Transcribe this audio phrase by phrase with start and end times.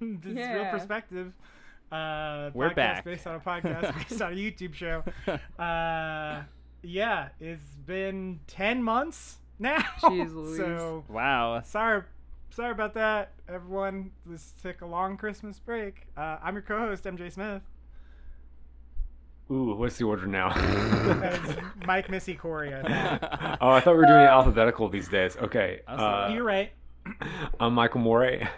[0.00, 0.06] we're.
[0.22, 1.32] This is Reel Perspective.
[1.90, 3.04] Uh, We're podcast back.
[3.04, 5.02] based on a podcast based on a YouTube show.
[5.58, 6.42] Uh,
[6.82, 9.78] yeah, it's been ten months now.
[10.00, 10.56] Jeez Louise.
[10.56, 11.60] so wow.
[11.62, 12.02] sorry,
[12.50, 14.12] sorry about that, everyone.
[14.24, 16.06] This took a long Christmas break.
[16.16, 17.62] Uh, I'm your co-host MJ Smith.
[19.50, 20.50] Ooh, what's the order now?
[21.84, 22.72] Mike, Missy, Corey.
[22.72, 23.58] I think.
[23.60, 25.36] oh, I thought we were doing it alphabetical these days.
[25.36, 25.80] Okay.
[25.88, 26.70] Uh, You're right.
[27.58, 28.48] I'm Michael Moray.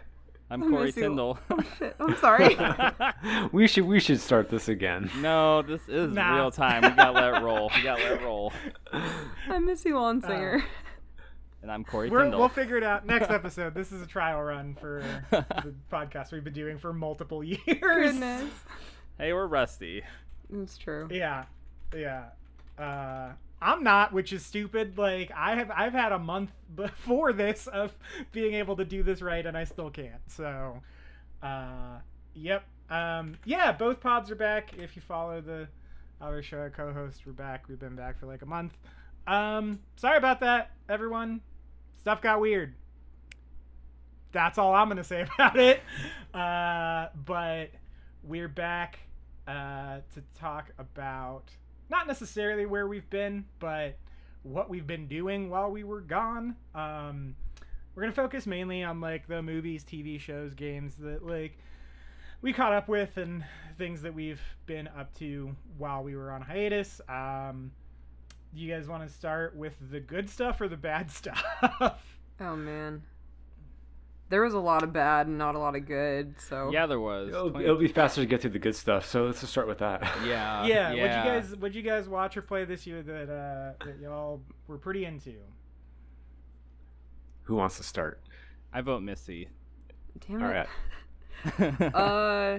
[0.52, 0.94] I'm I Corey miss.
[0.96, 1.38] Tyndall.
[1.50, 1.96] Oh shit!
[1.98, 2.56] I'm sorry.
[3.52, 5.10] we should we should start this again.
[5.18, 6.36] no, this is Nah.
[6.36, 6.82] real time.
[6.82, 7.70] We gotta let it roll.
[7.74, 8.52] We gotta let it roll.
[9.48, 10.62] I miss you, Lawn Singer.
[11.62, 12.40] And I'm Corey We're, Tyndall.
[12.40, 13.72] we'll figure it out next episode.
[13.72, 17.58] This is a trial run for the podcast we've been doing for multiple years.
[17.80, 18.50] Goodness,
[19.18, 20.02] hey, we're rusty.
[20.52, 21.08] it's true.
[21.10, 21.44] Yeah,
[21.96, 22.24] yeah.
[22.78, 23.32] Uh,
[23.62, 24.98] I'm not, which is stupid.
[24.98, 27.96] Like I have, I've had a month before this of
[28.32, 30.20] being able to do this right, and I still can't.
[30.28, 30.80] So,
[31.42, 31.98] uh,
[32.34, 32.64] yep.
[32.90, 34.74] Um, yeah, both pods are back.
[34.76, 35.68] If you follow the
[36.20, 37.64] other show I co-host, we're back.
[37.68, 38.76] We've been back for like a month.
[39.26, 41.40] Um, sorry about that, everyone.
[42.00, 42.74] Stuff got weird.
[44.32, 45.80] That's all I'm gonna say about it.
[46.34, 47.70] Uh, but
[48.24, 48.98] we're back
[49.46, 51.44] uh, to talk about
[51.92, 53.98] not necessarily where we've been, but
[54.42, 56.56] what we've been doing while we were gone.
[56.74, 57.36] Um,
[57.94, 61.58] we're gonna focus mainly on like the movies, TV shows, games that like
[62.40, 63.44] we caught up with and
[63.76, 67.00] things that we've been up to while we were on hiatus.
[67.08, 67.70] Um,
[68.54, 72.16] do you guys want to start with the good stuff or the bad stuff?
[72.40, 73.02] Oh man,
[74.32, 76.34] there was a lot of bad and not a lot of good.
[76.40, 77.28] So Yeah, there was.
[77.28, 79.04] It'll, it'll be faster to get through the good stuff.
[79.06, 80.00] So let's just start with that.
[80.26, 80.64] Yeah.
[80.64, 81.02] yeah, Yeah.
[81.02, 84.40] what'd you guys what'd you guys watch or play this year that uh, that y'all
[84.68, 85.34] were pretty into?
[87.42, 88.22] Who wants to start?
[88.72, 89.48] I vote Missy.
[90.26, 90.66] damn All it.
[91.60, 91.94] right.
[91.94, 92.58] uh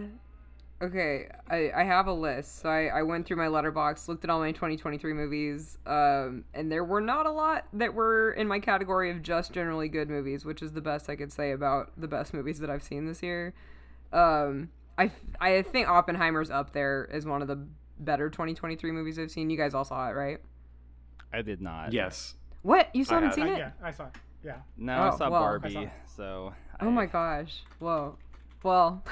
[0.83, 4.29] okay I, I have a list so I, I went through my Letterboxd looked at
[4.29, 8.59] all my 2023 movies um and there were not a lot that were in my
[8.59, 12.07] category of just generally good movies which is the best i could say about the
[12.07, 13.53] best movies that i've seen this year
[14.11, 17.57] um i i think oppenheimer's up there as one of the
[18.00, 20.39] better 2023 movies i've seen you guys all saw it right
[21.35, 21.94] I did not.
[21.94, 22.35] Yes.
[22.61, 23.47] what you still I haven't have.
[23.47, 24.11] seen Uh, it yeah, I saw it.
[24.45, 24.57] Yeah.
[24.77, 25.41] No, Oh, I saw well.
[25.41, 25.69] Barbie.
[25.69, 25.89] I saw it.
[26.15, 26.53] So.
[26.79, 27.63] Oh my gosh.
[27.79, 28.17] Whoa.
[28.61, 29.03] Well,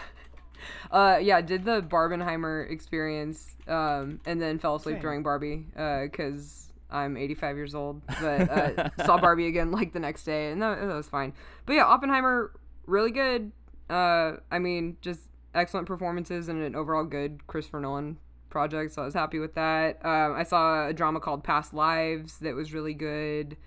[0.92, 6.72] uh, yeah, did the Barbenheimer experience, um, and then fell asleep during Barbie, uh, cause
[6.90, 10.80] I'm 85 years old, but uh, saw Barbie again like the next day, and that,
[10.80, 11.34] that was fine.
[11.66, 12.52] But yeah, Oppenheimer,
[12.86, 13.52] really good.
[13.90, 15.22] Uh, I mean, just
[15.56, 18.18] excellent performances and an overall good Christopher Nolan
[18.50, 20.06] project, so I was happy with that.
[20.06, 23.58] Um, I saw a drama called Past Lives that was really good.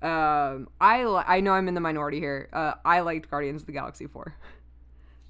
[0.00, 2.48] Um, I li- I know I'm in the minority here.
[2.52, 4.34] Uh, I liked Guardians of the Galaxy four.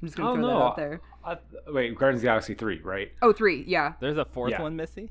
[0.00, 0.62] I'm just gonna Oh throw that no.
[0.62, 1.00] out there.
[1.24, 1.36] I,
[1.68, 3.10] wait, Guardians of the Galaxy three, right?
[3.22, 4.62] Oh, three, yeah, There's a fourth Yeah.
[4.62, 5.10] one, Missy.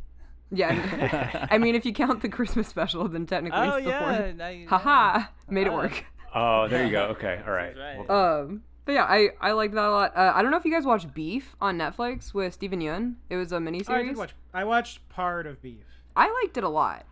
[0.52, 1.48] yeah.
[1.52, 4.18] I mean, if you count the Christmas special, then technically Oh it's the yeah.
[4.22, 4.36] fourth.
[4.36, 5.76] now you- Haha, made it Ah.
[5.78, 6.06] work.
[6.34, 7.04] Oh, there you go.
[7.08, 7.76] Okay, all right.
[7.78, 8.08] Right.
[8.08, 10.16] Well, Um, but yeah, I I liked that a lot.
[10.16, 13.16] Uh, I don't know if you guys watched Beef on Netflix with Steven Yeun.
[13.30, 13.90] It was a miniseries.
[13.90, 14.34] Oh, I did watch.
[14.54, 15.84] I watched part of Beef.
[16.16, 17.06] I liked it a lot.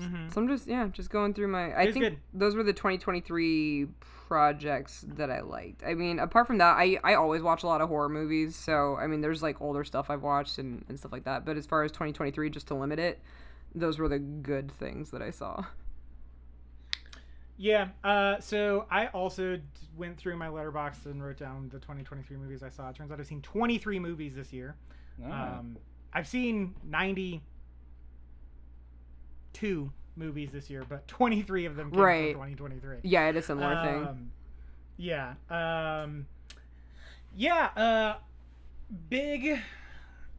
[0.00, 0.28] Mm-hmm.
[0.30, 1.72] So I'm just yeah, just going through my.
[1.72, 2.18] I It's think good.
[2.32, 3.88] those were the 2023
[4.32, 5.82] projects that I liked.
[5.86, 8.56] I mean, apart from that, I I always watch a lot of horror movies.
[8.56, 11.44] So I mean, there's like older stuff I've watched and and stuff like that.
[11.44, 13.20] But as far as 2023, just to limit it,
[13.74, 15.66] those were the good things that I saw.
[17.58, 17.88] Yeah.
[18.02, 19.60] Uh, so I also
[19.98, 22.88] went through my Letterboxd and wrote down the 2023 movies I saw.
[22.88, 24.76] It turns out I've seen 23 movies this year.
[25.22, 25.30] Oh.
[25.30, 25.76] Um,
[26.14, 27.42] I've seen 92
[30.16, 32.32] movies this year, but 23 of them came Right.
[32.34, 32.96] from 2023.
[33.02, 34.06] Yeah, it is a similar thing.
[34.06, 34.30] Um,
[34.96, 35.34] Yeah.
[35.50, 36.26] Um,
[37.36, 37.64] yeah.
[37.76, 38.16] Uh,
[39.08, 39.58] big,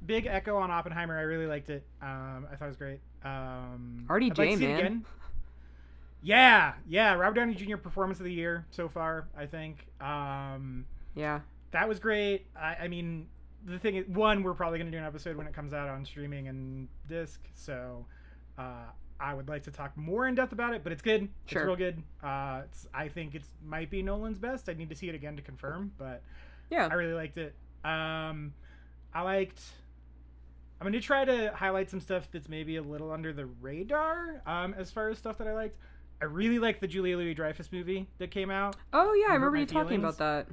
[0.05, 1.17] big echo on Oppenheimer.
[1.17, 1.83] I really liked it.
[2.01, 2.99] Um, I thought it was great.
[3.23, 4.79] Um, I'd like RDJ, man.
[4.79, 5.05] again.
[6.21, 7.13] Yeah, yeah.
[7.15, 7.77] Robert Downey Jr.
[7.77, 9.27] performance of the year so far.
[9.37, 9.87] I think.
[9.99, 10.85] Um,
[11.15, 11.41] Yeah.
[11.71, 12.45] that was great.
[12.55, 13.27] I, I mean,
[13.65, 15.89] the thing is, one, we're probably going to do an episode when it comes out
[15.89, 17.41] on streaming and disc.
[17.55, 18.05] So,
[18.57, 18.85] uh,
[19.23, 21.29] I would like to talk more in depth about it, but it's good.
[21.45, 21.61] Sure.
[21.61, 22.03] It's real good.
[22.21, 24.67] Uh, it's, I think it's might be Nolan's best.
[24.67, 26.21] I need to see it again to confirm, but
[26.69, 26.89] Yeah.
[26.91, 27.55] I really liked it.
[27.85, 28.53] Um,
[29.13, 29.61] I liked.
[30.81, 34.41] I'm going to try to highlight some stuff that's maybe a little under the radar.
[34.45, 35.77] Um, as far as stuff that I liked,
[36.21, 38.75] I really liked the Julia Louis Dreyfus movie that came out.
[38.91, 40.47] Oh yeah, I remember you talking about that.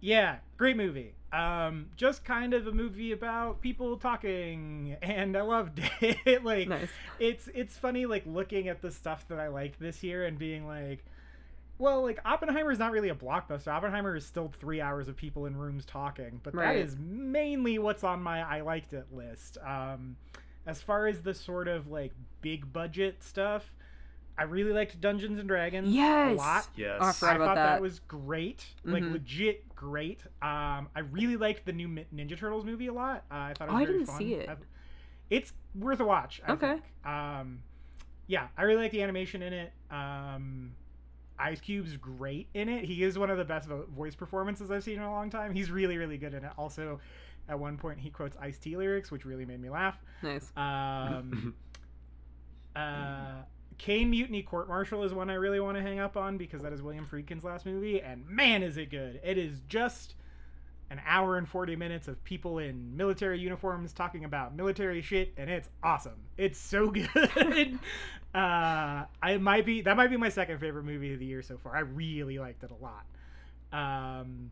[0.00, 1.14] Yeah, great movie.
[1.32, 6.44] Um, just kind of a movie about people talking, and I loved it.
[6.44, 6.90] like, Nice.
[7.18, 10.66] it's it's funny like looking at the stuff that I liked this year and being
[10.66, 11.02] like,
[11.78, 13.68] well, like Oppenheimer is not really a blockbuster.
[13.68, 16.74] Oppenheimer is still three hours of people in rooms talking, but Right.
[16.76, 19.56] that is mainly what's on my I liked it list.
[19.66, 20.16] Um,
[20.66, 22.12] as far as the sort of like
[22.42, 23.72] big budget stuff,
[24.38, 26.32] I really liked Dungeons and Dragons Yes.
[26.32, 26.68] a lot.
[26.74, 26.98] Yes.
[27.00, 27.72] Oh, I I forgot about thought that.
[27.74, 27.82] that.
[27.82, 29.12] was great, like Mhm.
[29.12, 30.22] legit great.
[30.40, 33.24] Um, I really liked the new Ninja Turtles movie a lot.
[33.30, 34.18] Uh, I thought it was Oh, was I didn't fun.
[34.18, 34.48] see it.
[34.48, 34.64] I've-
[35.30, 36.40] It's worth a watch.
[36.46, 36.72] I Okay.
[36.72, 37.06] think.
[37.06, 37.62] Um,
[38.26, 39.72] yeah, I really like the animation in it.
[39.90, 40.74] Um,
[41.38, 42.84] Ice Cube's great in it.
[42.84, 45.52] He is one of the best vo- voice performances I've seen in a long time.
[45.54, 46.52] He's really, really good in it.
[46.58, 47.00] Also,
[47.48, 49.98] at one point, he quotes Ice T lyrics, which really made me laugh.
[50.22, 50.52] Nice.
[50.56, 51.54] Um,
[52.76, 53.42] uh,
[53.78, 56.72] Caine Mutiny Court Martial is one I really want to hang up on because that
[56.72, 59.20] is William Friedkin's last movie, and man, is it good!
[59.24, 60.14] It is just
[60.90, 65.48] an hour and 40 minutes of people in military uniforms talking about military shit, and
[65.48, 66.20] it's awesome.
[66.36, 67.78] It's so good.
[68.34, 71.56] uh, I might be that might be my second favorite movie of the year so
[71.56, 71.74] far.
[71.74, 73.06] I really liked it a lot.
[73.72, 74.50] Um,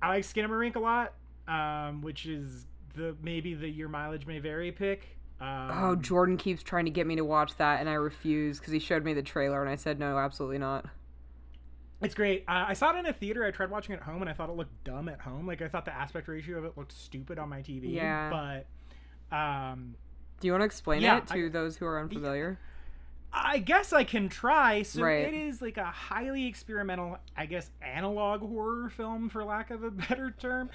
[0.00, 1.12] I like Skinamarink a lot,
[1.46, 5.15] um, which is the maybe the your mileage may vary pick.
[5.40, 8.72] Um, oh, Jordan keeps trying to get me to watch that, and I refuse because
[8.72, 10.86] he showed me the trailer, and I said no, absolutely not.
[12.02, 12.44] It's great.
[12.46, 13.44] Uh, I saw it in a theater.
[13.44, 15.46] I tried watching it at home, and I thought it looked dumb at home.
[15.46, 17.92] Like I thought the aspect ratio of it looked stupid on my TV.
[17.94, 18.62] Yeah.
[19.30, 19.94] But um,
[20.40, 22.58] Do you want to explain Yeah, it to I- those who are unfamiliar?
[23.38, 24.82] I guess I can try.
[24.82, 25.26] So Right.
[25.28, 29.90] it is like a highly experimental, I guess, analog horror film, for lack of a
[30.08, 30.70] better term.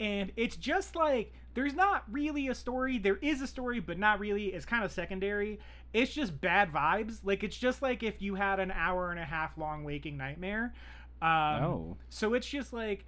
[0.00, 2.98] And it's just like there's not really a story.
[2.98, 4.46] There is a story, but not really.
[4.46, 5.60] It's kind of secondary.
[5.92, 7.20] It's just bad vibes.
[7.24, 10.74] Like it's just like if you had an hour and a half long waking nightmare.
[11.22, 11.96] Um, Oh.
[12.10, 13.04] So it's just like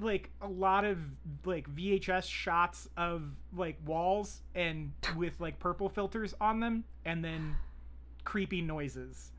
[0.00, 0.98] like a lot of
[1.44, 3.22] like VHS shots of
[3.54, 7.54] like walls and with like purple filters on them and then
[8.24, 9.32] creepy noises.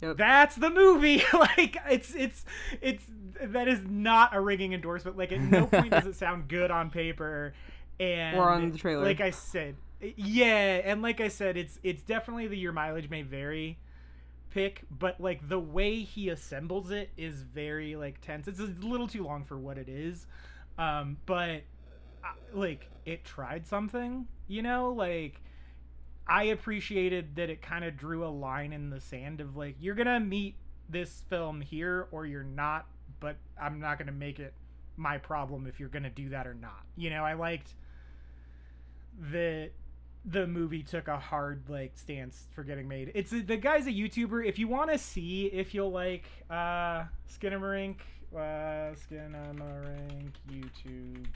[0.00, 0.16] Yep.
[0.16, 1.22] That's the movie.
[1.32, 2.44] like it's it's
[2.80, 3.04] it's
[3.40, 5.16] that is not a ringing endorsement.
[5.16, 7.54] Like at no point does it sound good on paper
[7.98, 9.04] and Or on the trailer.
[9.04, 13.22] Like I said, yeah, and like I said, it's it's definitely the your mileage may
[13.22, 13.78] vary
[14.50, 18.46] pick, but like the way he assembles it is very like tense.
[18.46, 20.26] It's a little too long for what it is,
[20.78, 21.62] um, but
[22.24, 25.40] uh, like it tried something, you know, like.
[26.28, 29.94] I appreciated that it kind of drew a line in the sand of like you're
[29.94, 30.56] gonna meet
[30.88, 32.86] this film here or you're not,
[33.20, 34.52] but I'm not gonna make it
[34.96, 36.84] my problem if you're gonna do that or not.
[36.96, 37.74] You know, I liked
[39.32, 39.70] that
[40.24, 43.10] the movie took a hard like stance for getting made.
[43.14, 44.46] It's the guy's a YouTuber.
[44.46, 47.96] If you want to see if you'll like uh Skinamarink,
[48.34, 51.26] uh Skinamarink YouTube.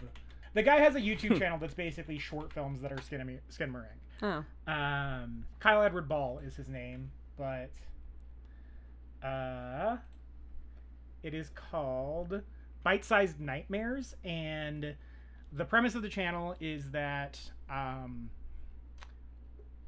[0.54, 3.99] The guy has a YouTube channel that's basically short films that are Skinamar- Skinamarink.
[4.23, 7.71] Oh, Um, Kyle Edward Ball is his name, but
[9.26, 9.97] uh,
[11.23, 12.43] it is called
[12.85, 14.95] Bite Sized Nightmares, and
[15.52, 17.38] the premise of the channel is that
[17.69, 18.31] um,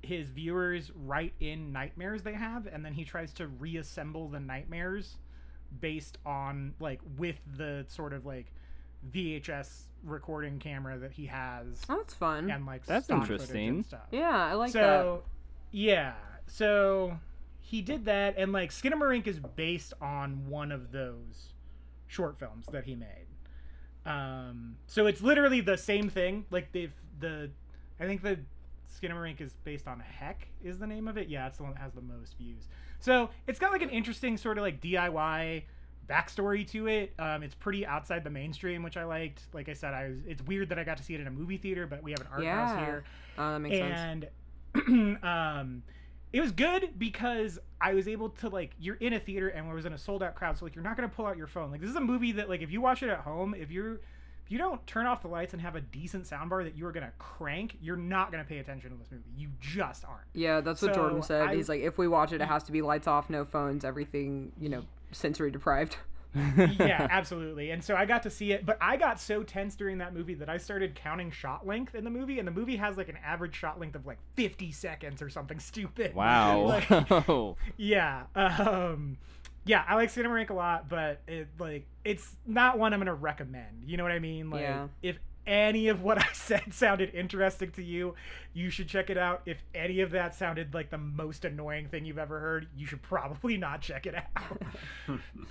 [0.03, 5.17] his viewers write in nightmares they have, and then he tries to reassemble the nightmares
[5.81, 8.53] based on like with the sort of like
[9.13, 12.51] VHS recording camera that he has oh, that's fun.
[12.51, 13.69] and like That's stock footage interesting.
[13.69, 14.81] and stuff yeah, I like that.
[15.03, 15.23] so
[15.71, 16.13] yeah
[16.47, 17.19] so
[17.61, 21.55] he did that and like skinamarink is based on one of those
[22.07, 23.27] short films that he made
[24.07, 27.51] um so it's literally the same thing like they've the
[27.99, 28.39] i think the
[29.03, 31.81] skinamarink is based on heck is the name of it yeah it's the one that
[31.81, 32.69] has the most views
[33.01, 35.63] so it's got like an interesting sort of like diy
[36.09, 39.95] backstory to it um it's pretty outside the mainstream which i liked like i said
[39.95, 42.03] i was it's weird that i got to see it in a movie theater but
[42.03, 43.05] we have an art house here.
[43.39, 44.27] Oh, that makes sense.
[44.75, 45.83] and um
[46.33, 49.85] it was good because I was able to like you're in a theater and was
[49.87, 51.71] in a sold out crowd, so like you're not gonna pull out your phone.
[51.71, 53.93] Like this is a movie that like if you watch it at home, if you're
[54.45, 56.93] if you don't turn off the lights and have a decent soundbar that you are
[56.93, 59.23] gonna crank, you're not gonna pay attention to this movie.
[59.39, 60.27] You just aren't.
[60.33, 61.51] Yeah, that's what Jordan said.
[61.51, 63.85] I- He's like, if we watch it, it has to be lights off, no phones,
[63.85, 64.83] everything, you know,
[65.15, 65.97] sensory deprived.
[66.35, 67.71] yeah, absolutely.
[67.71, 70.35] And so I got to see it, but I got so tense during that movie
[70.35, 73.19] that I started counting shot length in the movie, and the movie has like an
[73.25, 76.15] average shot length of like 50 seconds or something stupid.
[76.15, 76.81] Wow.
[76.89, 78.25] Like, yeah.
[78.35, 79.17] Um,
[79.65, 83.85] yeah, I like Skinamarink a lot, but it like it's not one I'm gonna recommend.
[83.87, 84.51] You know what I mean?
[84.51, 84.89] Like, Yeah.
[85.03, 88.15] if any of what I said sounded interesting to you,
[88.53, 89.43] you should check it out.
[89.47, 93.03] If any of that sounded like the most annoying thing you've ever heard, you should
[93.03, 94.63] probably not check it out.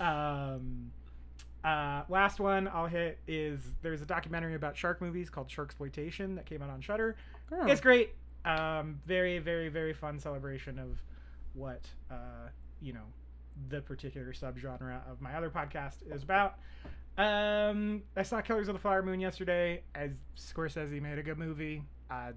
[0.00, 0.90] um,
[1.64, 6.46] uh, last one I'll hit is there's a documentary about shark movies called Sharksploitation that
[6.46, 7.16] came out on Shudder.
[7.50, 7.66] Oh.
[7.66, 8.14] It's great.
[8.44, 11.02] Um, very, very, very fun celebration of
[11.54, 12.48] what uh,
[12.82, 13.04] you know
[13.68, 16.56] the particular subgenre of my other podcast is about.
[17.16, 19.82] Um, I saw Killers of the Flower Moon yesterday.
[19.94, 21.82] As Scorsese made a good movie.
[22.10, 22.32] Uh,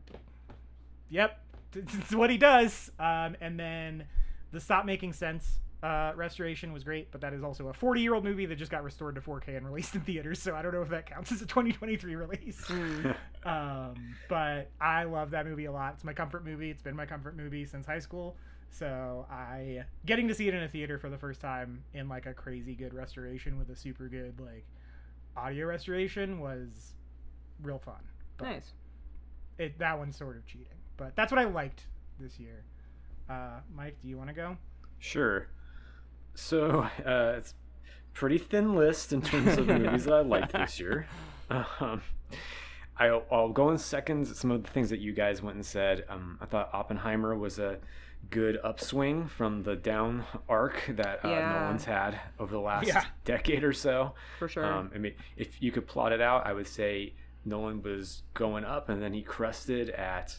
[1.09, 1.39] yep,
[1.75, 2.91] it's what he does.
[2.99, 4.05] Um, and then
[4.51, 8.13] the Stop Making Sense uh, restoration was great, but that is also a 40 year
[8.13, 10.39] old movie that just got restored to 4K and released in theaters.
[10.39, 12.61] So I don't know if that counts as a 2023 release.
[12.65, 13.15] Mm.
[13.45, 15.93] um, but I love that movie a lot.
[15.95, 16.69] It's my comfort movie.
[16.69, 18.35] It's been my comfort movie since high school.
[18.69, 22.25] So I getting to see it in a theater for the first time in like
[22.25, 24.65] a crazy good restoration with a super good like
[25.35, 26.93] audio restoration was
[27.61, 27.95] real fun.
[28.37, 28.73] But Nice.
[29.57, 31.85] It that one's sort of cheating, but that's what I liked
[32.19, 32.63] this year.
[33.29, 34.57] Uh, Mike, do you want to go?
[34.99, 35.47] Sure.
[36.35, 37.55] So uh, it's
[38.13, 41.07] pretty thin list in terms of movies that I liked this year.
[41.49, 42.01] Um,
[42.97, 44.37] I'll, I'll go in seconds.
[44.37, 46.05] Some of the things that you guys went and said.
[46.09, 47.77] Um, I thought Oppenheimer was a
[48.29, 51.59] good upswing from the down arc that uh, Yeah.
[51.59, 53.05] Nolan's had over the last Yeah.
[53.25, 54.13] decade or so.
[54.39, 54.65] For sure.
[54.65, 57.13] Um, I mean, if you could plot it out, I would say
[57.45, 60.37] Nolan was going up and then he crested at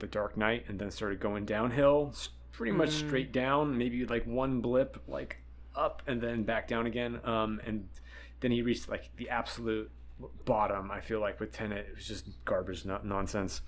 [0.00, 3.06] The Dark Knight and then started going downhill, s- pretty much Mm.
[3.08, 5.38] straight down, maybe like one blip, like
[5.74, 7.20] up and then back down again.
[7.24, 7.88] Um, and
[8.40, 9.90] then he reached like the absolute
[10.44, 11.86] bottom, I feel like, with Tenet.
[11.88, 13.62] It was just garbage, not nonsense.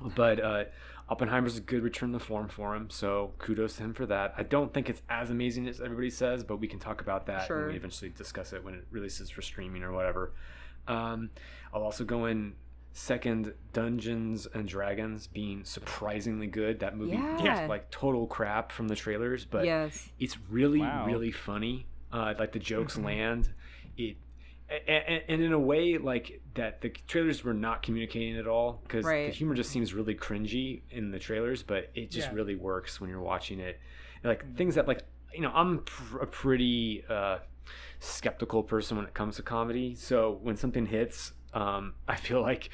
[0.00, 0.64] But uh,
[1.08, 4.34] Oppenheimer's a good return to form for him, so kudos to him for that.
[4.36, 7.46] I don't think it's as amazing as everybody says, but we can talk about that
[7.46, 7.62] Sure.
[7.62, 10.32] when we eventually discuss it when it releases for streaming or whatever.
[10.86, 11.30] Um,
[11.72, 12.54] I'll also go in
[12.92, 16.80] second Dungeons and Dragons being surprisingly good.
[16.80, 17.66] That movie Yeah.
[17.68, 20.08] like total crap from the trailers, but yes.
[20.18, 21.06] it's really Wow.
[21.06, 23.04] really funny uh, like the jokes Mhm.
[23.04, 23.52] land
[23.98, 24.16] it
[24.86, 29.04] and, and in a way like that the trailers were not communicating at all because
[29.06, 32.34] the humor just seems really cringy in the trailers but it just Yeah.
[32.34, 33.80] really works when you're watching it
[34.24, 37.38] like things that like you know i'm pr- a pretty uh
[38.00, 42.68] skeptical person when it comes to comedy so when something hits um, I feel like,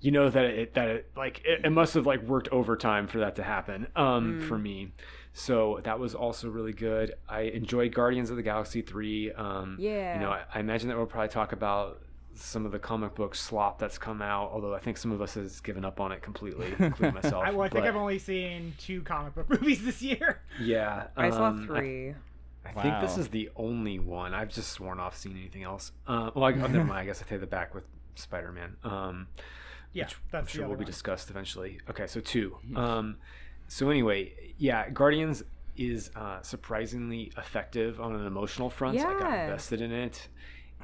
[0.00, 3.18] you know that it that it like it, it must have like worked overtime for
[3.18, 4.48] that to happen um, Mm.
[4.48, 4.92] for me.
[5.34, 7.14] So that was also really good.
[7.28, 9.32] I enjoyed Guardians of the Galaxy three.
[9.32, 10.14] Um, Yeah.
[10.14, 12.02] You know, I, I imagine that we'll probably talk about
[12.34, 14.50] some of the comic book slop that's come out.
[14.52, 17.44] Although I think some of us has given up on it completely, including myself.
[17.44, 20.40] I, well, I think but I've only seen two comic book movies this year.
[20.60, 21.06] yeah.
[21.16, 22.14] I saw um, three.
[22.64, 24.34] I think this is the only one.
[24.34, 25.92] I've just sworn off seeing anything else.
[26.06, 27.00] Uh, well, I, oh, never mind.
[27.00, 27.84] I guess I take the back with
[28.14, 28.76] Spider Man.
[28.84, 29.26] Um,
[29.92, 31.80] Yeah, which that's I'm sure will other be discussed eventually.
[31.90, 32.56] Okay, so two.
[32.76, 33.16] Um,
[33.72, 35.42] so anyway, yeah, Guardians
[35.76, 38.96] is uh, surprisingly effective on an emotional front.
[38.96, 40.28] Yeah, I got invested in it.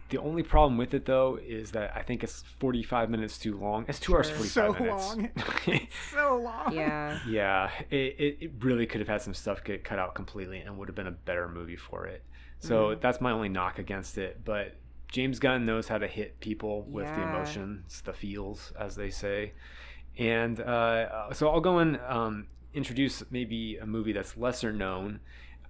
[0.09, 3.85] The only problem with it though is that I think it's 45 minutes too long.
[3.88, 4.37] It's two hours Sure.
[4.37, 5.16] 45 So minutes.
[5.66, 5.87] long.
[6.14, 6.73] so long.
[6.73, 7.18] Yeah.
[7.28, 10.78] Yeah, it, it, it really could have had some stuff get cut out completely and
[10.78, 12.23] would have been a better movie for it.
[12.61, 13.00] So Mhm.
[13.02, 14.42] that's my only knock against it.
[14.47, 14.76] But
[15.12, 19.52] James Gunn knows how to hit people with the emotions, the feels, as they say.
[20.16, 25.20] And uh, so I'll go in um, introduce maybe a movie that's lesser known.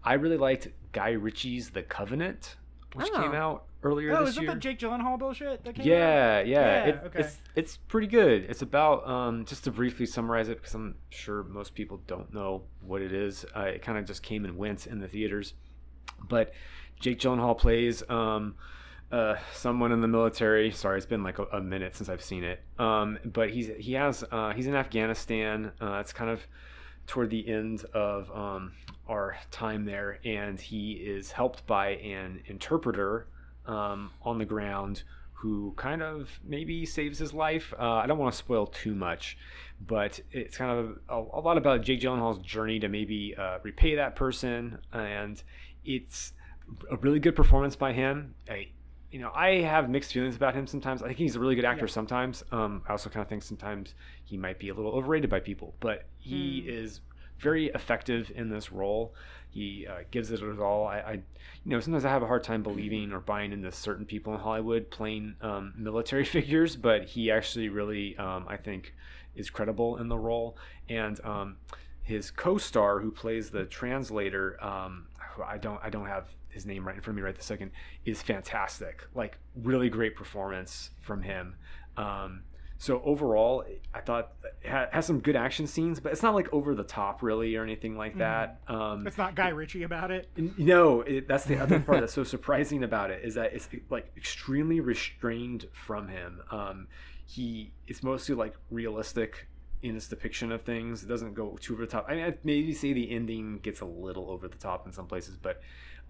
[0.04, 2.56] I really liked Guy Ritchie's The Covenant,
[2.94, 3.22] which Oh.
[3.22, 5.86] came out earlier Oh, this is that the Jake Gyllenhaal bullshit that came out?
[5.86, 6.44] Yeah, yeah.
[6.44, 7.20] Yeah, it, okay.
[7.20, 8.46] It's it's pretty good.
[8.48, 12.62] It's about um, just to briefly summarize it because I'm sure most people don't know
[12.80, 13.44] what it is.
[13.56, 15.54] Uh, it kind of just came and went in the theaters,
[16.28, 16.52] but
[17.00, 18.56] Jake Gyllenhaal plays um,
[19.12, 20.70] uh, someone in the military.
[20.72, 22.62] Sorry, it's been like a, a minute since I've seen it.
[22.78, 25.72] Um, but he's he has uh, he's in Afghanistan.
[25.80, 26.40] Uh, it's kind of
[27.08, 28.72] toward the end of um,
[29.08, 33.26] our time there, and he is helped by an interpreter
[33.66, 37.72] um, on the ground who kind of maybe saves his life.
[37.78, 39.38] Uh, I don't want to spoil too much,
[39.86, 43.94] but it's kind of a, a lot about Jake Gyllenhaal's journey to maybe uh, repay
[43.96, 45.42] that person, and
[45.84, 46.32] it's
[46.90, 48.34] a really good performance by him.
[48.50, 48.68] I,
[49.10, 51.02] you know, I have mixed feelings about him sometimes.
[51.02, 51.90] I think he's a really good actor Yeah.
[51.92, 52.42] sometimes.
[52.52, 55.74] Um, I also kind of think sometimes he might be a little overrated by people,
[55.80, 56.68] but he Hmm.
[56.68, 57.00] is
[57.38, 59.14] very effective in this role.
[59.50, 60.86] He uh, gives it his all.
[60.86, 61.22] I, I, you
[61.64, 64.90] know, sometimes I have a hard time believing or buying into certain people in Hollywood
[64.90, 68.94] playing um, military figures, but he actually really, um, I think,
[69.34, 70.58] is credible in the role.
[70.88, 71.56] And um,
[72.02, 76.86] his co-star, who plays the translator, um, who I don't, I don't have his name
[76.86, 77.70] right in front of me right this second,
[78.04, 79.04] is fantastic.
[79.14, 81.56] Like really great performance from him.
[81.96, 82.42] Um,
[82.80, 86.76] so overall, I thought it has some good action scenes, but it's not like over
[86.76, 88.18] the top really or anything like Mhm.
[88.18, 88.60] that.
[88.68, 90.28] Um, It's not Guy Ritchie about it.
[90.56, 94.12] No, it, that's the other part that's so surprising about it is that it's like
[94.16, 96.40] extremely restrained from him.
[96.52, 96.86] Um,
[97.26, 99.48] he it's mostly like realistic
[99.82, 101.02] in its depiction of things.
[101.02, 102.06] It doesn't go too over the top.
[102.08, 105.06] I mean, I'd maybe say the ending gets a little over the top in some
[105.06, 105.60] places, but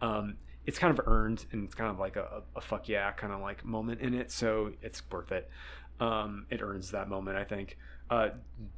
[0.00, 0.36] um,
[0.66, 3.40] it's kind of earned and it's kind of like a, a fuck yeah kind of
[3.40, 4.30] like moment in it.
[4.30, 5.50] So it's worth it.
[6.00, 7.76] Um, it earns that moment, I think.
[8.10, 8.30] Uh,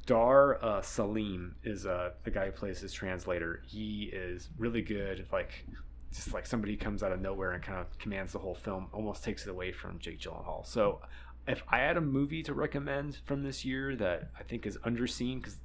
[0.05, 3.61] Dar uh, Salim is uh, the guy who plays his translator.
[3.65, 5.27] He is really good.
[5.31, 5.65] Like,
[6.13, 9.23] just like somebody comes out of nowhere and kind of commands the whole film, almost
[9.23, 10.65] takes it away from Jake Gyllenhaal.
[10.65, 10.99] So,
[11.47, 15.37] if I had a movie to recommend from this year that I think is underseen,
[15.37, 15.57] because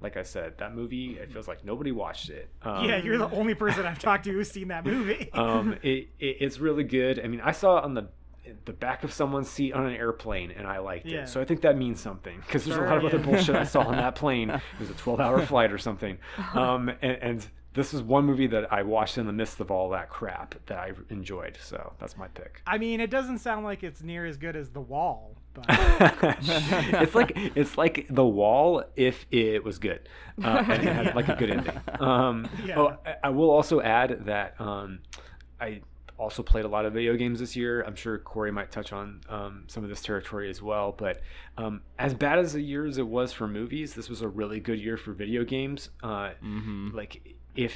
[0.00, 2.48] like I said, that movie it feels like nobody watched it.
[2.62, 5.30] Um, yeah, you're the only person I've talked to who's seen that movie.
[5.34, 7.20] um, it, it, it's really good.
[7.22, 8.08] I mean, I saw it on the
[8.64, 11.20] the back of someone's seat on an airplane and I liked Yeah.
[11.22, 11.28] it.
[11.28, 13.62] So I think that means something because there's Sure, a lot of other bullshit I
[13.64, 14.50] saw on that plane.
[14.50, 16.18] It was a 12 hour flight or something.
[16.54, 19.90] Um, and, and this is one movie that I watched in the midst of all
[19.90, 21.58] that crap that I enjoyed.
[21.62, 22.62] So that's my pick.
[22.66, 25.64] I mean, it doesn't sound like it's near as good as The Wall, but
[27.02, 30.08] it's like it's like The Wall if it was good
[30.42, 31.80] uh, and it had like a good ending.
[32.00, 32.78] Um, Yeah.
[32.78, 35.00] Oh, I, I will also add that um,
[35.60, 35.82] I
[36.18, 37.82] also played a lot of video games this year.
[37.82, 40.92] I'm sure Corey might touch on um, some of this territory as well.
[40.96, 41.20] But
[41.56, 44.60] um, as bad as the year as it was for movies, this was a really
[44.60, 45.88] good year for video games.
[46.02, 46.94] Uh, Mm-hmm.
[46.96, 47.74] like if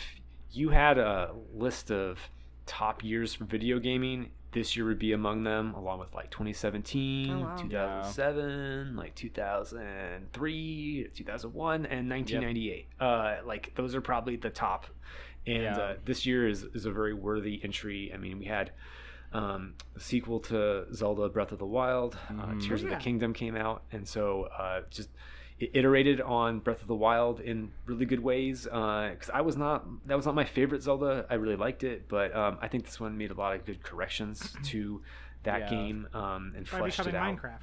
[0.51, 2.19] you had a list of
[2.67, 7.31] top years for video gaming this year would be among them along with like 2017
[7.37, 7.55] Oh, wow.
[7.57, 14.87] 2007 like 2003 2001 and 1998 uh, like those are probably the top
[15.47, 15.77] and Yeah.
[15.77, 18.73] uh, this year is, is a very worthy entry i mean we had
[19.33, 22.61] um, a sequel to Zelda Breath of the Wild, uh, Mhm.
[22.61, 25.11] Tears Oh, of the Kingdom came out, and so uh, just
[25.61, 28.65] it iterated on Breath of the Wild in really good ways.
[28.65, 31.27] Because I was not that was not my favorite Zelda.
[31.31, 33.83] I really liked it, but um, I think this one made a lot of good
[33.83, 35.03] corrections to
[35.45, 35.71] that Yeah.
[35.71, 37.37] game um, and by fleshed it out.
[37.37, 37.59] Minecraft.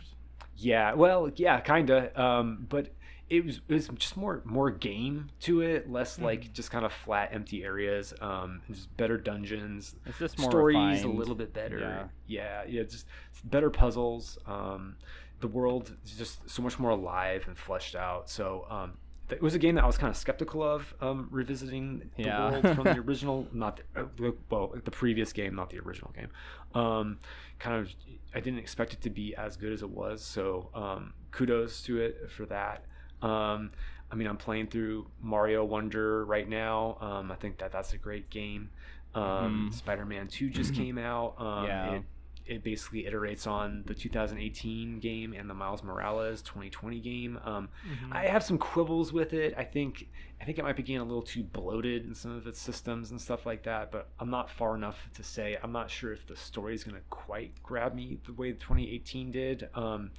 [0.57, 2.11] Yeah, well, yeah, kinda.
[2.21, 2.93] Um, but
[3.29, 6.25] it was it was just more more game to it, less Hmm.
[6.25, 8.13] like just kind of flat, empty areas.
[8.21, 11.05] Um, and just better dungeons It's just more stories refined.
[11.05, 11.79] a little bit better.
[11.79, 12.07] Yeah.
[12.27, 13.05] yeah, yeah, just
[13.45, 14.37] better puzzles.
[14.45, 14.97] Um,
[15.41, 18.29] the world is just so much more alive and fleshed out.
[18.29, 18.97] So um,
[19.29, 22.49] it was a game that I was kind of skeptical of um, revisiting the Yeah.
[22.51, 26.29] world from the original, not the, uh, well the previous game, not the original game.
[26.73, 27.19] Um,
[27.59, 27.91] kind of,
[28.33, 30.23] I didn't expect it to be as good as it was.
[30.23, 32.85] So um, kudos to it for that.
[33.21, 33.71] Um,
[34.11, 36.97] I mean, I'm playing through Mario Wonder right now.
[36.99, 38.69] Um, I think that that's a great game.
[39.15, 39.73] Um, Mhm.
[39.73, 41.35] Spider-Man 2 just came out.
[41.39, 41.95] Um, Yeah.
[41.95, 42.03] it,
[42.45, 47.39] it basically iterates on the 2018 game and the Miles Morales 2020 game.
[47.43, 48.11] Um, Mhm.
[48.13, 49.53] I have some quibbles with it.
[49.57, 52.47] I think I think it might be getting a little too bloated in some of
[52.47, 53.91] its systems and stuff like that.
[53.91, 55.55] But I'm not far enough to say.
[55.61, 59.31] I'm not sure if the story is going to quite grab me the way 2018
[59.31, 59.69] did.
[59.75, 60.09] Um,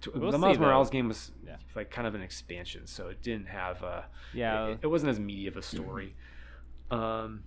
[0.00, 0.58] t- We'll the Miles.
[0.58, 1.58] Morales game was Yeah.
[1.76, 3.84] like kind of an expansion, so it didn't have.
[3.84, 4.02] Uh,
[4.34, 4.66] Yeah.
[4.66, 6.14] it, it wasn't as meaty of a story.
[6.90, 7.44] Um,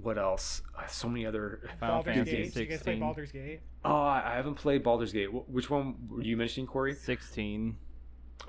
[0.00, 0.62] what else?
[0.78, 1.60] Uh, so many other.
[1.80, 2.54] Final Baldur's Fantasy Gate.
[2.54, 3.60] Did you guys play Baldur's Gate?
[3.84, 5.28] Oh, I I haven't played Baldur's Gate.
[5.28, 6.94] Wh- Which one were you mentioning, Corey?
[6.94, 7.76] 16.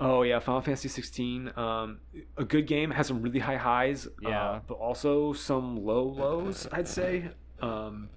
[0.00, 1.50] Oh yeah, Final Fantasy 16.
[1.56, 2.00] Um,
[2.36, 4.60] a good game has some really high highs, uh, Yeah.
[4.66, 6.68] but also some low lows.
[6.70, 7.30] I'd say.
[7.60, 8.10] Um,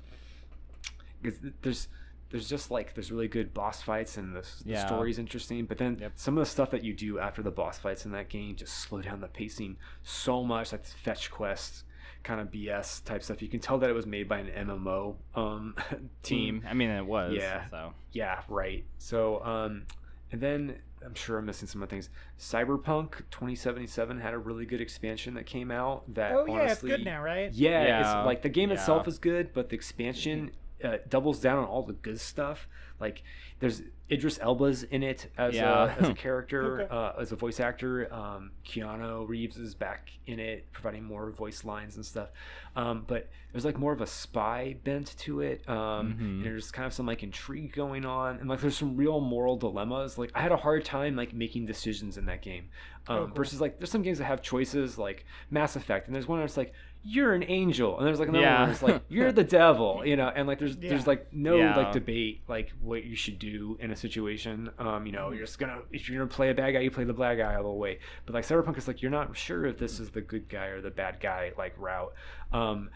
[1.23, 1.87] 'cause there's
[2.29, 4.85] there's just like there's really good boss fights and the, the Yeah.
[4.85, 6.13] story's interesting, but then Yep.
[6.15, 8.73] some of the stuff that you do after the boss fights in that game just
[8.77, 10.71] slow down the pacing so much.
[10.71, 11.83] Like fetch quests,
[12.23, 13.41] kind of BS type stuff.
[13.41, 15.75] You can tell that it was made by an MMO um,
[16.23, 16.61] team.
[16.61, 16.63] Team.
[16.67, 17.33] I mean, it was.
[17.35, 17.69] Yeah.
[17.69, 17.93] So.
[18.11, 18.83] Yeah, right.
[18.97, 19.83] So, um,
[20.31, 22.09] and then I'm sure I'm missing some other things.
[22.39, 26.03] Cyberpunk 2077 had a really good expansion that came out.
[26.13, 27.51] That Oh yeah, it's good now, right?
[27.51, 28.75] Yeah, Yeah, it's like the game yeah.
[28.75, 30.51] itself is good, but the expansion
[30.83, 32.67] uh, doubles down on all the good stuff.
[32.99, 33.23] Like
[33.59, 35.85] there's Idris Elba's in it as Yeah.
[35.95, 36.93] a as a character, Okay.
[36.95, 38.13] uh, as a voice actor.
[38.13, 42.29] Um, Keanu Reeves is back in it, providing more voice lines and stuff.
[42.75, 45.67] Um, but there's like more of a spy bent to it.
[45.69, 45.75] Um,
[46.13, 46.19] Mhm.
[46.19, 49.55] and there's kind of some like intrigue going on, and like there's some real moral
[49.57, 50.17] dilemmas.
[50.17, 52.69] Like I had a hard time like making decisions in that game.
[53.07, 53.35] Um, Oh, cool.
[53.35, 56.57] Versus like there's some games that have choices like Mass Effect, and there's one that's
[56.57, 58.59] like you're an angel, and there's like another Yeah.
[58.61, 60.89] one that's like you're the devil, you know, and like there's Yeah.
[60.89, 61.75] there's like no Yeah.
[61.75, 64.69] like debate like what you should do in a situation.
[64.77, 65.33] Um, you know, Mm-hmm.
[65.37, 67.55] you're just gonna if you're gonna play a bad guy, you play the bad guy
[67.55, 67.99] all the way.
[68.25, 70.81] But like Cyberpunk is like you're not sure if this is the good guy or
[70.81, 72.13] the bad guy like route.
[72.53, 72.89] Um,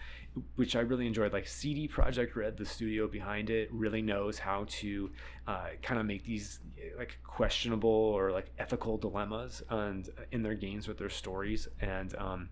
[0.58, 1.32] which I really enjoyed.
[1.32, 5.10] Like CD Projekt Red, the studio behind it, really knows how to
[5.48, 6.60] uh, kind of make these
[6.98, 11.70] like questionable or like ethical dilemmas and in their games with their stories.
[11.80, 12.50] And um,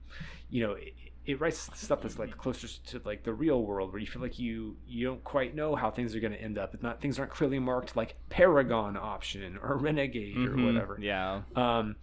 [0.49, 0.93] you know, it,
[1.25, 4.37] it writes stuff that's like closer to like the real world, where you feel like
[4.39, 6.73] you you don't quite know how things are going to end up.
[6.73, 10.65] It's not things aren't clearly marked like Paragon option or Renegade or Mhm.
[10.65, 10.97] whatever.
[11.01, 11.41] Yeah.
[11.55, 11.95] Um,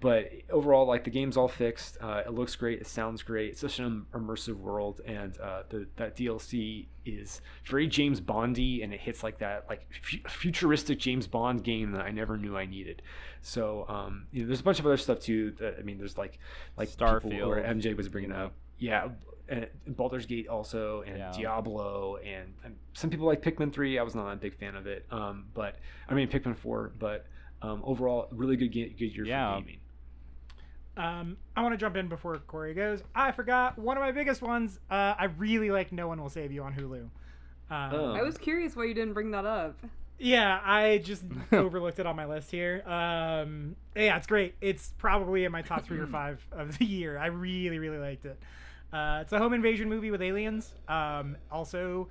[0.00, 1.96] but overall, like the game's all fixed.
[2.00, 2.80] Uh, it looks great.
[2.80, 3.50] It sounds great.
[3.50, 8.92] It's such an immersive world, and uh, the that DLC is very James Bondy, and
[8.92, 12.64] it hits like that like f- futuristic James Bond game that I never knew I
[12.66, 13.02] needed.
[13.42, 15.52] So um, you know, there's a bunch of other stuff too.
[15.60, 16.38] That I mean, there's like
[16.76, 18.54] like Starfield, where MJ was bringing up.
[18.82, 19.08] Yeah,
[19.48, 21.32] and Baldur's Gate also, and Yeah.
[21.32, 23.98] Diablo, and, and some people like Pikmin three.
[23.98, 25.76] I was not a big fan of it, um, but
[26.08, 26.92] I mean Pikmin four.
[26.98, 27.26] But
[27.62, 29.54] um, overall, really good ga- good year Yeah.
[29.56, 29.78] for gaming.
[30.96, 33.02] Um, I want to jump in before Corey goes.
[33.14, 34.78] I forgot one of my biggest ones.
[34.90, 37.02] Uh, I really like No One Will Save You on Hulu.
[37.70, 38.12] Um, Oh.
[38.14, 39.78] I was curious why you didn't bring that up.
[40.18, 42.82] Yeah, I just overlooked it on my list here.
[42.86, 44.54] Um, yeah, it's great.
[44.60, 47.16] It's probably in my top three or five of the year.
[47.18, 48.38] I really, really liked it.
[48.92, 50.74] Uh, it's a home invasion movie with aliens.
[50.86, 52.08] Um, also,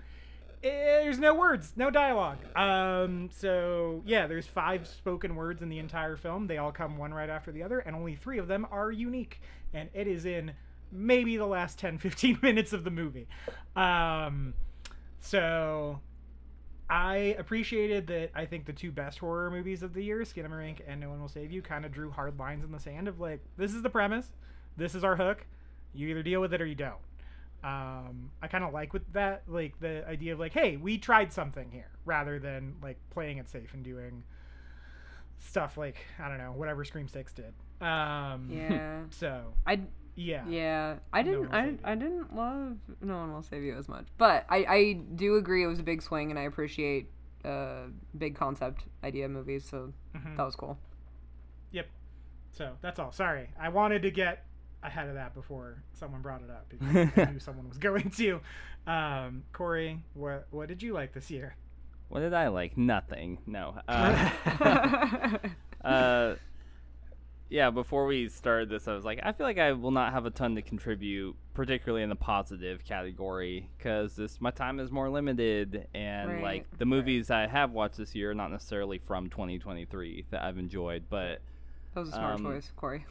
[0.63, 2.39] eh, there's no words, no dialogue.
[2.55, 6.47] Um, so yeah, there's five spoken words in the entire film.
[6.47, 9.41] They all come one right after the other, and only three of them are unique.
[9.73, 10.53] And it is in
[10.91, 13.27] maybe the last 10, 15 minutes of the movie.
[13.75, 14.55] Um,
[15.19, 15.99] so
[16.89, 18.31] I appreciated that.
[18.33, 21.29] I think the two best horror movies of the year, Skinamarink and No One Will
[21.29, 23.89] Save You, kind of drew hard lines in the sand of like, this is the
[23.89, 24.33] premise,
[24.77, 25.45] this is our hook.
[25.93, 26.95] You either deal with it or you don't.
[27.63, 31.31] Um, I kind of like with that, like the idea of like, hey, we tried
[31.31, 34.23] something here, rather than like playing it safe and doing
[35.39, 37.53] stuff like I don't know, whatever Scream Six did.
[37.85, 39.01] Um, Yeah.
[39.11, 39.81] So I
[40.15, 40.95] yeah, yeah.
[41.13, 41.75] I didn't will I.
[41.83, 44.07] I didn't love No One Will Save You as much.
[44.17, 47.09] But I, I do agree it was a big swing and I appreciate
[47.45, 47.85] uh
[48.17, 50.35] big concept idea movies, so Mhm.
[50.37, 50.77] that was cool.
[51.71, 51.87] Yep.
[52.51, 53.11] So that's all.
[53.11, 54.45] Sorry, I wanted to get
[54.83, 58.39] ahead of that before someone brought it up because I knew someone was going to.
[58.87, 61.55] Um, Corey, what what did you like this year?
[62.09, 62.77] What did I like?
[62.77, 63.37] Nothing.
[63.45, 63.75] No.
[63.87, 64.29] Uh,
[65.85, 66.35] uh,
[67.49, 67.69] yeah.
[67.69, 70.29] Before we started this, I was like, I feel like I will not have a
[70.29, 75.87] ton to contribute, particularly in the positive category, because this my time is more limited,
[75.93, 76.43] and Right.
[76.43, 80.57] like the movies I have watched this year, are not necessarily from 2023 that I've
[80.57, 81.39] enjoyed, but.
[81.93, 83.05] that was a smart Um, choice, Corey.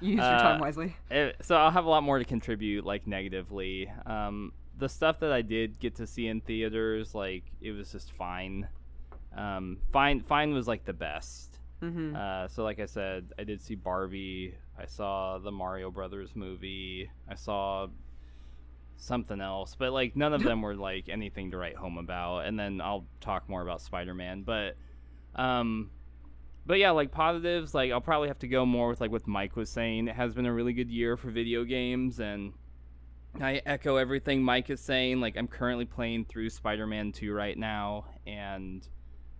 [0.00, 0.96] You used your time Uh, wisely.
[1.10, 3.90] it, so I'll have a lot more to contribute, like negatively.
[4.06, 8.12] Um, the stuff that I did get to see in theaters, like it was just
[8.12, 8.68] fine.
[9.36, 11.58] Um, fine, fine was like the best.
[11.82, 12.14] Mm-hmm.
[12.16, 14.54] Uh, so like I said, I did see Barbie.
[14.78, 17.10] I saw the Mario Brothers movie.
[17.28, 17.88] I saw
[18.96, 22.46] something else, but like none of them were like anything to write home about.
[22.46, 24.76] And then I'll talk more about Spider Man, but
[25.34, 25.90] um,
[26.68, 29.56] but yeah, like positives, like I'll probably have to go more with like what Mike
[29.56, 30.06] was saying.
[30.06, 32.52] It has been a really good year for video games, and
[33.40, 35.18] I echo everything Mike is saying.
[35.20, 38.86] Like I'm currently playing through Spider-Man 2 right now, and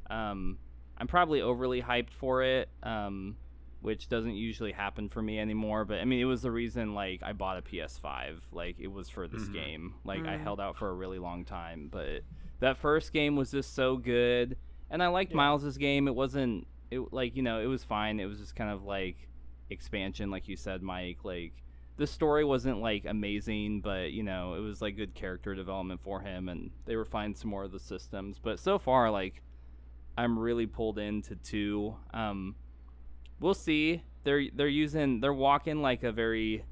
[0.08, 0.58] um,
[0.96, 3.36] I'm probably overly hyped for it, um,
[3.82, 5.84] which doesn't usually happen for me anymore.
[5.84, 8.40] But I mean, it was the reason like I bought a PS5.
[8.52, 9.52] Like it was for this Mhm.
[9.52, 9.94] game.
[10.02, 10.42] Like I Mm.
[10.42, 12.22] held out for a really long time, but
[12.60, 14.56] that first game was just so good,
[14.88, 15.36] and I liked Yeah.
[15.36, 16.08] Miles's game.
[16.08, 18.20] It wasn't it like you know it was fine.
[18.20, 19.28] It was just kind of like
[19.70, 21.18] expansion, like you said, Mike.
[21.24, 21.52] Like
[21.96, 26.20] the story wasn't like amazing, but you know it was like good character development for
[26.20, 28.38] him, and they refined some more of the systems.
[28.38, 29.42] But so far, like
[30.16, 31.96] I'm really pulled into two.
[32.12, 32.56] Um,
[33.40, 34.02] we'll see.
[34.24, 36.64] They're they're using they're walking like a very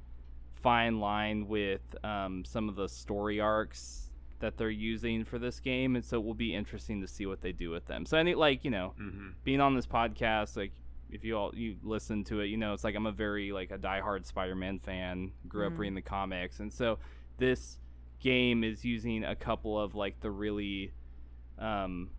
[0.63, 4.06] fine line with um, some of the story arcs
[4.41, 7.41] that they're using for this game, and so it will be interesting to see what
[7.41, 8.05] they do with them.
[8.07, 9.29] So any like you know mm-hmm.
[9.45, 10.73] being on this podcast, like
[11.11, 13.71] if you all you listen to it, you know it's like I'm a very like
[13.71, 15.33] a diehard Spider-Man fan.
[15.49, 15.79] Grew up Mhm.
[15.79, 16.99] reading the comics, and so
[17.39, 17.79] this
[18.21, 20.93] game is using a couple of like the really,
[21.59, 22.11] um,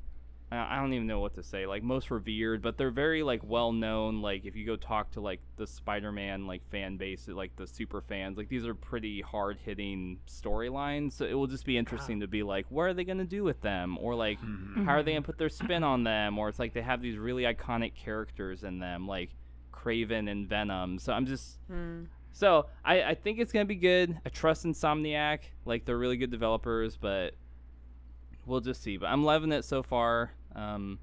[0.51, 3.41] I I don't even know what to say, like most revered, but they're very like
[3.43, 4.21] well known.
[4.21, 8.01] Like if you go talk to like the Spider-Man like fan base, like the super
[8.01, 11.13] fans, like these are pretty hard hitting storylines.
[11.13, 13.61] So it will just be interesting to be like, what are they gonna do with
[13.61, 14.85] them, or like Mm-hmm.
[14.85, 17.17] how are they gonna put their spin on them or it's like they have these
[17.17, 19.31] really iconic characters in them like
[19.73, 22.07] Kraven and venom so i'm just Mm.
[22.31, 26.31] so i i think it's gonna be good i trust insomniac like they're really good
[26.31, 27.33] developers but
[28.47, 30.97] we'll just see but i'm loving it so far um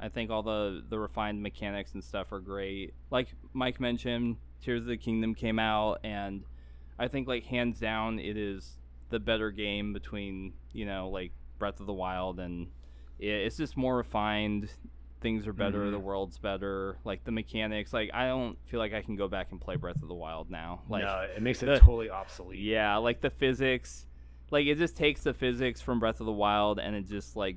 [0.00, 4.82] i think all the the refined mechanics and stuff are great like mike mentioned tears
[4.82, 6.42] of the kingdom came out and
[6.98, 8.76] i think like hands down it is
[9.10, 12.68] the better game between you know like breath of the wild and
[13.20, 14.70] it's just more refined.
[15.20, 15.90] Things are better.
[15.90, 16.02] The Mhm.
[16.02, 16.98] world's better.
[17.04, 17.92] Like the mechanics.
[17.92, 20.48] Like I don't feel like I can go back and play Breath of the Wild
[20.52, 20.82] now.
[20.88, 22.60] Like no, it makes it the- totally obsolete.
[22.60, 24.06] yeah, like the physics.
[24.50, 27.56] Like it just takes the physics from Breath of the Wild and it just like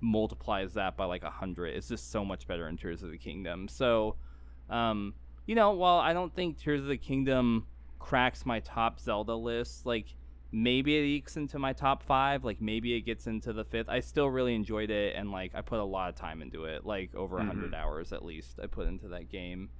[0.00, 1.74] multiplies that by like a hundred.
[1.74, 3.68] It's just so much better in Tears of the Kingdom.
[3.68, 4.16] So,
[4.68, 5.14] um,
[5.46, 7.66] you know, while I don't think Tears of the Kingdom
[7.98, 10.06] cracks my top Zelda list, like
[10.50, 13.88] maybe it ekes into my top five, like maybe it gets into the fifth.
[13.88, 16.84] I still really enjoyed it, and like I put a lot of time into it,
[16.84, 18.60] like over a 100 hours at least.
[18.62, 19.70] I put into that game,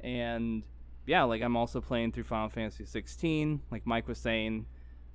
[0.00, 0.66] and
[1.06, 3.62] yeah, like I'm also playing through Final Fantasy 16.
[3.70, 4.66] Like Mike was saying,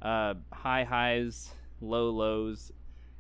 [0.04, 2.72] uh, high highs, low lows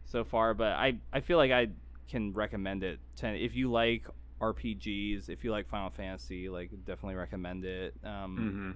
[0.06, 1.70] so far, but I I feel like I
[2.08, 4.06] can recommend it to if you like
[4.42, 7.94] RPGs, if you like Final Fantasy, like definitely recommend it.
[8.04, 8.72] Um, Mm-hmm.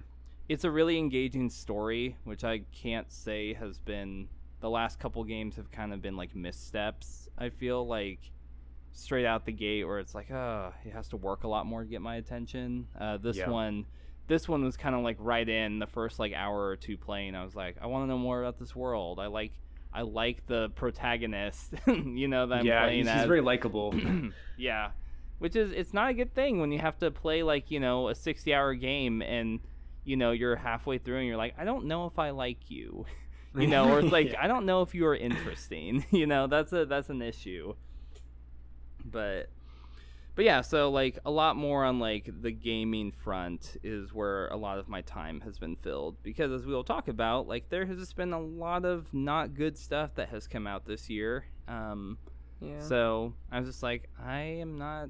[0.48, 4.28] It's a really engaging story, which I can't say has been
[4.60, 7.28] the last couple games have kind of been like missteps.
[7.36, 8.30] I feel like
[8.92, 11.82] straight out the gate where it's like, oh, it has to work a lot more
[11.82, 12.88] to get my attention.
[12.98, 13.50] Uh, this Yeah.
[13.50, 13.84] one,
[14.28, 17.34] this one was kind of like right in the first like hour or two playing.
[17.34, 19.18] I was like, I want to know more about this world.
[19.18, 19.52] I like,
[19.92, 23.26] I like the protagonist, you know, that I'm yeah, playing he's, as.
[23.26, 23.94] very likable.
[24.58, 24.90] yeah,
[25.38, 28.08] which is it's not a good thing when you have to play like you know
[28.08, 29.60] a sixty hour game and
[30.04, 33.06] you know you're halfway through and you're like, I don't know if I like you.
[33.54, 34.44] you know, or it's like Yeah.
[34.44, 36.04] I don't know if you are interesting.
[36.10, 37.74] you know, that's a that's an issue.
[39.04, 39.48] But
[40.38, 44.56] but yeah, so like a lot more on like the gaming front is where a
[44.56, 47.84] lot of my time has been filled because as we will talk about, like there
[47.84, 51.44] has just been a lot of not good stuff that has come out this year.
[51.66, 52.18] Um
[52.60, 52.78] Yeah.
[52.78, 55.08] so I was just like, I am not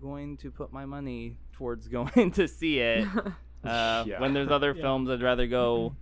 [0.00, 3.04] going to put my money towards going to see it
[3.64, 4.20] uh, Yeah.
[4.20, 4.82] when there's other Yeah.
[4.82, 5.96] films I'd rather go,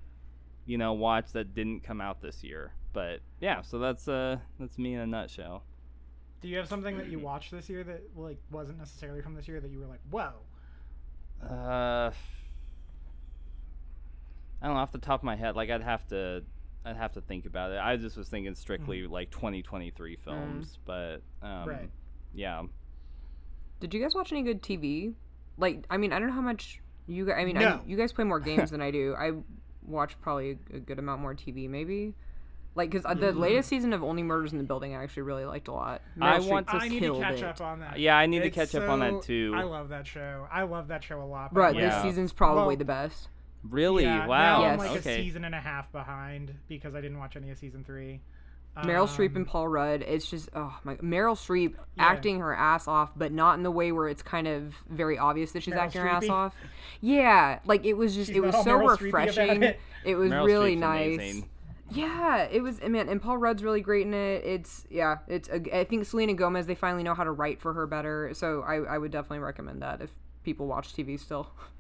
[0.67, 2.73] you know, watch that didn't come out this year.
[2.93, 5.65] But yeah, so that's uh that's me in a nutshell.
[6.47, 9.49] Do you have something that you watched this year that like wasn't necessarily from this
[9.49, 10.31] year that you were like, whoa?
[11.43, 12.13] Uh,
[14.63, 15.57] I don't know off the top of my head.
[15.57, 16.45] Like I'd have to,
[16.85, 17.81] I'd have to think about it.
[17.83, 21.91] I just was thinking strictly like 2023 films, but um, Right.
[22.33, 22.63] yeah.
[23.81, 25.15] Did you guys watch any good TV?
[25.59, 27.25] Like, I mean, I don't know how much you.
[27.25, 29.17] gu- I mean, I, you guys play more games than I do.
[29.19, 29.33] I
[29.83, 32.15] watch probably a, a good amount more TV, maybe.
[32.77, 33.41] Like, because the Mm-hmm.
[33.41, 36.03] latest season of Only Murders in the Building, I actually really liked a lot.
[36.21, 37.45] I Meryl Streep want to- I need to catch it.
[37.45, 37.99] up on that.
[37.99, 39.53] Yeah, I need to It's catch up on that too.
[39.57, 40.47] I love that show.
[40.53, 41.57] I love that show a lot.
[41.57, 41.89] Right, but Yeah.
[41.89, 43.29] this season's probably Well, the best.
[43.69, 44.05] Really?
[44.05, 44.61] Yeah, wow.
[44.61, 45.15] Now I'm like okay.
[45.21, 48.21] a season and a half behind because I didn't watch any of season three.
[48.85, 50.03] Meryl Streep Um, and Paul Rudd.
[50.03, 52.05] It's just oh my Meryl Streep Yeah.
[52.05, 55.53] acting her ass off, but not in the way where it's kind of very obvious
[55.53, 56.55] that she's Meryl acting her ass off.
[57.01, 59.63] Yeah, like it was just She's it was so Meryl refreshing.
[59.63, 59.81] it.
[60.05, 61.15] It was Meryl really Streep's nice.
[61.15, 61.49] amazing.
[61.91, 64.45] Yeah, it was man, and Paul Rudd's really great in it.
[64.45, 67.87] It's yeah, it's I think Selena Gomez they finally know how to write for her
[67.87, 68.31] better.
[68.35, 70.11] So I I would definitely recommend that if
[70.43, 71.51] people watch TV still.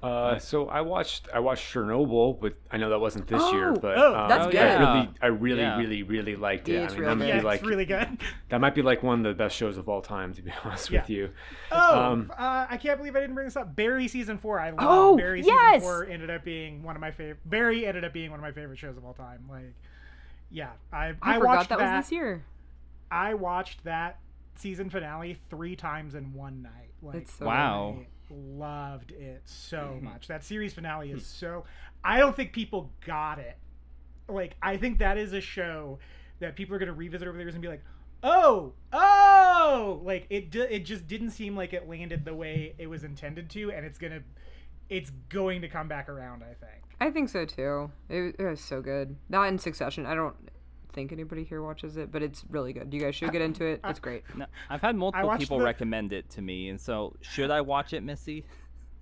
[0.00, 3.70] Uh, so I watched I watched Chernobyl, but I know that wasn't this year.
[3.70, 4.78] Oh, But oh, um, that's I good.
[4.80, 5.76] really, I really, Yeah.
[5.76, 6.74] really, really liked it.
[6.74, 7.28] Yeah, I it's mean, real that might good.
[7.28, 8.18] Yeah, be it's like really good.
[8.50, 10.90] that might be like one of the best shows of all time, to be honest
[10.90, 11.00] Yeah.
[11.00, 11.30] with you.
[11.72, 13.74] Oh, Um, uh, I can't believe I didn't bring this up.
[13.74, 14.60] Barry season four.
[14.60, 15.74] I love Oh, Barry yes!
[15.74, 16.06] season four.
[16.06, 17.38] Ended up being one of my favorite.
[17.44, 19.46] Barry ended up being one of my favorite shows of all time.
[19.50, 19.74] Like,
[20.50, 21.96] yeah, I I, I, forgot watched that, that.
[21.96, 22.44] was this year.
[23.10, 24.20] I watched that
[24.54, 26.90] season finale three times in one night.
[27.02, 27.96] Like, It's so Wow.
[28.00, 30.04] I loved it so Mm-hmm.
[30.04, 30.28] much.
[30.28, 31.64] That series finale is so.
[32.04, 33.56] I don't think people got it.
[34.28, 35.98] Like, I think that is a show
[36.40, 37.82] that people are gonna revisit over the years and be like,
[38.22, 40.54] "Oh, oh!" Like it.
[40.54, 43.98] It just didn't seem like it landed the way it was intended to, and it's
[43.98, 44.20] gonna.
[44.88, 46.42] It's going to come back around.
[46.42, 46.82] I think.
[47.00, 47.90] I think so too.
[48.08, 49.16] It, it was so good.
[49.28, 50.06] Not in succession.
[50.06, 50.34] I don't
[50.92, 52.92] think anybody here watches it, but it's really good.
[52.92, 53.80] You guys should get into it.
[53.84, 54.22] It's great.
[54.36, 57.92] No, I've had multiple people the- recommend it to me, and so should I watch
[57.92, 58.44] it, Missy?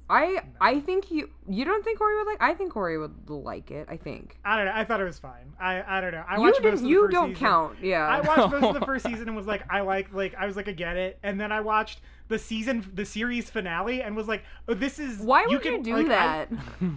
[0.08, 2.40] I I think you you don't think Corey would like.
[2.40, 3.88] I think Corey would like it.
[3.90, 4.38] I think.
[4.44, 4.72] I don't know.
[4.72, 5.52] I thought it was fine.
[5.58, 6.22] I I don't know.
[6.28, 6.74] I you watched most didn't.
[6.74, 7.46] of the You first don't season.
[7.46, 7.76] count.
[7.82, 8.06] Yeah.
[8.06, 10.54] I watched most of the first season and was like, I like, like, I was
[10.54, 11.18] like, I get it.
[11.24, 15.18] And then I watched the season, the series finale, and was like, oh, this is.
[15.18, 16.48] Why would you, can- do like, that?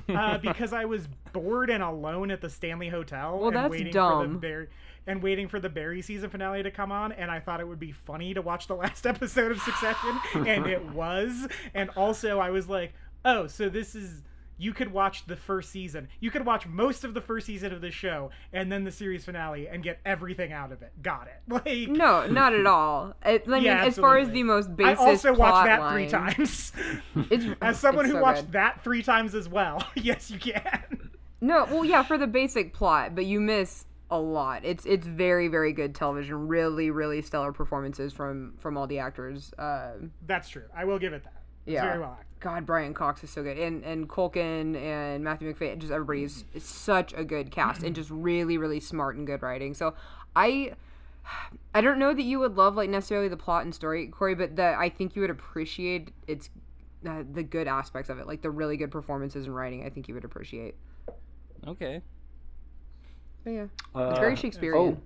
[0.10, 3.38] I- uh, because I was bored and alone at the Stanley Hotel.
[3.38, 4.68] Well, and that's waiting For the Barry,
[5.08, 7.80] and waiting for the Barry season finale to come on, and I thought it would
[7.80, 11.48] be funny to watch the last episode of Succession, and it was.
[11.74, 12.94] And also, I was like,
[13.26, 14.24] oh, so this is
[14.60, 16.08] you could watch the first season.
[16.20, 19.26] You could watch most of the first season of the show and then the series
[19.26, 20.92] finale and get everything out of it.
[21.02, 21.42] Got it.
[21.66, 23.16] Like no, not at all.
[23.26, 25.94] It, I mean, Yeah, as far as the most basic, I also watched that line,
[25.96, 26.72] three times.
[27.32, 28.52] It's As someone it's who so watched good.
[28.52, 31.10] that three times as well, yes, you can.
[31.42, 34.66] No, well, yeah, for the basic plot, but you miss a lot.
[34.66, 36.48] It's it's very very good television.
[36.48, 39.54] Really really stellar performances from from all the actors.
[39.58, 39.92] Uh,
[40.28, 40.66] That's true.
[40.76, 41.34] I will give it that.
[41.66, 41.86] It's Yeah.
[41.86, 42.29] very well acted.
[42.40, 46.46] God, Brian Cox is so good, and and Culkin and Matthew Macfadyen, just everybody is,
[46.54, 49.74] is such a good cast, and just really really smart and good writing.
[49.74, 49.94] So
[50.36, 50.74] I.
[51.76, 54.56] I don't know that you would love like necessarily the plot and story, Corey, but
[54.56, 56.50] that I think you would appreciate its
[57.08, 59.86] uh, the good aspects of it, like the really good performances and writing.
[59.86, 60.74] I think you would appreciate.
[61.68, 62.02] Okay.
[63.44, 65.02] But yeah, Uh, it's very Shakespearean.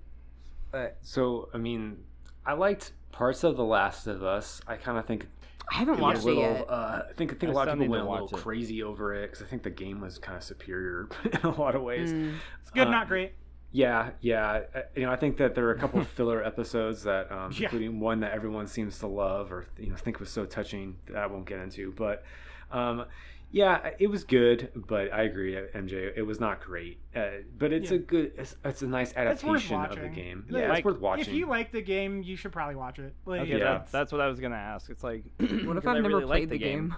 [0.72, 1.98] oh, uh, so I mean,
[2.46, 4.62] I liked parts of The Last of Us.
[4.66, 5.26] I kind of think
[5.70, 6.66] I haven't a watched little, it yet.
[6.70, 8.42] Uh, I think I think I a lot of people went a little watch it.
[8.42, 11.74] crazy over it because I think the game was kind of superior in a lot
[11.74, 12.12] of ways.
[12.12, 12.34] Mm.
[12.62, 13.32] It's good, Uh, not great.
[13.72, 14.60] Yeah, yeah.
[14.74, 17.50] Uh, You know, I think that there are a couple of filler episodes that, um,
[17.52, 17.64] Yeah.
[17.64, 21.16] including one that everyone seems to love or you know think was so touching that
[21.16, 21.92] I won't get into.
[21.92, 22.24] But
[22.70, 23.06] um,
[23.50, 24.70] yeah, it was good.
[24.74, 26.12] But I agree, uh, MJ.
[26.16, 26.98] It was not great.
[27.14, 27.26] Uh,
[27.58, 27.96] but it's Yeah.
[27.96, 28.32] a good.
[28.36, 30.44] It's, it's a nice adaptation of the game.
[30.48, 31.26] Like, Yeah, Like, it's worth watching.
[31.26, 33.14] If you like the game, you should probably watch it.
[33.26, 33.64] Like, Okay, Yeah.
[33.64, 34.90] that, that's what I was gonna ask.
[34.90, 36.94] It's like, What if I've never really played the game?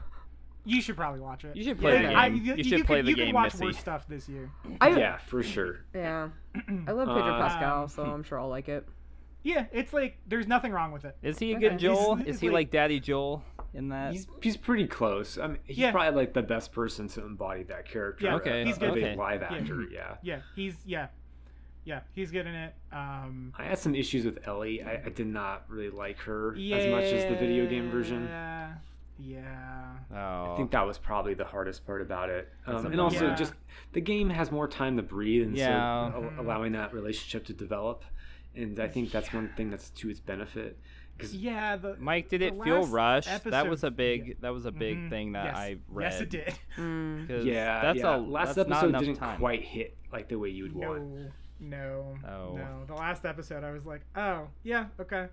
[0.68, 1.54] you should probably watch it.
[1.54, 2.44] You should play the I- game.
[2.44, 3.64] you, You should you play could, the you game, could watch Missy.
[3.66, 4.50] worse stuff this year.
[4.80, 5.84] I, yeah, for sure.
[5.94, 6.30] yeah.
[6.88, 8.84] I love Pedro Uh, Pascal, so Um, I'm sure I'll like it.
[9.44, 11.16] Yeah, it's like there's nothing wrong with it.
[11.22, 11.68] Is he a Okay.
[11.68, 12.16] good Joel?
[12.16, 14.12] He's- Is he like- like Daddy Joel in that?
[14.12, 15.38] He's he's pretty close.
[15.38, 15.90] I mean, he's Yeah.
[15.92, 18.24] probably like the best person to embody that character.
[18.26, 18.88] Yeah, Okay, he's good.
[18.90, 19.16] a okay.
[19.16, 19.54] live Yeah.
[19.56, 19.82] actor.
[19.90, 20.16] Yeah.
[20.22, 21.08] Yeah, he's yeah,
[21.84, 22.74] yeah, he's good in it.
[22.92, 24.82] Um, I had some issues with Ellie.
[24.82, 28.24] I, I did not really like her as much as the video game version.
[28.24, 28.74] Yeah,
[29.18, 29.96] yeah.
[30.12, 32.52] oh, I think that was probably the hardest part about it.
[32.66, 33.36] That's Um, a and also, bummer.
[33.36, 33.54] just
[33.92, 36.10] the game has more time to breathe, and Yeah.
[36.12, 38.04] so al- allowing that relationship to develop.
[38.54, 40.78] And I think that's one thing that's to its benefit.
[41.16, 42.90] Because Yeah, the Mike, did the it feel last
[43.28, 43.44] rushed?
[43.44, 44.26] That was a big.
[44.28, 44.34] yeah.
[44.40, 45.08] That was a big Mhm.
[45.10, 45.56] thing that yes.
[45.56, 46.12] I read.
[46.12, 46.54] Yes, it did.
[46.76, 47.26] Mm.
[47.28, 48.16] 'cause yeah, that's yeah.
[48.16, 49.38] a last that's episode enough didn't time.
[49.38, 51.00] quite hit like the way you would want.
[51.58, 52.56] No, no, Oh.
[52.56, 52.84] no.
[52.86, 55.28] The last episode, I was like, oh, yeah, okay.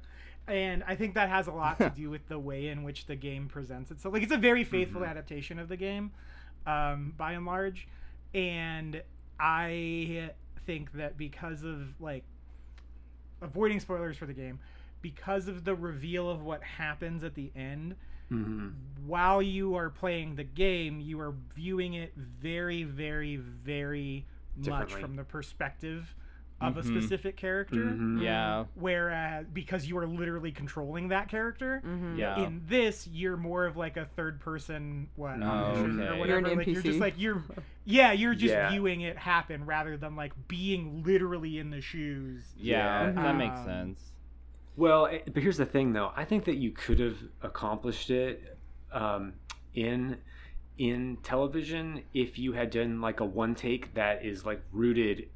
[0.48, 3.16] And I think that has a lot to do with the way in which the
[3.18, 4.14] game presents itself.
[4.14, 5.10] Like, it's a very faithful Mhm.
[5.10, 6.12] adaptation of the game,
[6.66, 7.88] um, by and large.
[8.34, 9.04] And
[9.40, 10.32] I
[10.66, 12.24] think that because of, like,
[13.42, 14.60] avoiding spoilers for the game,
[15.04, 17.96] because of the reveal of what happens at the end,
[18.30, 18.70] hmm
[19.06, 25.16] while you are playing the game, you are viewing it very, very, very much from
[25.18, 26.16] the perspective
[26.62, 26.80] of Mhm.
[26.80, 27.76] a specific character.
[27.76, 28.24] Mhm.
[28.24, 32.38] Yeah, Whereas, because you are literally controlling that character, hmm yeah.
[32.46, 36.08] in this, you're more of like a third person, what, Oh, omniscient okay.
[36.08, 36.48] or You're whatever.
[36.52, 37.44] an like, you're just like, you're,
[37.84, 38.70] yeah, you're just Yeah.
[38.70, 42.54] viewing it happen rather than like being literally in the shoes.
[42.56, 43.12] yeah, Yeah.
[43.24, 44.13] that makes Um, sense.
[44.76, 46.12] Well, eh, but here's the thing, though.
[46.16, 48.58] I think that you could have accomplished it
[48.92, 49.34] um,
[49.74, 50.18] in
[50.80, 55.28] in television if you had done like a one take that is like rooted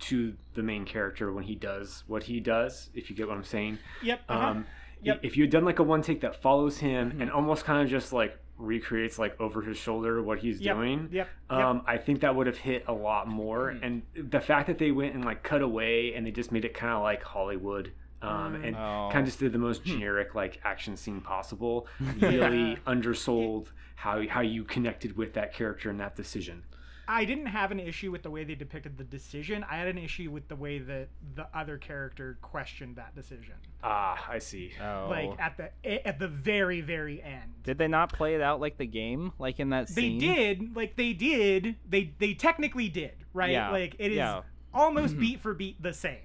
[0.00, 2.90] to the main character when he does what he does.
[2.94, 3.78] If you get what I'm saying.
[4.02, 4.20] Yep.
[4.28, 4.46] uh-huh.
[4.46, 4.66] Um,
[5.02, 5.20] Yep.
[5.22, 7.22] If you had done like a one take that follows him Mhm.
[7.22, 10.76] and almost kind of just like recreates like over his shoulder what he's Yep.
[10.76, 11.28] doing, Yep.
[11.50, 11.58] Yep.
[11.58, 13.72] um, I think that would have hit a lot more.
[13.72, 13.82] Mhm.
[14.14, 16.74] And the fact that they went and like cut away and they just made it
[16.74, 18.66] kind of like Hollywood, um, Mm.
[18.66, 19.08] and Oh.
[19.12, 19.90] kind of just did the most Hmm.
[19.92, 21.86] generic like action scene possible,
[22.18, 22.28] Yeah.
[22.28, 26.62] really undersold how how you connected with that character and that decision.
[27.08, 29.64] I didn't have an issue with the way they depicted the decision.
[29.68, 33.54] I had an issue with the way that the other character questioned that decision.
[33.82, 34.72] Ah, I see.
[34.80, 35.08] Oh.
[35.10, 37.62] Like at the at the very very end.
[37.64, 40.18] did they not play it out like the game, like in that scene?
[40.20, 41.76] They did, like they did.
[41.88, 43.50] They they technically did, right?
[43.50, 44.42] Yeah, Like it is yeah.
[44.72, 46.18] almost beat for beat the same.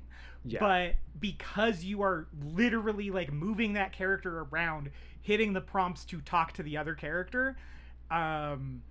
[0.45, 0.59] Yeah.
[0.59, 6.53] But because you are literally like moving that character around, hitting the prompts to talk
[6.53, 7.57] to the other character,
[8.11, 8.83] um,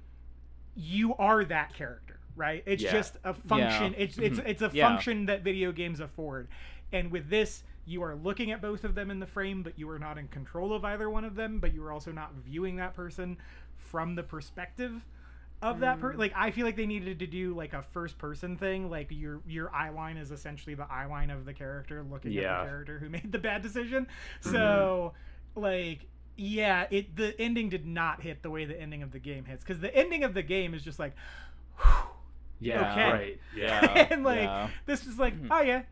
[0.76, 2.62] you are that character, right?
[2.66, 2.92] It's Yeah.
[2.92, 3.92] just a function.
[3.92, 3.98] Yeah.
[3.98, 4.88] It's it's it's a Yeah.
[4.88, 6.48] function that video games afford.
[6.92, 9.88] And with this, you are looking at both of them in the frame, but you
[9.90, 11.60] are not in control of either one of them.
[11.60, 13.36] But you are also not viewing that person
[13.76, 15.04] from the perspective
[15.62, 16.18] of that person.
[16.18, 18.90] Like I feel like they needed to do like a first person thing.
[18.90, 22.42] Like your your eye line is essentially the eye line of the character looking at
[22.64, 24.06] the character who made the bad decision.
[24.40, 25.12] So
[25.54, 29.44] like yeah, it the ending did not hit the way the ending of the game
[29.44, 31.14] hits because the ending of the game is just like.
[32.60, 32.92] yeah.
[32.92, 33.10] okay.
[33.12, 33.40] Right.
[33.56, 34.06] Yeah.
[34.10, 34.68] and like yeah.
[34.86, 35.48] this is like Mhm.
[35.50, 35.82] oh yeah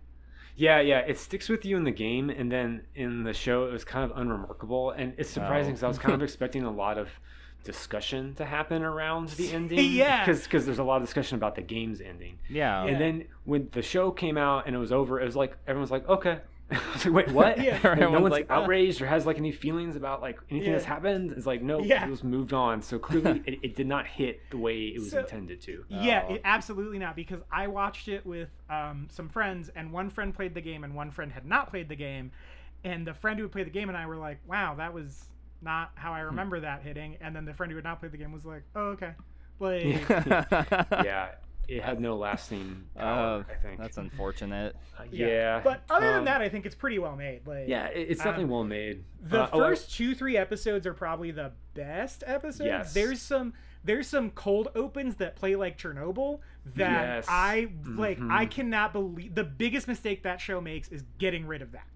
[0.57, 3.73] Yeah, yeah, it sticks with you in the game, and then in the show, it
[3.73, 5.73] was kind of unremarkable, and it's surprising Oh.
[5.73, 7.09] because I was kind of expecting a lot of
[7.65, 9.93] discussion to happen around the ending.
[9.93, 10.25] Yeah.
[10.25, 12.85] because there's a lot of discussion about the game's ending, yeah.
[12.85, 12.91] Yeah.
[12.91, 15.91] and then when the show came out and it was over, it was like everyone's
[15.91, 16.41] like, okay.
[16.73, 17.63] I was like, wait, what?
[17.63, 17.79] Yeah.
[17.85, 20.77] Like, no one's like, "Uh." outraged or has like any feelings about like anything Yeah.
[20.77, 21.33] that's happened.
[21.33, 22.07] It's like no, Yeah.
[22.07, 22.81] it was moved on.
[22.81, 25.85] So clearly, it, it did not hit the way it was So- intended to.
[25.91, 26.35] Yeah, Oh.
[26.35, 27.15] it, absolutely not.
[27.15, 30.95] Because I watched it with um, some friends, and one friend played the game, and
[30.95, 32.31] one friend had not played the game.
[32.85, 35.27] And the friend who played the game and I were like, "Wow, that was
[35.63, 38.19] not how I remember that hitting." And then the friend who had not played the
[38.19, 39.13] game was like, "Oh, okay."
[39.61, 39.85] Like,
[41.05, 41.29] yeah,
[41.69, 43.43] it had no lasting Uh.
[43.49, 44.75] I think That's unfortunate.
[44.99, 45.61] Uh, yeah.
[45.63, 47.47] But other than um, that, I think it's pretty well made.
[47.47, 49.05] Like yeah, it- it's um, definitely well made.
[49.23, 52.67] The Uh, oh, I- first two, three episodes are probably the best episodes.
[52.67, 52.93] Yes.
[52.95, 53.53] There's some
[53.85, 56.41] there's some cold opens that play like Chernobyl
[56.75, 57.27] that Yes.
[57.29, 58.51] I like I Mhm.
[58.51, 61.87] cannot believe the biggest mistake that show makes is getting rid of that.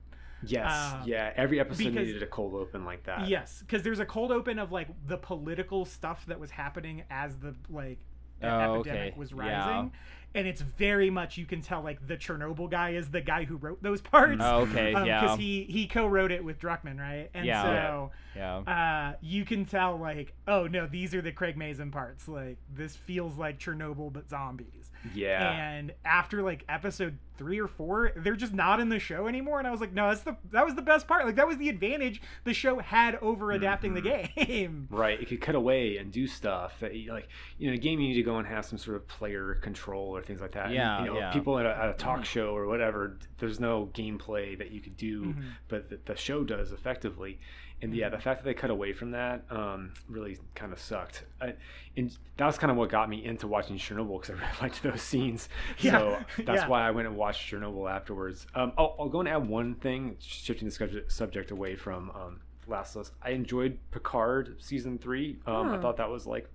[0.51, 1.33] Yes, uh, yeah.
[1.37, 3.29] Every episode because- needed a cold open like that.
[3.29, 7.37] Yes, because there's a cold open of like the political stuff that was happening as
[7.37, 7.99] the like
[8.41, 9.19] the Oh, epidemic okay.
[9.19, 9.67] was Yeah.
[9.69, 9.93] rising.
[10.35, 13.57] And it's very much you can tell like the Chernobyl guy is the guy who
[13.57, 14.43] wrote those parts.
[14.45, 15.37] Oh, okay, because yeah.
[15.37, 17.31] he he co-wrote it with Druckmann, right?
[17.35, 17.63] And Yeah.
[17.63, 18.09] so Yeah.
[18.39, 22.29] Uh, you can tell like, oh no, these are the Craig Mazin parts.
[22.29, 24.91] Like this feels like Chernobyl but zombies.
[25.15, 25.53] Yeah.
[25.53, 29.59] And after like episode three or four, they're just not in the show anymore.
[29.59, 31.25] And I was like, no, that's the that was the best part.
[31.27, 34.89] Like that was the advantage the show had over adapting the game.
[34.97, 37.29] Right, it could cut away and do stuff that like
[37.59, 39.55] you know, in a game you need to go and have some sort of player
[39.63, 40.67] control or things like that.
[40.67, 41.33] And, Yeah, you know, yeah.
[41.33, 44.97] people at a, at a talk show or whatever, there's no gameplay that you could
[44.97, 45.45] do, Mhm.
[45.69, 47.39] but the, the show does effectively.
[47.83, 48.17] And yeah, Mm-hmm.
[48.17, 51.25] the fact that they cut away from that um, really kind of sucked.
[51.43, 51.55] I,
[51.97, 54.83] and that was kind of what got me into watching Chernobyl because I really liked
[54.83, 55.49] those scenes.
[55.79, 56.69] Yeah, So that's yeah.
[56.69, 58.47] why I went and watched Chernobyl afterwards.
[58.55, 62.41] Um, I'll, I'll go and add one thing, shifting the subject, subject away from um,
[62.69, 63.13] Last of Us.
[63.23, 65.39] I enjoyed Picard season three.
[65.47, 65.81] Um, I Oh.
[65.81, 66.51] thought that was like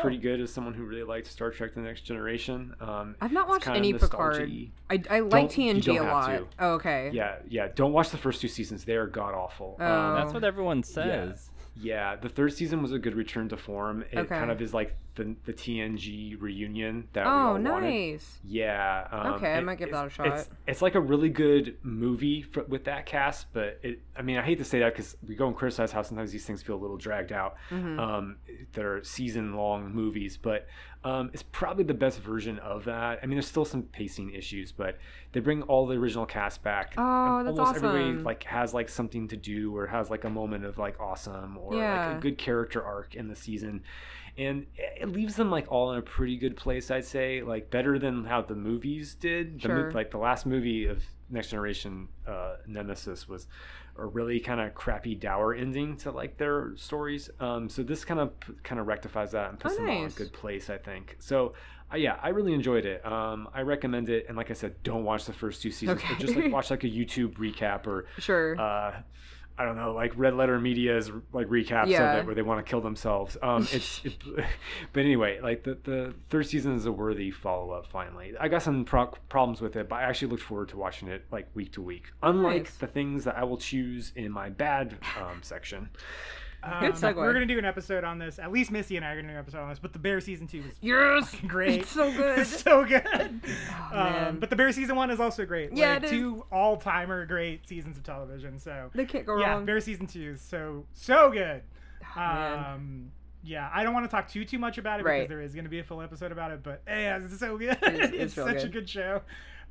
[0.00, 2.74] pretty good as someone who really liked Star Trek: The Next Generation.
[2.80, 4.38] Um, I've not watched any Picard.
[4.38, 4.70] nostalgia-y.
[4.88, 6.42] I, I like Don't- you TNG a lot.
[6.58, 7.10] Oh, okay.
[7.12, 7.68] Yeah, yeah.
[7.74, 9.76] Don't watch the first two seasons; they are god awful.
[9.80, 9.84] Oh.
[9.84, 11.50] Um, That's what everyone says.
[11.76, 14.04] yeah, the third season was a good return to form.
[14.12, 14.28] It Okay.
[14.38, 17.80] kind of is like the the TNG reunion that we Oh, all wanted.
[17.82, 18.38] nice.
[18.44, 19.06] Yeah.
[19.10, 20.48] Um, Okay, I might give that a shot.
[20.66, 24.00] it's like a really good movie for, with that cast, but it.
[24.16, 26.44] I mean, I hate to say that because we go and criticize how sometimes these
[26.44, 27.56] things feel a little dragged out.
[27.70, 27.98] Mhm.
[27.98, 28.36] Um,
[28.72, 30.66] that are season long movies, but
[31.02, 33.20] um, it's probably the best version of that.
[33.22, 34.98] I mean, there's still some pacing issues, but
[35.32, 36.92] they bring all the original cast back.
[36.98, 38.24] Oh, that's almost everybody awesome.
[38.24, 41.74] like has like something to do or has like a moment of like awesome or
[41.74, 43.82] like a good character arc in the season
[44.38, 47.98] and it leaves them like all in a pretty good place i'd say like better
[47.98, 49.60] than how the movies did.
[49.60, 53.46] The mo- like the last movie of next generation uh, nemesis was
[53.96, 57.28] a really kind of crappy dour ending to like their stories.
[57.38, 60.06] Um, so this kind of kind of rectifies that and puts Oh, them all in
[60.06, 61.16] a good place i think.
[61.20, 61.54] So
[61.92, 63.04] uh, yeah i really enjoyed it.
[63.06, 66.18] Um, i recommend it and like i said don't watch the first two seasons but
[66.18, 68.58] just like watch like a youtube recap or Sure.
[68.60, 69.00] uh,
[69.60, 72.12] I don't know, like Red Letter Media's like recaps Yeah.
[72.14, 73.36] of it where they want to kill themselves.
[73.42, 74.14] Um, it's, it,
[74.94, 77.86] but anyway, like the, the third season is a worthy follow up.
[77.86, 81.08] Finally, I got some pro- problems with it, but I actually looked forward to watching
[81.08, 82.04] it like week to week.
[82.22, 82.76] Unlike Nice.
[82.78, 85.90] the things that I will choose in my bad um, section.
[86.62, 87.16] Um, segue.
[87.16, 88.38] We're gonna do an episode on this.
[88.38, 89.78] At least Missy and I are gonna do an episode on this.
[89.78, 91.34] But the Bear season two was yes.
[91.46, 91.80] great.
[91.80, 92.38] It's so good.
[92.40, 93.40] It's so good.
[93.92, 95.72] Oh, um, but the Bear season one is also great.
[95.72, 96.10] Yeah, like, it is.
[96.10, 98.58] two all timer great seasons of television.
[98.58, 99.64] So They can't go yeah, wrong.
[99.64, 101.62] Bear season two is so so good.
[102.16, 102.64] man.
[102.74, 105.20] Um, yeah, I don't want to talk too too much about it Right.
[105.20, 106.62] because there is going to be a full episode about it.
[106.62, 107.78] But yeah, it's so good.
[107.82, 108.72] is- it's it's such a good.
[108.72, 109.22] good show.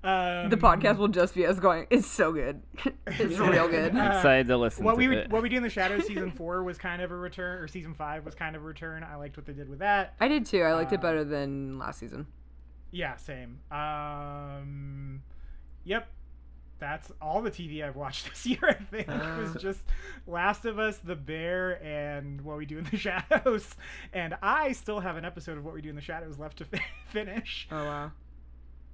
[0.02, 1.86] Um, the podcast will just be us going.
[1.90, 2.62] It's so good.
[3.08, 3.96] it's real good.
[3.96, 5.30] Uh, Excited to listen what to we it.
[5.30, 7.94] what we do in the shadows season four was kind of a return, or season
[7.94, 9.04] five was kind of a return.
[9.04, 10.14] I liked what they did with that.
[10.22, 10.62] I did too.
[10.62, 12.28] I liked Uh, it better than last season.
[12.92, 13.60] Yeah, same.
[13.72, 15.22] Um,
[15.84, 16.08] yep.
[16.80, 18.60] That's all the TV I've watched this year.
[18.64, 19.60] I think it was Uh.
[19.60, 19.84] just
[20.26, 23.76] Last of Us, The Bear, and What We Do in the Shadows.
[24.14, 26.66] And I still have an episode of What We Do in the Shadows left to
[26.66, 27.68] fi- finish.
[27.70, 28.12] Oh wow.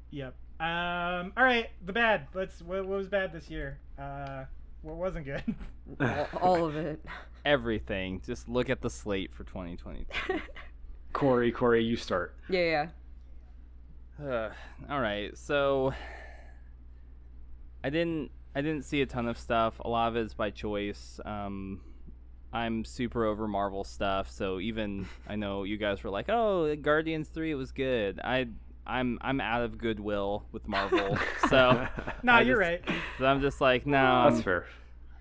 [0.09, 0.33] Yep.
[0.59, 1.33] Um.
[1.37, 1.69] All right.
[1.85, 2.27] The bad.
[2.33, 2.61] Let's.
[2.61, 3.79] What, what was bad this year?
[3.99, 4.45] Uh.
[4.81, 5.43] What wasn't good?
[5.99, 7.03] all, all of it.
[7.43, 8.21] Everything.
[8.23, 10.05] Just look at the slate for 2020.
[11.13, 12.35] Corey, Corey, you start.
[12.49, 12.87] Yeah,
[14.19, 14.27] yeah.
[14.27, 14.51] Uh,
[14.89, 15.93] all right, so
[17.83, 19.79] I didn't I didn't see a ton of stuff.
[19.79, 21.19] A lot of it's by choice.
[21.25, 21.81] Um,
[22.53, 27.29] I'm super over Marvel stuff, so even I know you guys were like, "Oh, Guardians
[27.29, 28.47] three, it was good." I
[28.87, 31.17] I'm I'm out of goodwill with Marvel,
[31.49, 31.87] so
[32.23, 32.99] nah, I you're just- right.
[33.19, 34.29] so I'm just like, no.
[34.29, 34.65] That's fair.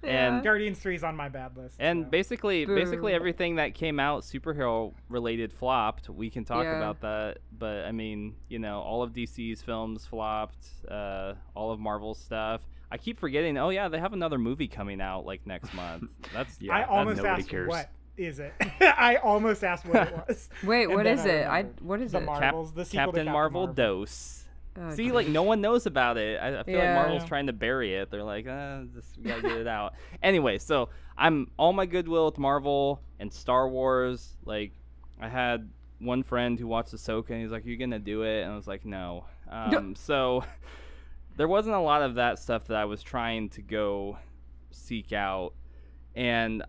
[0.03, 1.77] And Guardians Three is on my bad list.
[1.79, 2.11] and so.
[2.11, 6.11] basically, basically everything that came out superhero related flopped.
[6.11, 6.77] We can talk Yeah.
[6.77, 10.67] about that, but I mean, you know, all of DC's films flopped.
[10.91, 12.67] Uh, all of Marvel's stuff.
[12.93, 13.57] I keep forgetting.
[13.57, 16.11] Oh yeah, they have another movie coming out like next month.
[16.35, 17.69] That's Yeah, I that almost nobody asked cares.
[17.71, 18.53] what is it.
[18.81, 20.49] I almost asked what it was.
[20.63, 21.47] Wait, And what I it?
[21.47, 22.25] I what is The it?
[22.25, 23.75] Mar- Cap- the Captain Captain Marvel Marvel.
[23.75, 24.41] Dose.
[24.77, 26.41] Oh, See, like no one knows about it.
[26.41, 26.95] I, I feel Yeah.
[26.95, 27.29] like Marvel's Yeah.
[27.29, 28.11] trying to bury it.
[28.11, 29.95] They're like, uh, just we gotta get it out.
[30.23, 34.37] Anyway, so I'm all my goodwill with Marvel and Star Wars.
[34.45, 34.73] Like,
[35.21, 38.53] I had one friend who watched Ahsoka, and he's like, "You're gonna do it," and
[38.53, 40.43] I was like, "No." Um, so
[41.37, 44.19] there wasn't a lot of that stuff that I was trying to go
[44.73, 45.53] seek out,
[46.17, 46.65] and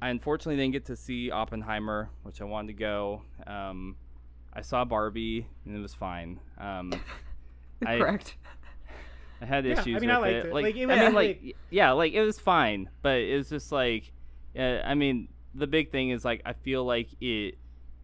[0.00, 3.22] I unfortunately didn't get to see Oppenheimer, which I wanted to go.
[3.46, 3.96] Um,
[4.52, 6.38] I saw Barbie, and it was fine.
[6.58, 6.92] Um,
[7.86, 8.36] I- Correct.
[9.40, 10.48] I had Yeah, I issues mean, I with liked it.
[10.48, 10.54] it.
[10.54, 13.48] Like, Like, it I mean, like- like, yeah, like it was fine, but it was
[13.48, 14.12] just like,
[14.58, 17.54] uh, I mean, the big thing is like I feel like it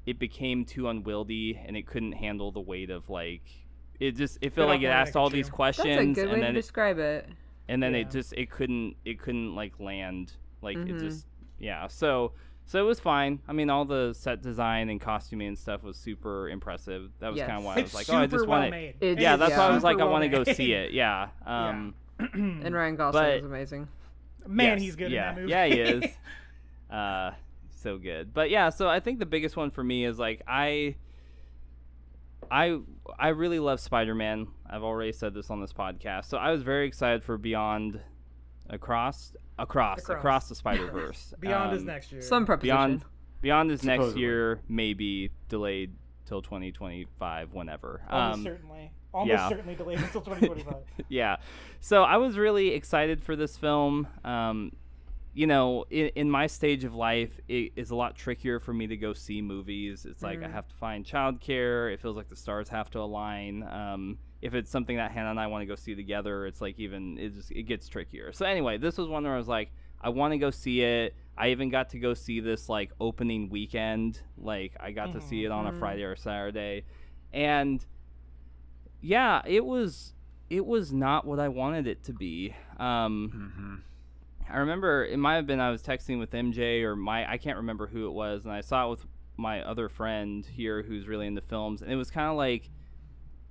[0.07, 3.43] it became too unwieldy and it couldn't handle the weight of like
[4.01, 5.51] it just it felt like it asked all Atlantic these too.
[5.63, 7.29] That's a questions good way and to then it, describe it.
[7.69, 8.01] and then Yeah.
[8.01, 10.33] it just it couldn't it couldn't like land
[10.63, 11.01] like it Mhm.
[11.01, 11.27] just
[11.59, 12.33] yeah so
[12.67, 15.97] so it was fine i mean all the set design and costuming and stuff was
[15.97, 18.61] super impressive that was kind of why i It's was like oh i just well
[18.61, 18.79] want to.
[19.07, 20.93] It yeah is, that's why i was super like i want to go see it
[20.93, 21.95] yeah um
[22.35, 23.89] And Ryan Gosling But- was amazing.
[24.47, 25.31] Man, Yes, he's good yeah.
[25.31, 25.51] in that movie.
[25.51, 26.05] Yeah, he is.
[26.91, 27.31] uh,
[27.71, 28.33] so good.
[28.33, 30.95] But yeah, so I think the biggest one for me is like I,
[32.51, 32.79] I,
[33.19, 34.47] I really love Spider-Man.
[34.69, 36.27] I've already said this on this podcast.
[36.27, 38.01] So I was very excited for Beyond,
[38.71, 40.49] across, across, across, Across.
[40.49, 41.35] the Spider-Verse.
[41.41, 42.21] Beyond is Um, next year.
[42.23, 42.77] Some preposition.
[42.77, 43.05] Beyond,
[43.41, 44.23] Beyond is next Supposedly.
[44.23, 45.93] year, maybe delayed
[46.27, 48.03] till 2025, whenever.
[48.09, 48.91] Almost Um, certainly.
[49.13, 49.49] Almost yeah.
[49.49, 50.75] certainly delayed until 2025.
[51.09, 51.37] yeah.
[51.81, 54.09] So I was really excited for this film.
[54.25, 54.73] Um,
[55.35, 58.87] you know, in, in my stage of life, it is a lot trickier for me
[58.87, 60.07] to go see movies.
[60.09, 60.53] It's like I Mhm.
[60.53, 61.93] have to find childcare.
[61.93, 63.63] It feels like the stars have to align.
[63.65, 66.79] Um, if it's something that Hannah and I want to go see together, it's like
[66.79, 68.33] even it just it gets trickier.
[68.33, 71.17] So anyway, this was one where I was like, I want to go see it.
[71.37, 74.21] I even got to go see this like opening weekend.
[74.37, 75.79] Like I got to see it on a Mhm.
[75.79, 76.85] Friday or Saturday,
[77.33, 77.85] and
[79.01, 80.13] yeah, it was
[80.51, 82.55] it was not what I wanted it to be.
[82.79, 83.75] Um, Mm-hmm.
[84.53, 87.57] I remember it might have been I was texting with MJ or my I can't
[87.57, 89.07] remember who it was, and I saw it with
[89.39, 92.71] my other friend here who's really into films, and it was kind of like.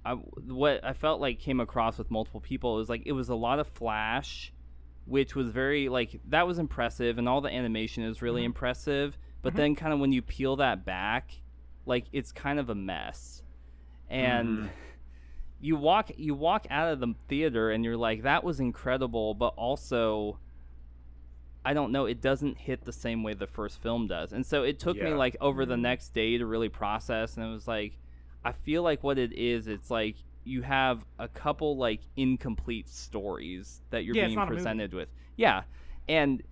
[0.05, 3.35] I, what I felt like came across with multiple people is like it was a
[3.35, 4.51] lot of flash,
[5.05, 8.47] which was very like that was impressive, and all the animation is really Mhm.
[8.47, 9.17] impressive.
[9.41, 9.57] But Mhm.
[9.57, 11.41] then, kind of when you peel that back,
[11.85, 13.43] like it's kind of a mess,
[14.09, 14.69] and Mhm.
[15.61, 19.53] you walk you walk out of the theater and you're like that was incredible but
[19.55, 20.37] also
[21.63, 24.63] i don't know it doesn't hit the same way the first film does and so
[24.63, 25.81] it took me like over the Mhm.
[25.81, 27.97] next day to really process and it was like
[28.45, 30.15] i feel like what it is it's like
[30.45, 34.55] you have a couple like incomplete stories that you're Yeah, being not a movie.
[34.55, 35.63] presented with yeah
[36.07, 36.43] and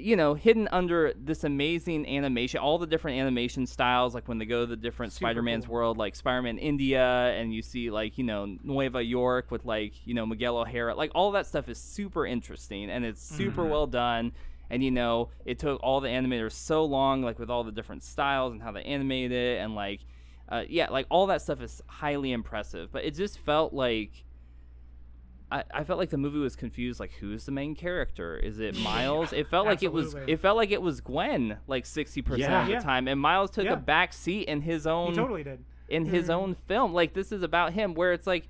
[0.00, 4.44] you know, hidden under this amazing animation, all the different animation styles, like when they
[4.44, 5.74] go to the different Super Spider-Man's cool.
[5.74, 7.02] world, like Spider-Man India,
[7.36, 11.10] and you see like you know Nueva York with like you know Miguel O'Hara, like
[11.16, 13.70] all that stuff is super interesting and it's super Mhm.
[13.70, 14.32] well done.
[14.70, 18.04] And you know, it took all the animators so long, like with all the different
[18.04, 20.02] styles and how they animate it, and like,
[20.48, 22.90] uh, yeah, like all that stuff is highly impressive.
[22.92, 24.24] But it just felt like
[25.50, 27.00] I, I felt like the movie was confused.
[27.00, 28.36] Like, who's the main character?
[28.36, 29.32] Is it Miles?
[29.32, 30.14] it felt like it was.
[30.26, 32.60] It felt like it was Gwen, like sixty percent Yeah.
[32.62, 32.80] of the Yeah.
[32.80, 33.72] time, and Miles took Yeah.
[33.74, 35.64] a back seat in his own he totally did.
[35.88, 36.34] in his Mhm.
[36.34, 36.92] own film.
[36.92, 38.48] Like this is about him, where it's like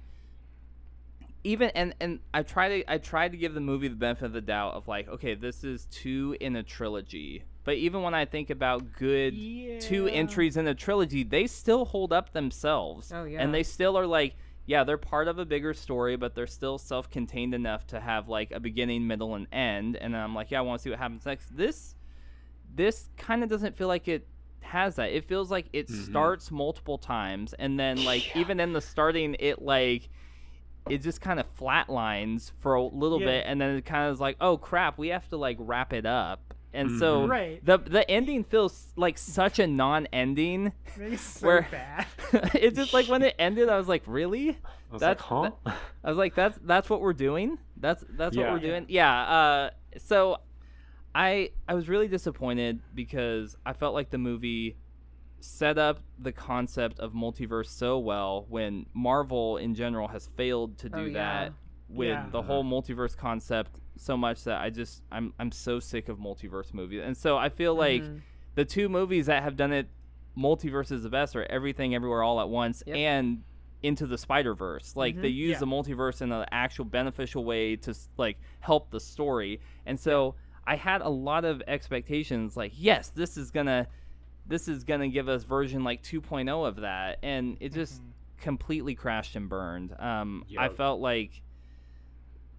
[1.45, 4.33] even and and I try to I tried to give the movie the benefit of
[4.33, 7.45] the doubt of like, okay, this is two in a trilogy.
[7.69, 9.35] But even when I think about good
[9.79, 13.13] two entries in a trilogy, they still hold up themselves.
[13.15, 13.43] Oh, yeah.
[13.43, 16.79] And they still are like, yeah, they're part of a bigger story, but they're still
[16.79, 19.97] self-contained enough to have like a beginning, middle, and end.
[19.97, 21.55] And I'm like, yeah, I want to see what happens next.
[21.55, 21.95] This
[22.75, 24.27] this kind of doesn't feel like it
[24.61, 25.13] has that.
[25.13, 26.07] It feels like it Mhm.
[26.07, 30.09] starts multiple times, and then like even in the starting, it like
[30.89, 33.27] it just kind of flatlines for a little Yeah.
[33.27, 35.93] bit, and then it kind of is like, oh crap, we have to like wrap
[35.93, 36.55] it up.
[36.75, 37.31] And so Mhm.
[37.31, 37.65] Right.
[37.65, 40.73] the the ending feels like such a non-ending.
[41.01, 42.07] It's so where- bad.
[42.55, 44.51] it's just like when it ended, I was like, really?
[44.51, 45.73] I was That's- like, huh?
[46.05, 47.59] I was like, that's that's what we're doing.
[47.77, 48.87] That's that's what we're doing.
[48.89, 49.21] Yeah.
[49.23, 50.39] Uh, so
[51.15, 54.77] I I was really disappointed because I felt like the movie
[55.41, 60.89] set up the concept of multiverse so well when Marvel in general has failed to
[60.89, 61.13] do Oh, yeah.
[61.13, 61.53] that
[61.89, 62.27] with Yeah.
[62.31, 66.73] the whole multiverse concept so much that I just I'm I'm so sick of multiverse
[66.75, 67.03] movies.
[67.05, 68.21] And so I feel like Mhm.
[68.55, 69.89] the two movies that have done it
[70.37, 72.97] multiverse is the best are everything everywhere all at once Yep.
[72.97, 73.43] and
[73.83, 75.35] into the spider verse like they Mhm.
[75.35, 75.59] use Yeah.
[75.61, 80.35] the multiverse in an actual beneficial way to like help the story and so
[80.67, 83.87] i had a lot of expectations like yes this is gonna
[84.47, 88.07] this is gonna give us version like 2.0 of that and it just Mhm.
[88.43, 91.43] completely crashed and burned um i felt like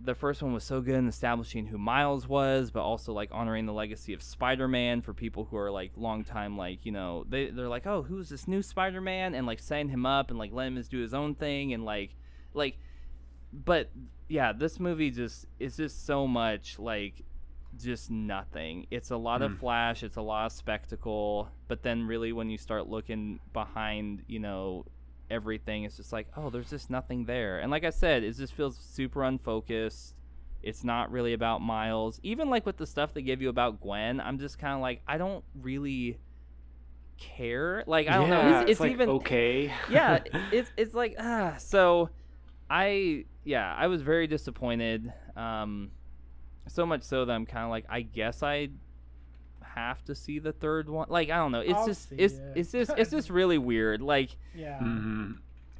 [0.01, 3.65] the first one was so good in establishing who Miles was, but also like honoring
[3.65, 7.49] the legacy of Spider-Man for people who are like long time like you know they
[7.49, 10.77] they're like oh who's this new Spider-Man and like setting him up and like letting
[10.77, 12.15] him do his own thing and like
[12.53, 12.77] like
[13.51, 13.91] but
[14.27, 17.23] yeah this movie just is just so much like
[17.77, 18.87] just nothing.
[18.89, 19.59] It's a lot of Mm.
[19.59, 24.39] flash, it's a lot of spectacle, but then really when you start looking behind, you
[24.39, 24.85] know,
[25.29, 27.59] everything, it's just like, oh, there's just nothing there.
[27.59, 30.15] And like I said, it just feels super unfocused.
[30.61, 32.19] It's not really about Miles.
[32.23, 35.01] Even like with the stuff they give you about Gwen, I'm just kind of like,
[35.07, 36.17] I don't really
[37.17, 37.83] care.
[37.87, 38.41] Like I don't know.
[38.41, 39.73] Yeah, It's, it's like, even okay.
[39.89, 40.19] yeah,
[40.51, 41.55] it's it's like ah.
[41.57, 42.09] So,
[42.69, 45.11] I yeah, I was very disappointed.
[45.35, 45.91] Um,
[46.67, 48.69] so much so that I'm kind of like, I guess I
[49.87, 51.07] have to see the third one.
[51.09, 51.61] Like I don't know.
[51.61, 52.53] It's I'll just it's it.
[52.55, 54.01] it's just it's just really weird.
[54.01, 54.79] Like Yeah.
[54.79, 55.31] hmm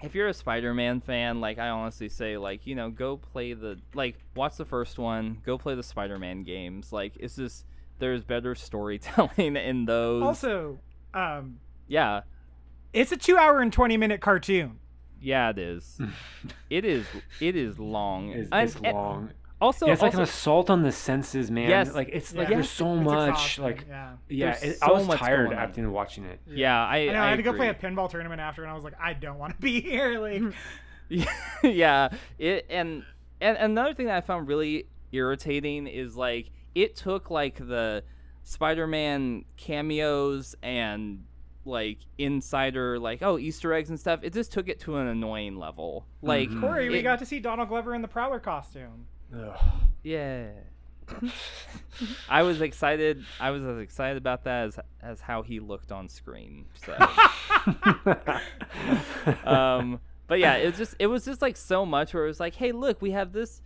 [0.02, 3.78] if you're a Spider-Man fan, like I honestly say, like you know, go play the
[3.94, 6.94] like watch the first one, go play the Spider-Man games.
[6.94, 7.66] Like it's just
[8.00, 10.24] there's better storytelling in those.
[10.24, 10.80] Also,
[11.14, 12.22] um, yeah,
[12.94, 14.80] it's a two-hour and twenty-minute cartoon.
[15.22, 16.00] yeah, it is.
[16.70, 17.06] it is.
[17.42, 18.30] It is long.
[18.30, 19.32] It's, And- it's and long.
[19.62, 21.70] Also, yeah, it's like an assault on the senses, man.
[21.70, 21.94] Yes.
[21.94, 23.30] Like it's like there's so It's much.
[23.30, 24.12] exhausting, Like yeah.
[24.30, 26.40] yeah, There's it, I was much tired going after watching it.
[26.48, 27.22] yeah, I, I know.
[27.22, 29.38] I, had to go play a pinball tournament after, and I was like, I don't
[29.38, 30.18] want to be here.
[30.20, 30.54] Like,
[31.64, 33.04] yeah it and
[33.42, 38.04] and another thing that i found really irritating is like it took like the
[38.44, 41.24] spider-man cameos and
[41.66, 45.56] like insider like oh easter eggs and stuff it just took it to an annoying
[45.58, 46.62] level like Mhm.
[46.62, 49.06] Corey, we it- got to see Donald Glover in the Prowler costume.
[49.36, 49.58] Ugh.
[50.04, 50.48] yeah
[52.30, 56.08] i was excited i was as excited about that as as how he looked on
[56.08, 56.94] screen so
[59.46, 62.40] um but yeah it was just it was just like so much where it was
[62.40, 63.62] like hey look we have this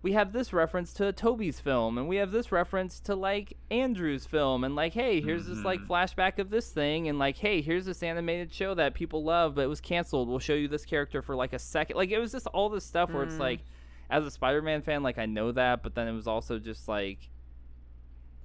[0.00, 4.24] we have this reference to toby's film and we have this reference to like andrew's
[4.26, 5.88] film and like hey here's this like Mhm.
[5.88, 9.62] flashback of this thing and like hey here's this animated show that people love but
[9.62, 12.32] it was canceled we'll show you this character for like a second like it was
[12.32, 13.40] just all this stuff where it's Mm.
[13.40, 13.60] like
[14.10, 17.18] as a spider-man fan like i know that but then it was also just like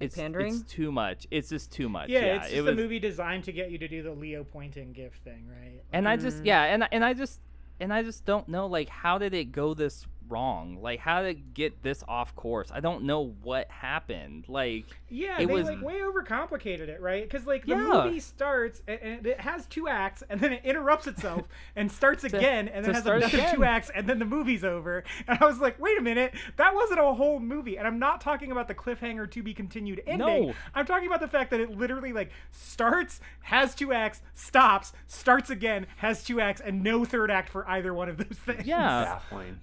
[0.00, 0.54] it's, pandering?
[0.54, 3.44] it's too much it's just too much Yeah, yeah, it's just it a movie designed
[3.44, 5.82] to get you to do the Leo pointing gif thing, right?
[5.92, 6.46] and I just Mm.
[6.46, 7.40] yeah, and and I just
[7.80, 10.78] and I just don't know like how did it go this wrong?
[10.80, 12.70] Like how to get this off course?
[12.72, 14.44] I don't know what happened.
[14.48, 17.22] Like Yeah, It they was- like way overcomplicated it, right?
[17.22, 18.04] Because like the Yeah.
[18.04, 21.42] movie starts and, and it has two acts, and then it interrupts itself
[21.76, 23.54] and starts To- again, and then has another again.
[23.54, 25.04] two acts, and then the movie's over.
[25.28, 27.76] And I was like, wait a minute, that wasn't a whole movie.
[27.78, 30.48] And I'm not talking about the cliffhanger to be continued ending.
[30.48, 30.54] No.
[30.74, 35.50] I'm talking about the fact that it literally like starts, has two acts, stops, starts
[35.50, 38.66] again, has two acts, and no third act for either one of those things.
[38.66, 39.58] yeah, Baffling.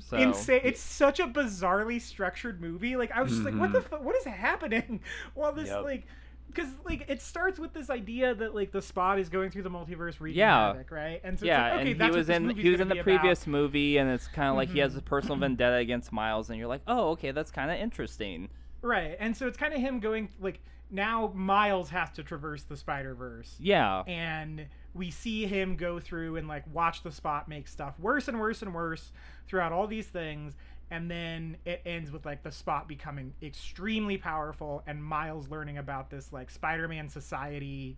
[0.00, 0.60] So insane.
[0.64, 2.96] It's such a bizarrely structured movie.
[2.96, 3.84] Like I was just like, what the Mhm.
[3.98, 5.00] fu- what is happening?
[5.34, 5.84] Well, this Yep.
[5.84, 6.06] like.
[6.48, 9.70] Because like it starts with this idea that like the spot is going through the
[9.70, 10.68] multiverse wreaking Yeah.
[10.68, 11.20] havoc, right?
[11.22, 13.50] And so yeah, like, okay, and he was in he was in the previous about.
[13.52, 16.66] movie, and it's kind of like he has a personal vendetta against Miles, and you're
[16.66, 18.48] like, oh, okay, that's kind of interesting.
[18.80, 19.14] right?
[19.20, 23.14] And so it's kind of him going like now Miles has to traverse the Spider
[23.14, 27.98] Verse, Yeah, and we see him go through and like watch the spot make stuff
[28.00, 29.12] worse and worse and worse
[29.46, 30.54] throughout all these things
[30.90, 36.10] and then it ends with like the spot becoming extremely powerful and miles learning about
[36.10, 37.96] this like spider-man society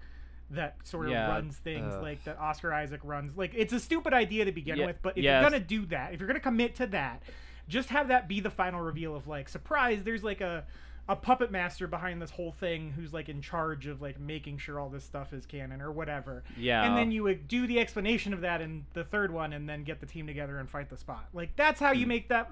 [0.50, 2.02] that sort of Yeah, runs things ugh.
[2.02, 5.16] like that oscar isaac runs like it's a stupid idea to begin Ye- with but
[5.16, 5.40] if yes.
[5.40, 7.22] you're gonna do that if you're gonna commit to that
[7.68, 10.64] just have that be the final reveal of like surprise there's like a
[11.08, 14.78] a puppet master behind this whole thing who's like in charge of like making sure
[14.78, 16.44] all this stuff is canon or whatever.
[16.56, 19.68] Yeah, and then you would do the explanation of that in the third one and
[19.68, 21.28] then get the team together and fight the spot.
[21.32, 22.08] Like that's how you Hmm.
[22.10, 22.50] make that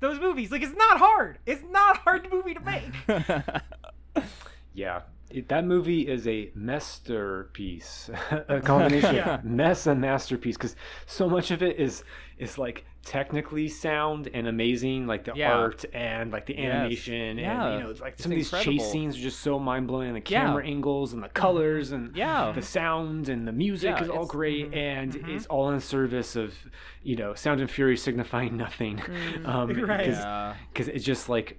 [0.00, 0.50] those movies.
[0.50, 1.38] Like it's not hard.
[1.44, 4.24] It's not a hard movie to make
[4.74, 5.02] Yeah.
[5.30, 8.10] It, that movie is a masterpiece,
[8.48, 9.34] a combination Yeah.
[9.34, 12.04] of mess and masterpiece, because so much of it is
[12.38, 15.52] is like technically sound and amazing, like the Yeah.
[15.52, 16.72] art and like the Yes.
[16.74, 17.66] animation, Yeah.
[17.66, 20.14] and you know, like It's some of these chase scenes are just so mind blowing.
[20.14, 22.52] The camera angles and the colors and Yeah.
[22.52, 24.76] the sound and the music is all great, Mhm.
[24.76, 25.28] and Mhm.
[25.36, 26.54] it's all in service of
[27.02, 29.46] you know sound and fury signifying nothing, Mm.
[29.46, 30.54] um, Right.
[30.72, 31.58] because it's just like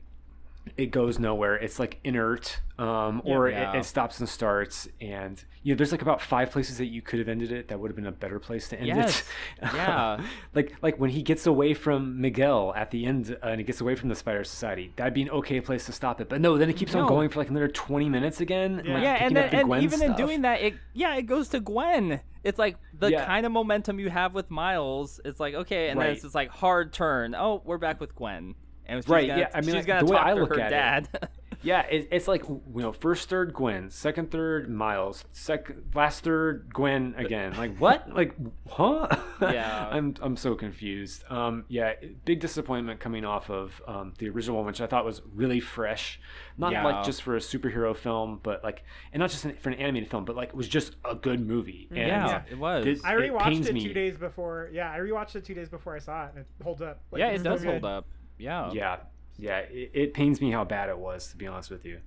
[0.78, 1.55] it goes nowhere.
[1.55, 3.74] It's like inert, um, or Yeah.
[3.74, 4.88] it, it stops and starts.
[5.01, 7.80] And you know, there's like about five places that you could have ended it that
[7.80, 9.22] would have been a better place to end Yes.
[9.61, 9.70] it.
[9.74, 10.24] Yeah.
[10.53, 13.82] like like when he gets away from Miguel at the end, uh, and he gets
[13.82, 14.93] away from the Spider Society.
[14.95, 16.30] That'd be an okay place to stop it.
[16.30, 18.82] But no, then it keeps on going for like another 20 minutes again.
[18.86, 18.93] Yeah.
[18.93, 21.59] like, yeah, and then the and even in doing that, it yeah, it goes to
[21.59, 22.22] Gwen.
[22.43, 23.26] It's like the Yeah.
[23.26, 25.20] kind of momentum you have with Miles.
[25.26, 27.36] It's like okay, and then it's just like hard turn.
[27.36, 28.55] Oh, we're back with Gwen.
[28.90, 30.56] And she's Right, Gonna, yeah, I mean, she's like, gonna the way I to look
[30.56, 31.30] her at it- dad.
[31.62, 36.74] Yeah, it, it's like you know, first third Gwen, second third Miles, second last third
[36.74, 37.54] Gwen again.
[37.58, 38.10] Like what?
[38.16, 38.34] like
[38.70, 39.10] huh?
[39.42, 39.90] Yeah.
[39.92, 41.26] I'm I'm so confused.
[41.30, 45.22] Um, yeah, big disappointment coming off of um, the original one, which I thought was
[45.36, 46.22] really fresh.
[46.58, 46.86] Not Yeah.
[46.86, 50.10] like just for a superhero film, but like, and not just an, for an animated
[50.10, 51.88] film, but like it was just a good movie.
[51.90, 52.86] And yeah, it was.
[52.88, 53.84] It- I rewatched pains it, me.
[53.86, 54.70] two days before.
[54.72, 57.02] Yeah, I rewatched it two days before I saw it, and it holds up.
[57.12, 58.08] Like, yeah, it still does hold up.
[58.40, 58.72] Yeah.
[58.74, 58.98] yeah,
[59.38, 62.00] yeah, it, it pains me how bad it was, to be honest with you.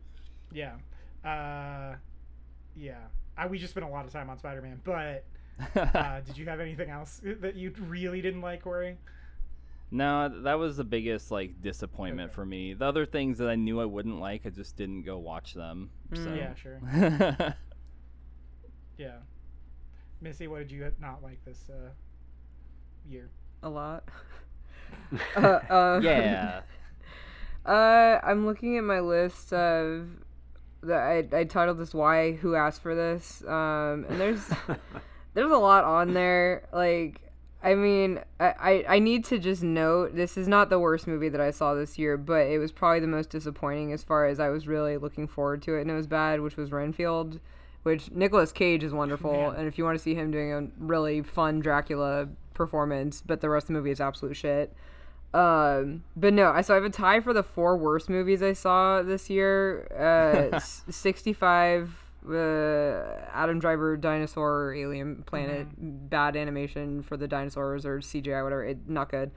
[0.52, 0.72] Yeah,
[1.24, 1.96] uh,
[2.74, 2.96] yeah.
[3.36, 5.24] I, we just spent a lot of time on Spider-Man, but
[5.76, 8.98] uh, did you have anything else that you really didn't like, Corey?
[9.90, 12.34] No, that was the biggest like disappointment Okay.
[12.34, 12.72] for me.
[12.72, 15.90] The other things that I knew I wouldn't like, I just didn't go watch them.
[16.14, 16.20] So.
[16.20, 16.36] Mm.
[16.36, 17.56] Yeah, sure.
[18.98, 19.16] Yeah.
[20.20, 21.90] Missy, what did you not like this uh,
[23.08, 23.30] year?
[23.62, 24.04] A lot.
[25.36, 26.60] uh, um, yeah.
[27.64, 30.08] Uh, I'm looking at my list of
[30.82, 34.50] that I, I titled this "Why Who Asked for This," um, and there's
[35.34, 36.66] there's a lot on there.
[36.72, 37.20] Like,
[37.62, 41.28] I mean, I, I I need to just note this is not the worst movie
[41.28, 44.40] that I saw this year, but it was probably the most disappointing as far as
[44.40, 47.38] I was really looking forward to it, and it was bad, which was Renfield.
[47.84, 49.54] Which Nicolas Cage is wonderful, Man.
[49.56, 52.28] and if you want to see him doing a really fun Dracula
[52.66, 54.72] performance, but the rest of the movie is absolute shit.
[55.34, 58.52] Um, but no, I so I have a tie for the four worst movies I
[58.52, 59.86] saw this year.
[60.52, 60.58] Uh,
[60.90, 63.02] 65 uh,
[63.32, 68.64] Adam Driver dinosaur alien planet bad animation for the dinosaurs or CGI whatever.
[68.64, 69.30] It not good.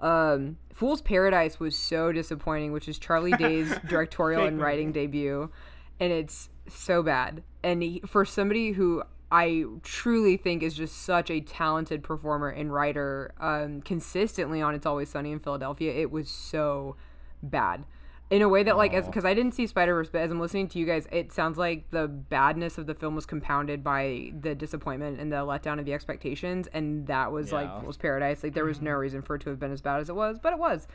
[0.00, 5.50] Um, Fool's Paradise was so disappointing, which is Charlie Day's directorial and writing debut,
[5.98, 7.42] and it's so bad.
[7.62, 9.02] And he, for somebody who
[9.32, 14.86] I truly think is just such a talented performer and writer, um, consistently on It's
[14.86, 16.96] Always Sunny in Philadelphia, it was so
[17.42, 17.84] bad.
[18.28, 20.38] In a way that, like, as because I didn't see Spider Verse, but as I'm
[20.38, 24.32] listening to you guys, it sounds like the badness of the film was compounded by
[24.40, 27.62] the disappointment and the letdown of the expectations, and that was Yeah.
[27.78, 28.44] like was Paradise.
[28.44, 30.38] Like, there was no reason for it to have been as bad as it was,
[30.38, 30.86] but it was.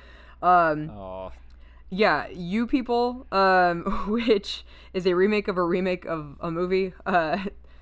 [0.41, 1.31] Um, Oh,
[1.89, 7.37] yeah, You People, um, which is a remake of a remake of a movie, uh,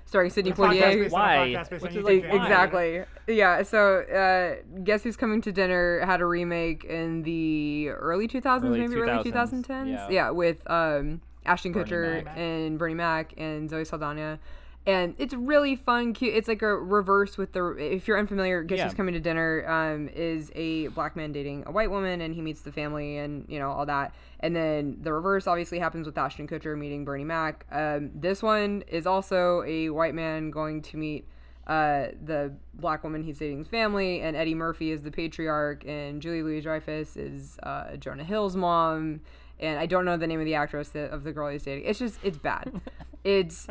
[0.06, 0.80] starring Sidney A Poitier.
[1.02, 1.36] based on a Why?
[1.36, 2.38] podcast based Which on is YouTube like, channel.
[2.38, 2.44] why?
[2.44, 3.02] Exactly.
[3.26, 3.62] Yeah.
[3.62, 8.80] So, uh, Guess Who's Coming to Dinner had a remake in the early 2000s, Early
[8.80, 10.10] maybe early 2000s, 2010s.
[10.10, 10.30] yeah.
[10.30, 12.36] with um, Ashton Bernie Kutcher Mac.
[12.38, 14.38] and Bernie Mac and Zoe Saldana.
[14.86, 16.34] And it's really fun, cute.
[16.34, 17.64] It's like a reverse with the.
[17.78, 18.84] If you're unfamiliar, Guess Yeah.
[18.84, 22.42] Who's Coming to Dinner um, is a black man dating a white woman, and he
[22.42, 24.14] meets the family, and you know all that.
[24.40, 27.64] And then the reverse obviously happens with Ashton Kutcher meeting Bernie Mac.
[27.72, 31.26] Um, this one is also a white man going to meet
[31.66, 36.42] uh, the black woman he's dating's family, and Eddie Murphy is the patriarch, and Julie
[36.42, 39.20] Louis Dreyfus is uh, Jonah Hill's mom,
[39.60, 41.84] and I don't know the name of the actress that, of the girl he's dating.
[41.84, 42.80] It's just it's bad.
[43.24, 43.68] It's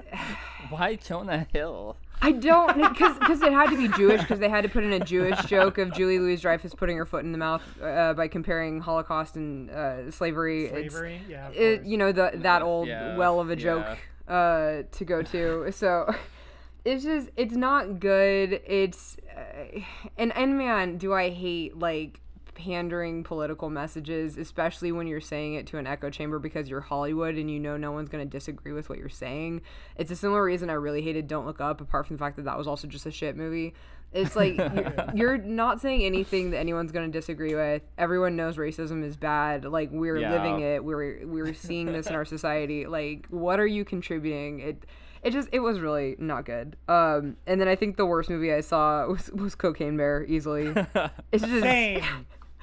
[0.70, 1.96] why Jonah Hill?
[2.24, 4.94] I don't because because it had to be Jewish because they had to put in
[4.94, 8.28] a Jewish joke of Julie Louis Dreyfus putting her foot in the mouth uh, by
[8.28, 10.66] comparing Holocaust and uh, slavery.
[10.66, 11.50] It's- Slavery, yeah.
[11.50, 15.22] Of it, you know the that old Yeah, well of a joke uh, to go
[15.22, 15.72] to.
[15.72, 16.12] So
[16.86, 18.60] it's just it's not good.
[18.66, 19.82] It's uh,
[20.18, 22.22] and and man, do I hate like
[22.56, 27.36] pandering political messages, especially when you're saying it to an echo chamber because you're Hollywood
[27.36, 29.62] and you know no one's going to disagree with what you're saying.
[29.98, 32.46] It's a similar reason I really hated Don't Look Up, apart from the fact that
[32.46, 33.74] that was also just a shit movie.
[34.14, 37.82] It's like you're, you're not saying anything that anyone's going to disagree with.
[37.98, 39.66] Everyone knows racism is bad.
[39.66, 40.32] Like we're Yeah.
[40.32, 40.84] living it.
[40.84, 42.86] We're we're seeing this in our society.
[42.86, 44.60] Like what are you contributing?
[44.60, 44.86] It
[45.24, 46.76] it just it was really not good.
[46.88, 50.68] Um, and then I think the worst movie I saw was, was Cocaine Bear easily.
[51.32, 52.04] It's just Same.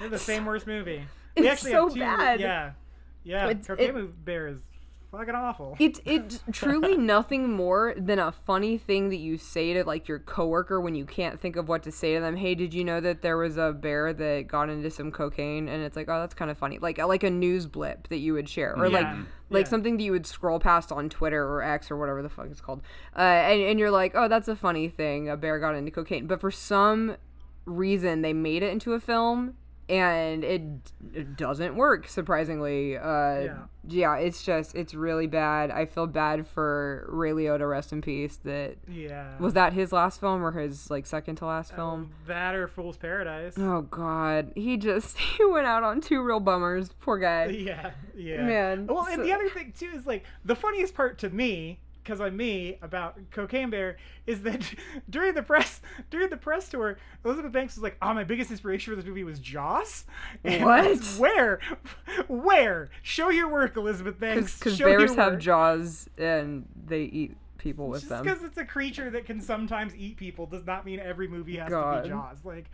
[0.01, 1.03] They're the same worst movie.
[1.37, 2.41] We It's actually so have two, bad.
[2.41, 2.73] Yeah.
[3.23, 3.49] Yeah.
[3.51, 4.61] It's- Cocaine it- Bear is
[5.13, 5.77] fucking awful.
[5.79, 10.19] it's it's truly nothing more than a funny thing that you say to like your
[10.19, 12.35] coworker when you can't think of what to say to them.
[12.37, 15.69] Hey, did you know that there was a bear that got into some cocaine?
[15.69, 16.79] And it's like, oh, that's kind of funny.
[16.81, 19.07] Like like a news blip that you would share, or like
[19.51, 19.71] like Yeah.
[19.71, 22.61] something that you would scroll past on Twitter or X or whatever the fuck it's
[22.61, 22.83] called.
[23.17, 25.29] Uh, and and you're like, oh, that's a funny thing.
[25.29, 27.17] A bear got into cocaine, but for some
[27.67, 29.55] reason they made it into a film
[29.91, 30.63] and it,
[31.13, 33.03] it doesn't work surprisingly uh
[33.41, 33.57] Yeah.
[33.89, 38.37] yeah it's just it's really bad i feel bad for ray liotta rest in peace
[38.45, 39.37] that Yeah.
[39.41, 42.97] was that his last film or his like second to last film That or Fool's
[42.97, 43.55] Paradise.
[43.59, 48.43] oh god he just he went out on two real bummers poor guy Yeah, yeah.
[48.43, 52.21] Man, Well, and the other thing too is like the funniest part to me because
[52.21, 53.97] I'm me about Cocaine Bear
[54.27, 54.63] is that
[55.11, 55.81] during the press
[56.11, 59.25] during the press tour, Elizabeth Banks was like, "Oh, my biggest inspiration for this movie
[59.25, 60.05] was Jaws."
[60.45, 60.85] And What?
[60.85, 61.61] that's Where?
[62.29, 62.91] Where?
[63.03, 64.59] Show your work, Elizabeth Banks.
[64.59, 65.41] Because Show your bears have work.
[65.43, 68.23] jaws and they eat people with Just them.
[68.25, 71.69] because it's a creature that can sometimes eat people does not mean every movie has
[71.71, 72.39] to be Jaws.
[72.43, 72.71] Like,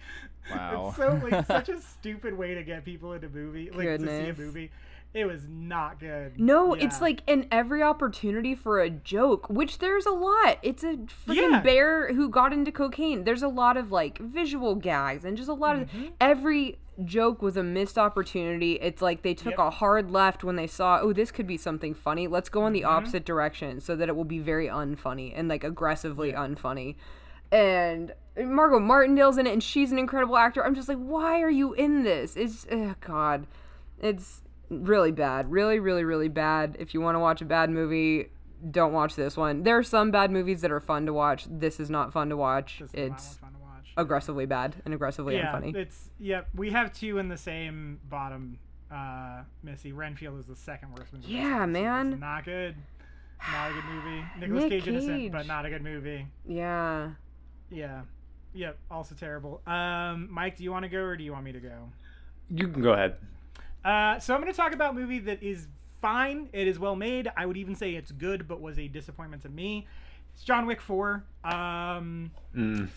[0.49, 0.89] Wow.
[0.89, 4.29] it's so like such a stupid way to get people into movie, like to see
[4.31, 4.70] a movie.
[5.17, 6.39] It was not good.
[6.39, 10.59] No, it's like in every opportunity for a joke, which there's a lot.
[10.62, 10.97] It's a
[11.27, 11.61] freaking Yeah.
[11.62, 13.25] bear who got into cocaine.
[13.25, 16.05] There's a lot of like visual gags and just a lot Mm-hmm.
[16.05, 18.73] of every joke was a missed opportunity.
[18.75, 19.59] It's like they took Yep.
[19.59, 22.27] a hard left when they saw, oh, this could be something funny.
[22.29, 22.91] Let's go in the Mm-hmm.
[22.91, 26.97] opposite direction so that it will be very unfunny and like aggressively unfunny.
[27.51, 30.62] And Margot Martindale's in it, and she's an incredible actor.
[30.64, 32.37] I'm just like, why are you in this?
[32.37, 33.47] It's oh god,
[34.01, 36.77] it's really bad, really, really, really bad.
[36.79, 38.31] If you want to watch a bad movie,
[38.71, 39.62] don't watch this one.
[39.62, 41.47] There are some bad movies that are fun to watch.
[41.51, 42.79] This is not fun to watch.
[42.81, 43.93] This It's fun to watch.
[43.97, 45.75] aggressively bad and aggressively yeah, unfunny.
[45.77, 46.43] it's yeah.
[46.55, 48.59] We have two in the same bottom.
[48.91, 51.27] Uh, Missy Renfield is the second worst movie.
[51.29, 52.21] Yeah, It's man.
[52.21, 52.77] not good.
[53.53, 54.25] Not a good movie.
[54.41, 56.27] Nicholas Nick Cage innocent, but not a good movie.
[56.47, 57.11] Yeah.
[57.71, 58.03] Yeah.
[58.55, 58.79] Yep.
[58.91, 59.61] Also terrible.
[59.67, 61.91] Um, Mike, do you want to go or do you want me to go?
[62.49, 63.17] You can go ahead.
[63.87, 65.68] Uh, so I'm going to talk about a movie that is
[66.03, 66.49] fine.
[66.53, 67.30] It is well made.
[67.37, 69.87] I would even say it's good, but was a disappointment to me.
[70.34, 71.24] It's John Wick 4.
[71.45, 72.89] Um, Mm.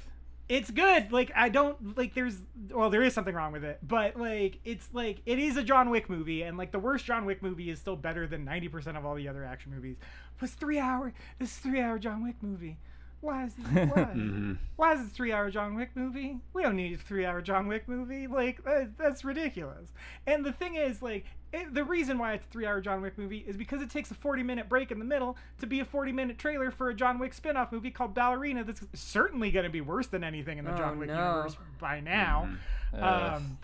[0.50, 1.12] it's good.
[1.12, 2.16] Like I don't like.
[2.16, 2.38] There's
[2.72, 5.90] well, there is something wrong with it, but like it's like it is a John
[5.92, 9.06] Wick movie, and like the worst John Wick movie is still better than 90% of
[9.06, 9.98] all the other action movies.
[10.42, 11.14] It's three hour.
[11.38, 12.78] This is three hour John Wick movie.
[13.22, 14.04] Why is why?
[14.06, 16.38] hmm Why is it a three hour John Wick movie?
[16.54, 18.28] We don't need a three hour John Wick movie.
[18.28, 19.90] Like, that, that's ridiculous.
[20.26, 23.18] And the thing is, like, it, the reason why it's a three hour John Wick
[23.18, 25.86] movie is because it takes a 40 minute break in the middle to be a
[25.86, 29.66] 40 minute trailer for a John Wick spin off movie called Ballerina that's certainly going
[29.66, 31.16] to be worse than anything in the Oh, John Wick no.
[31.16, 32.50] universe by now.
[32.94, 33.58] Uh, Um,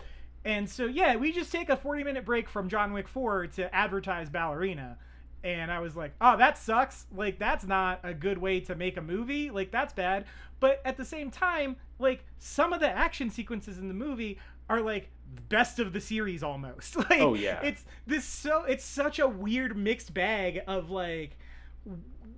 [0.44, 3.74] and so, yeah, we just take a 40 minute break from John Wick 4 to
[3.74, 4.98] advertise Ballerina.
[5.44, 7.06] And I was like, oh, that sucks.
[7.14, 9.50] Like, that's not a good way to make a movie.
[9.50, 10.24] Like, that's bad.
[10.58, 14.80] But at the same time, like, some of the action sequences in the movie are
[14.80, 15.10] like
[15.48, 16.96] best of the series almost.
[17.10, 17.60] like, Oh, yeah.
[17.62, 21.36] It's this so, it's such a weird mixed bag of like,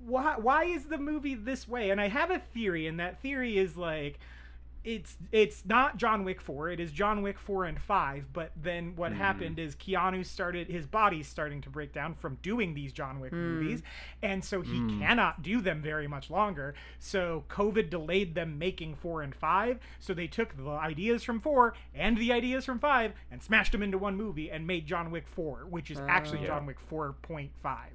[0.05, 1.91] why, why is the movie this way?
[1.91, 4.19] And I have a theory, and that theory is like,
[4.89, 8.95] it's it's not John Wick 4 it is John Wick 4 and 5 but then
[8.97, 9.21] what mm-hmm.
[9.21, 13.33] happened is Keanu started his body's starting to break down from doing these John Wick
[13.33, 13.37] hmm.
[13.37, 13.83] movies
[14.23, 14.99] and so he hmm.
[15.01, 20.15] cannot do them very much longer so COVID delayed them making 4 and 5 so
[20.15, 23.99] they took the ideas from 4 and the ideas from 5 and smashed them into
[23.99, 26.47] one movie and made John Wick 4 which is actually Oh.
[26.47, 27.51] John Wick 4.5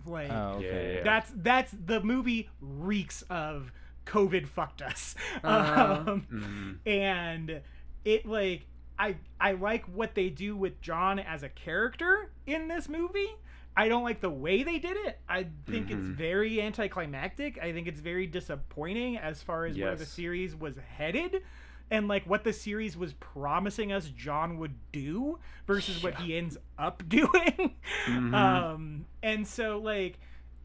[0.06, 0.96] like oh, okay.
[0.98, 1.04] Yeah.
[1.04, 3.72] that's that's the movie reeks of
[4.06, 5.16] COVID fucked us.
[5.44, 6.04] Uh.
[6.08, 6.88] um, Mhm.
[6.88, 7.62] and
[8.06, 8.66] it like
[9.00, 13.36] I I like what they do with John as a character in this movie.
[13.76, 15.20] I don't like the way they did it.
[15.28, 16.14] I think it's Mhm.
[16.16, 17.58] very anticlimactic.
[17.60, 21.42] I think it's very disappointing as far as where the series was headed
[21.90, 26.58] and like what the series was promising us John would do versus what he ends
[26.78, 27.76] up doing.
[28.06, 28.34] Mhm.
[28.36, 30.20] Um and so like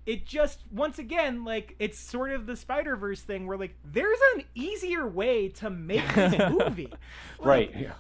[0.08, 4.18] it just once again like it's sort of the Spider Verse thing where like there's
[4.34, 6.92] an easier way to make this movie.
[7.38, 7.70] Right.
[7.76, 7.92] Yeah.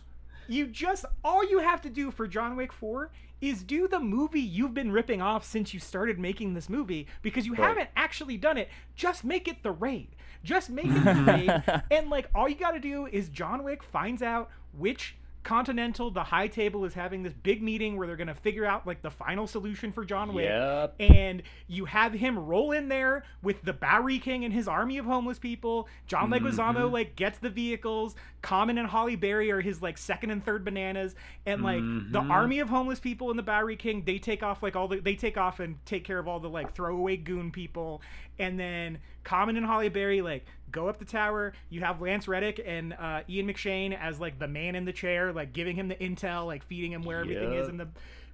[0.48, 3.10] You just all you have to do for John Wick 4
[3.42, 7.44] is do the movie you've been ripping off since you started making this movie because
[7.46, 7.68] you Right.
[7.68, 8.68] haven't actually done it.
[8.96, 10.08] Just make it the raid.
[10.42, 11.82] Just make it the raid.
[11.90, 16.24] And like all you got to do is John Wick finds out which Continental, the
[16.24, 19.10] high table is having this big meeting where they're going to figure out like the
[19.10, 20.96] final solution for John Wick Yep.
[21.00, 25.06] and you have him roll in there with the Bowery King and his army of
[25.06, 25.88] homeless people.
[26.06, 26.92] John Leguizamo Mhm.
[26.92, 28.14] like gets the vehicles.
[28.42, 31.14] Common and Halle Berry are his like second and third bananas,
[31.46, 32.30] and like the Mhm.
[32.30, 35.14] army of homeless people and the Bowery King they take off like all the they
[35.14, 38.02] take off and take care of all the like throwaway goon people,
[38.38, 41.52] and then Common and Holly Berry like go up the tower.
[41.70, 45.32] You have Lance Reddick and uh, Ian McShane as like the man in the chair,
[45.32, 47.88] like giving him the intel, like feeding him where everything is in the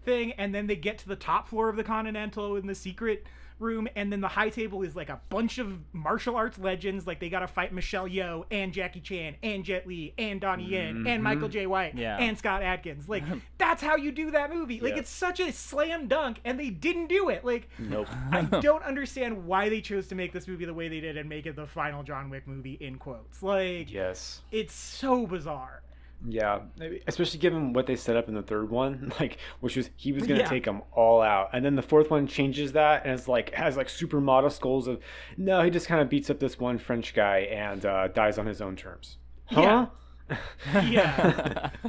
[0.05, 3.27] thing and then they get to the top floor of the continental in the secret
[3.61, 7.21] room and then the high table is like a bunch of martial arts legends like
[7.21, 11.21] they gotta fight michelle yeoh and jackie chan and jet li and donnie yen and
[11.21, 11.23] Mhm.
[11.23, 12.17] michael jai white Yeah.
[12.19, 13.23] and scott adkins like
[13.59, 14.99] that's how you do that movie like Yeah.
[14.99, 18.09] it's such a slam dunk and they didn't do it like Nope.
[18.33, 21.29] i don't understand why they chose to make this movie the way they did and
[21.29, 24.43] make it the final john wick movie in quotes like Yes.
[24.51, 25.81] it's so bizarre
[26.27, 26.61] Yeah,
[27.07, 30.27] especially given what they set up in the third one, like which was he was
[30.27, 30.49] gonna Yeah.
[30.49, 33.77] take them all out, and then the fourth one changes that and it's like has
[33.77, 35.01] like super modest goals of
[35.37, 38.47] no, he just kind of beats up this one French guy and uh, dies on
[38.47, 39.19] his own terms.
[39.47, 39.87] Huh?
[40.83, 41.71] Yeah.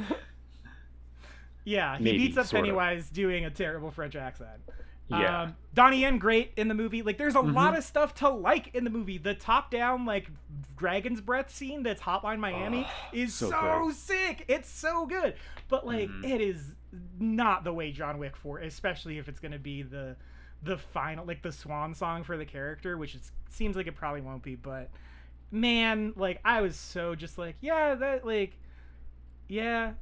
[1.64, 2.66] Yeah, he Maybe, beats up sort of.
[2.66, 4.60] Pennywise doing a terrible French accent.
[5.08, 5.42] Yeah.
[5.42, 7.02] Um, Donnie Yen great in the movie.
[7.02, 7.54] Like, there's a Mm-hmm.
[7.54, 9.18] lot of stuff to like in the movie.
[9.18, 10.28] The top-down like
[10.76, 14.44] dragon's breath scene that's Hotline Miami is so, so sick.
[14.48, 15.34] It's so good.
[15.68, 16.24] But like, Mhm.
[16.28, 16.72] it is
[17.20, 20.16] not the way John Wick for, especially if it's gonna be the
[20.62, 24.22] the final like the swan song for the character, which is, seems like it probably
[24.22, 24.54] won't be.
[24.56, 24.88] But
[25.52, 28.54] man, like I was so just like, yeah, that like,
[29.48, 29.92] yeah.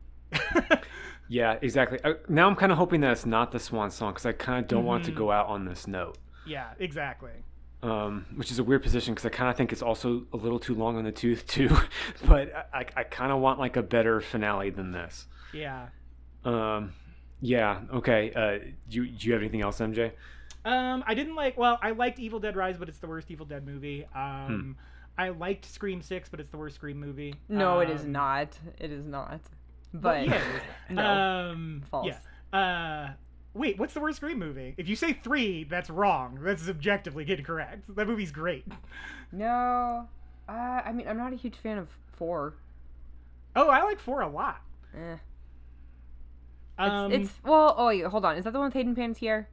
[1.29, 1.99] Yeah, exactly.
[2.05, 4.63] Uh, now I'm kind of hoping that it's not the swan song because I kind
[4.63, 5.17] of don't want to Mhm.
[5.17, 6.19] go out on this note.
[6.47, 7.33] Yeah, exactly.
[7.83, 10.59] um, which is a weird position because I kind of think it's also a little
[10.59, 11.69] too long on the tooth too.
[12.27, 15.27] but I, I kind of want like a better finale than this.
[15.53, 15.89] Yeah.
[16.47, 16.93] Um,
[17.43, 17.81] yeah.
[17.93, 18.33] Okay.
[18.33, 20.13] Uh, do you, do you have anything else, MJ?
[20.65, 21.59] Um, I didn't like.
[21.59, 24.07] Well, I liked Evil Dead Rise, but it's the worst Evil Dead movie.
[24.15, 24.19] Hmm.
[24.19, 24.77] Um,
[25.19, 27.35] I liked Scream Six, but it's the worst Scream movie.
[27.51, 28.59] No, it is Um, not.
[28.79, 29.41] It is not.
[29.95, 30.43] But But yeah,
[30.91, 31.05] no.
[31.53, 32.09] um, False.
[32.53, 32.59] Yeah.
[32.59, 33.13] Uh,
[33.55, 34.75] wait, what's the worst Scream movie?
[34.77, 36.39] If you say three, that's wrong.
[36.43, 37.85] That's objectively incorrect.
[37.97, 38.67] That movie's great.
[39.33, 40.09] no.
[40.49, 40.53] Uh,
[40.85, 42.55] I mean, I'm not a huge fan of four.
[43.57, 44.61] Oh, I like four a lot.
[44.95, 45.15] Eh.
[45.15, 45.21] It's,
[46.91, 47.75] Um, it's well.
[47.79, 48.37] Oh, wait, hold on.
[48.37, 49.47] Is that the one with Hayden Panettiere?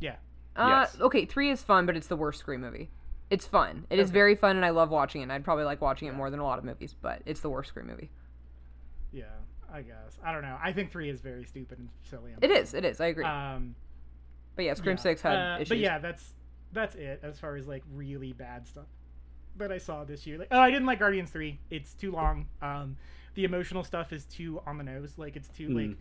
[0.00, 0.16] yeah.
[0.56, 1.00] Uh, Yes.
[1.00, 1.24] okay.
[1.24, 2.90] Three is fun, but it's the worst Scream movie.
[3.30, 3.86] It's fun.
[3.90, 4.12] It is Okay.
[4.14, 5.30] very fun, and I love watching it.
[5.30, 7.68] I'd probably like watching it more than a lot of movies, but it's the worst
[7.68, 8.10] Scream movie.
[9.12, 9.24] Yeah.
[9.72, 10.18] I guess.
[10.24, 10.56] I don't know.
[10.62, 12.32] I think three is very stupid and silly.
[12.40, 12.74] It is.
[12.74, 13.00] It is.
[13.00, 13.24] I agree.
[13.24, 13.74] Um,
[14.56, 15.02] but yeah, Scream yeah.
[15.02, 15.68] Six had Uh, issues.
[15.68, 16.34] But yeah, that's
[16.72, 18.86] that's it as far as like really bad stuff
[19.56, 20.38] that I saw this year.
[20.38, 21.58] Like, oh, I didn't like Guardians Three.
[21.70, 22.46] It's too long.
[22.62, 22.96] Um,
[23.34, 25.14] the emotional stuff is too on the nose.
[25.18, 25.96] Like it's too like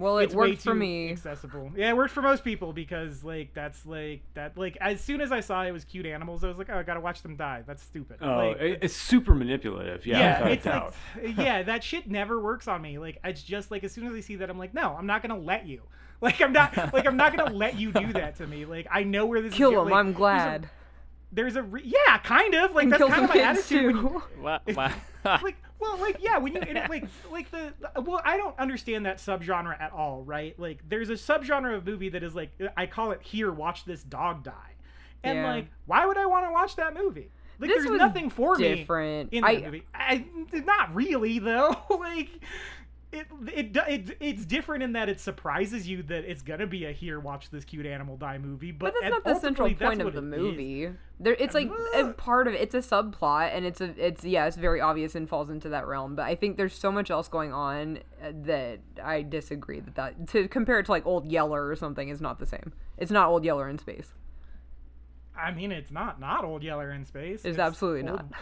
[0.00, 1.10] well, it it's way worked for too me.
[1.12, 1.70] accessible.
[1.76, 5.30] Yeah, it worked for most people because like that's like that like as soon as
[5.32, 7.62] I saw it was cute animals, I was like, oh, I gotta watch them die.
[7.66, 8.18] That's stupid.
[8.20, 10.06] Oh, like, it's super manipulative.
[10.06, 10.18] Yeah.
[10.18, 12.98] yeah, without a it's like, uh, yeah, that shit never works on me.
[12.98, 15.22] Like, it's just like as soon as I see that, I'm like, no, I'm not
[15.22, 15.82] gonna let you.
[16.22, 18.66] Like, I'm not like I'm not gonna let you do that to me.
[18.66, 19.74] Like, I know where this Kill is.
[19.76, 19.88] go- him.
[19.90, 20.68] like, I'm glad.
[21.32, 23.94] There's a, re- yeah, kind of like And that's kind of my kids attitude.
[23.96, 24.42] when you- too.
[24.42, 24.60] Wow.
[24.74, 24.92] wow.
[25.42, 29.06] like, well, like yeah, when you and it, like like the well, I don't understand
[29.06, 30.58] that subgenre at all, right?
[30.58, 34.02] Like, there's a subgenre of movie that is like I call it here, watch this
[34.02, 34.52] dog die,
[35.22, 35.50] and Yeah.
[35.52, 37.30] like, why would I want to watch that movie?
[37.58, 39.32] Like, This there's nothing for me different.
[39.34, 39.82] in that I, movie.
[39.94, 40.24] I,
[40.64, 41.76] not really though.
[41.90, 42.30] like
[43.12, 46.92] it, it it it's different in that it surprises you that it's gonna be a
[46.92, 50.12] here watch this cute animal die movie, but, but that's not the central point of
[50.12, 50.90] the it movie.
[51.18, 52.54] There, it's like a part of.
[52.54, 55.86] It's a subplot, and it's a, it's yeah, it's very obvious and falls into that
[55.86, 56.14] realm.
[56.14, 60.28] But I think there's so much else going on uh, that I disagree that that
[60.28, 62.72] to compare it to like Old Yeller or something is not the same.
[62.96, 64.12] It's not Old Yeller in space.
[65.36, 67.44] I mean, it's not not old Yeller in space.
[67.44, 68.40] It's absolutely old- not.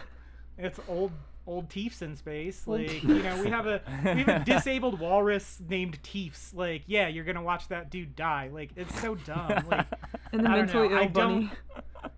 [0.57, 1.11] It's old
[1.49, 2.63] old Teefs in space.
[2.67, 6.53] Old Like you know, we have a we have a disabled walrus named Teefs.
[6.53, 8.49] Like yeah, you're gonna watch that dude die.
[8.53, 9.65] Like it's so dumb.
[9.69, 9.87] Like
[10.31, 11.51] And the I don't mentally know, I ill bunny.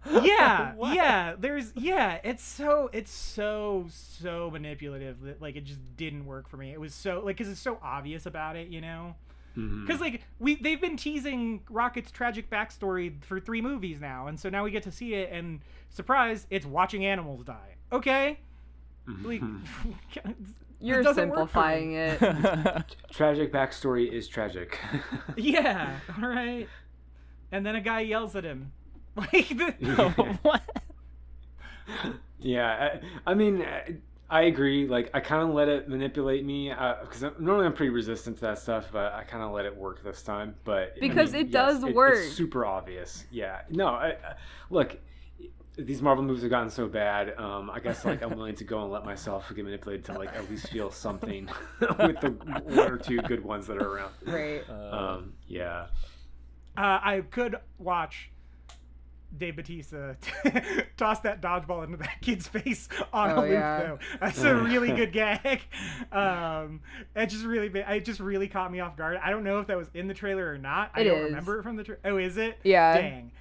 [0.23, 0.95] yeah What?
[0.95, 6.47] yeah there's yeah it's so it's so so manipulative that like it just didn't work
[6.47, 9.15] for me it was so like because it's so obvious about it you know
[9.57, 9.85] mm-hmm.
[9.85, 14.49] because like we they've been teasing rocket's tragic backstory for three movies now and so
[14.49, 18.39] now we get to see it and surprise it's watching animals die okay
[19.07, 19.25] Mm-hmm.
[19.27, 20.25] like
[20.83, 22.19] You're simplifying it.
[23.11, 24.79] tragic backstory is tragic.
[25.37, 26.67] yeah all right
[27.51, 28.71] and then a guy yells at him
[29.15, 30.61] like the, what?
[32.39, 33.95] yeah, I, I mean, I,
[34.29, 34.87] I agree.
[34.87, 38.41] Like, I kind of let it manipulate me uh, because normally I'm pretty resistant to
[38.43, 40.55] that stuff, but I kind of let it work this time.
[40.63, 42.15] But I Because mean, it does it- work.
[42.19, 43.25] It's super obvious.
[43.31, 43.61] Yeah.
[43.69, 43.87] No.
[43.87, 44.15] I, I,
[44.69, 44.97] look.
[45.85, 47.37] These Marvel movies have gotten so bad.
[47.37, 50.33] Um, I guess like I'm willing to go and let myself get manipulated to like
[50.35, 51.47] at least feel something
[51.79, 52.31] with the
[52.65, 54.11] one or two good ones that are around.
[54.25, 54.63] right.
[54.69, 55.87] Um, yeah.
[56.77, 58.31] Uh, I could watch
[59.37, 60.17] Dave Bautista
[60.97, 63.79] toss that dodgeball into that kid's face on Oh, a loop, yeah.
[63.79, 63.99] though.
[64.19, 65.61] That's a really good gag.
[66.11, 66.81] Um,
[67.15, 69.17] it just really, it just really caught me off guard.
[69.23, 70.91] I don't know if that was in the trailer or not.
[70.93, 71.23] I don't is.
[71.25, 72.01] remember it from the trailer.
[72.05, 72.57] Oh, is it?
[72.63, 72.93] Yeah.
[72.97, 73.31] Dang.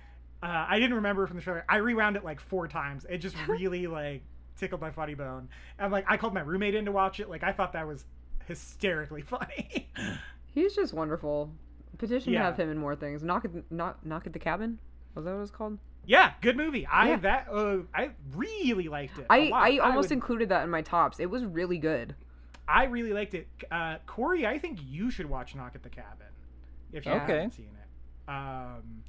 [0.42, 1.64] Uh, I didn't remember from the trailer.
[1.68, 3.04] I rewound it like four times.
[3.08, 4.22] It just really like
[4.56, 5.48] tickled my funny bone.
[5.78, 7.28] And like I called my roommate in to watch it.
[7.28, 8.04] Like I thought that was
[8.46, 9.88] hysterically funny.
[10.46, 11.50] He's just wonderful.
[11.98, 12.40] Petition Yeah.
[12.40, 13.22] to have him in more things.
[13.22, 14.78] Knock at knock knock at the cabin.
[15.14, 15.78] Was that what it was called?
[16.06, 16.86] Yeah, good movie.
[16.86, 17.16] I Yeah.
[17.16, 19.26] that uh, I really liked it.
[19.28, 19.62] a I lot.
[19.70, 21.20] I almost would- included that in my tops.
[21.20, 22.14] It was really good.
[22.66, 23.48] I really liked it.
[23.70, 26.28] Uh, Corey, I think you should watch Knock at the Cabin
[26.92, 27.20] if you Okay.
[27.34, 28.30] haven't seen it.
[28.30, 29.02] Um,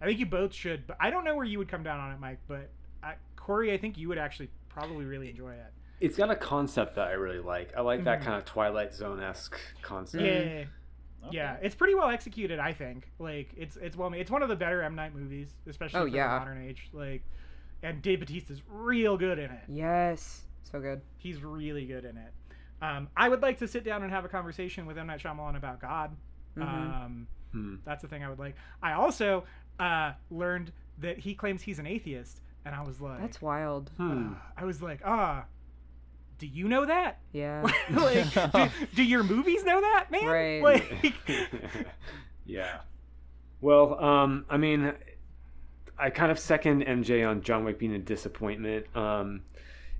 [0.00, 2.12] I think you both should, but I don't know where you would come down on
[2.12, 2.38] it, Mike.
[2.48, 2.70] But
[3.02, 5.72] uh, Corey, I think you would actually probably really enjoy it.
[6.00, 7.72] It's got a concept that I really like.
[7.76, 8.24] I like that Mhm.
[8.24, 10.24] kind of Twilight Zone esque concept.
[10.24, 10.64] Yeah,
[11.22, 11.32] Mm.
[11.32, 12.58] yeah, it's pretty well executed.
[12.58, 13.10] I think.
[13.18, 14.20] Like it's it's well made.
[14.22, 16.32] It's one of the better M Night movies, especially Oh, for yeah.
[16.34, 16.88] the modern age.
[16.94, 17.22] Like,
[17.82, 19.64] and Dave Bautista's real good in it.
[19.68, 20.46] Yes.
[20.62, 21.02] So good.
[21.18, 22.32] He's really good in it.
[22.80, 25.56] Um, I would like to sit down and have a conversation with M Night Shyamalan
[25.56, 26.16] about God.
[26.56, 26.62] Mhm.
[26.62, 27.74] Um, Hmm.
[27.84, 28.54] that's the thing I would like.
[28.82, 29.44] I also
[29.80, 33.90] uh, learned that he claims he's an atheist, and I was like, That's wild.
[33.96, 34.34] Hmm.
[34.56, 35.44] I was like, ah,
[36.38, 37.18] do you know that?
[37.32, 37.62] Yeah.
[37.90, 40.26] like, do, do your movies know that, man?
[40.26, 40.62] Right.
[40.62, 41.14] Like,
[42.46, 42.80] yeah.
[43.60, 44.92] Well, um, I mean,
[45.98, 48.86] I kind of second MJ on John Wick being a disappointment.
[48.96, 49.42] Um,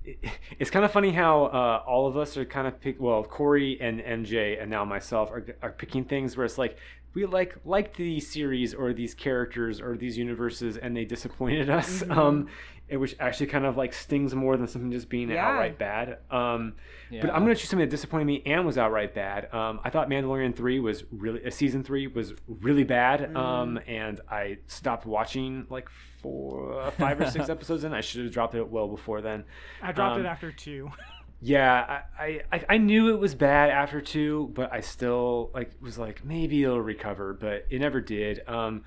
[0.03, 0.17] it,
[0.57, 2.99] it's kind of funny how uh, all of us are kind of pick.
[2.99, 6.77] Well, Corey and MJ and now myself are, are picking things where it's like
[7.13, 12.03] we like liked the series or these characters or these universes and they disappointed us.
[12.03, 12.17] Mhm.
[12.17, 12.47] Um,
[12.87, 15.47] it, which actually kind of like stings more than something just being Yeah.
[15.47, 16.17] outright bad.
[16.29, 16.73] Um,
[17.09, 17.21] Yeah.
[17.21, 19.53] but I'm gonna choose something that disappointed me and was outright bad.
[19.53, 23.33] Um, I thought Mandalorian three was really uh, season three was really bad.
[23.33, 25.87] Um, and I stopped watching like
[26.21, 27.93] four, five or six episodes in.
[27.93, 29.45] I should have dropped it well before then.
[29.81, 30.91] I dropped Um, it after two.
[31.41, 35.97] Yeah, I, I I knew it was bad after two, but I still like was
[35.97, 38.47] like maybe it'll recover, but it never did.
[38.47, 38.83] Um,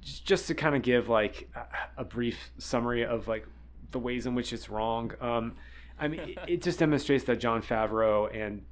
[0.00, 3.46] just, just to kind of give like a, a brief summary of like
[3.90, 5.12] the ways in which it's wrong.
[5.20, 5.56] Um,
[5.98, 8.62] I mean, it, it just demonstrates that Jon Favreau and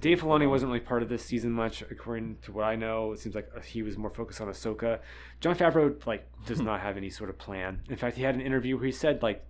[0.00, 3.12] Dave Filoni wasn't really part of this season much, according to what I know.
[3.12, 4.98] It seems like uh, he was more focused on Ahsoka.
[5.40, 7.80] Jon Favreau like does not have any sort of plan.
[7.88, 9.42] In fact, he had an interview where he said like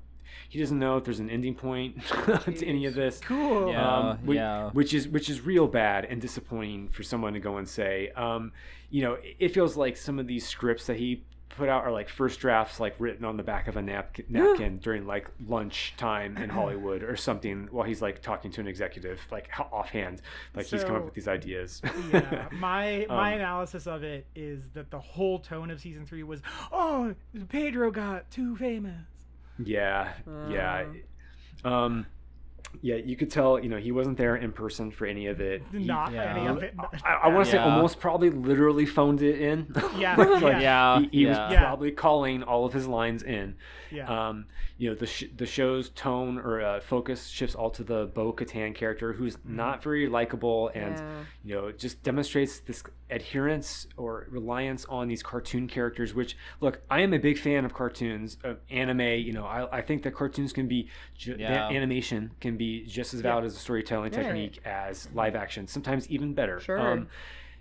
[0.49, 3.71] he doesn't know if there's an ending point to any of this Cool.
[3.71, 3.97] Yeah.
[4.11, 4.71] um, which, yeah.
[4.71, 8.11] which is which is real bad and disappointing for someone to go and say.
[8.17, 8.53] Um,
[8.91, 11.93] you know, it- it feels like some of these scripts that he put out are
[11.93, 15.95] like first drafts, like written on the back of a napkin, napkin during like lunch
[15.97, 20.21] time in Hollywood or something, while he's like talking to an executive, like offhand,
[20.57, 21.81] like he's come up with these ideas.
[22.13, 26.25] yeah, my my Um, analysis of it is that the whole tone of season three
[26.25, 26.41] was,
[26.73, 27.15] oh,
[27.49, 29.07] Pedro got too famous.
[29.59, 30.85] Yeah, yeah.
[31.65, 32.07] Um,
[32.83, 35.63] yeah, you could tell, you know, he wasn't there in person for any of it.
[35.73, 36.35] He- Not yeah.
[36.37, 36.75] any of it.
[37.05, 39.67] I, I want to say almost probably literally phoned it in.
[39.99, 41.01] Yeah, like, yeah.
[41.01, 41.51] he, he was yeah.
[41.53, 41.61] Yeah.
[41.61, 43.57] probably calling all of his lines in.
[43.91, 44.29] yeah.
[44.29, 44.47] Um,
[44.77, 48.33] you know, the sh- the show's tone or uh, focus shifts all to the Bo
[48.33, 51.25] Katan character, who's not very likable and Yeah.
[51.45, 56.13] you know just demonstrates this adherence or reliance on these cartoon characters.
[56.13, 59.01] Which look, I am a big fan of cartoons, of anime.
[59.01, 61.51] You know, I, I think that cartoons can be ju- Yeah.
[61.53, 64.23] that animation can be just as valid as a storytelling Right.
[64.25, 65.67] technique as live action.
[65.67, 66.61] Sometimes even better.
[66.61, 66.79] Sure.
[66.81, 67.09] Um,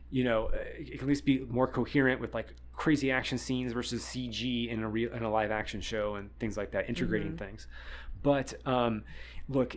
[0.10, 4.04] you know, it can at least be more coherent with like crazy action scenes versus
[4.04, 7.38] CG in a real in a live action show and things like that, integrating Mhm.
[7.40, 7.68] things.
[8.22, 9.04] But um,
[9.50, 9.76] look,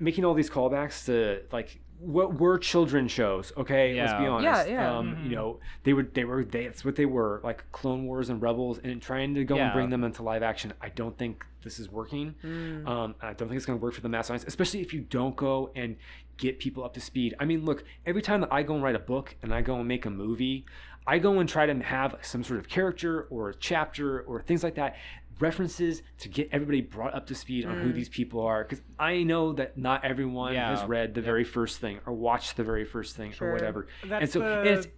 [0.00, 3.94] making all these callbacks to like what were children shows, okay?
[4.00, 4.68] Let's be honest.
[4.68, 4.96] Yeah, yeah.
[4.96, 5.30] Um, Mhm.
[5.30, 8.40] You know, they were they were they, that's what they were like Clone Wars and
[8.40, 10.72] Rebels, and trying to go and bring them into live action.
[10.80, 12.34] I don't think this is working.
[12.44, 12.86] Mm.
[12.88, 15.00] Um, I don't think it's going to work for the mass audience, especially if you
[15.00, 15.96] don't go and
[16.36, 17.34] get people up to speed.
[17.40, 19.74] I mean, look, every time that I go and write a book and I go
[19.76, 20.64] and make a movie,
[21.04, 24.62] I go and try to have some sort of character or a chapter or things
[24.62, 24.94] like that,
[25.40, 27.94] references to get everybody brought up to speed on who Mm.
[27.94, 28.62] these people are.
[28.64, 30.70] Because I know that not everyone Yeah.
[30.76, 33.48] has read the very first thing or watched the very first thing Sure.
[33.48, 33.86] or whatever.
[34.04, 34.88] That's and so the and it's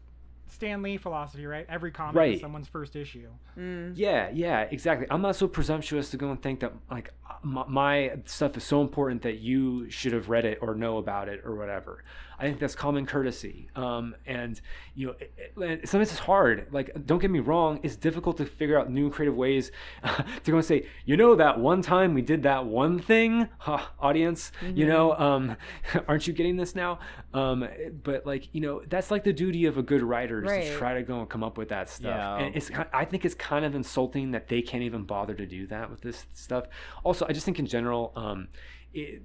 [0.49, 1.65] Stan Lee philosophy, right?
[1.69, 2.35] Every comic Right.
[2.35, 3.29] is someone's first issue.
[3.57, 3.93] Mm.
[3.95, 5.07] Yeah, yeah, exactly.
[5.09, 7.13] I'm not so presumptuous to go and think that like
[7.43, 11.29] my, my stuff is so important that you should have read it or know about
[11.29, 12.03] it or whatever.
[12.41, 13.69] I think that's common courtesy.
[13.77, 14.61] Um, and
[14.95, 16.67] you know, it, it, sometimes it's hard.
[16.73, 19.71] Like, don't get me wrong, it's difficult to figure out new creative ways
[20.05, 23.81] to go and say, you know, that one time we did that one thing, huh,
[24.01, 24.53] audience.
[24.75, 25.57] You know, um,
[26.09, 26.99] aren't you getting this now?
[27.35, 27.69] Um,
[28.03, 30.65] but like, you know, that's like the duty of a good writer is Right.
[30.65, 32.17] to try to go and come up with that stuff.
[32.17, 32.37] Yeah.
[32.39, 35.67] And it's, I think it's kind of insulting that they can't even bother to do
[35.69, 36.65] that with this stuff.
[37.05, 38.49] Also, I just think in general, um,
[38.93, 39.23] it,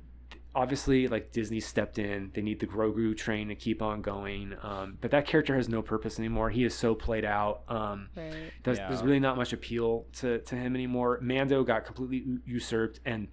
[0.55, 2.31] obviously like Disney stepped in.
[2.33, 4.55] They need the Grogu train to keep on going.
[4.63, 6.49] Um, but that character has no purpose anymore.
[6.49, 7.61] He is so played out.
[7.67, 8.51] Um, Right.
[8.63, 11.19] there's, there's really not much appeal to, to him anymore.
[11.21, 13.27] Mando got completely u- usurped and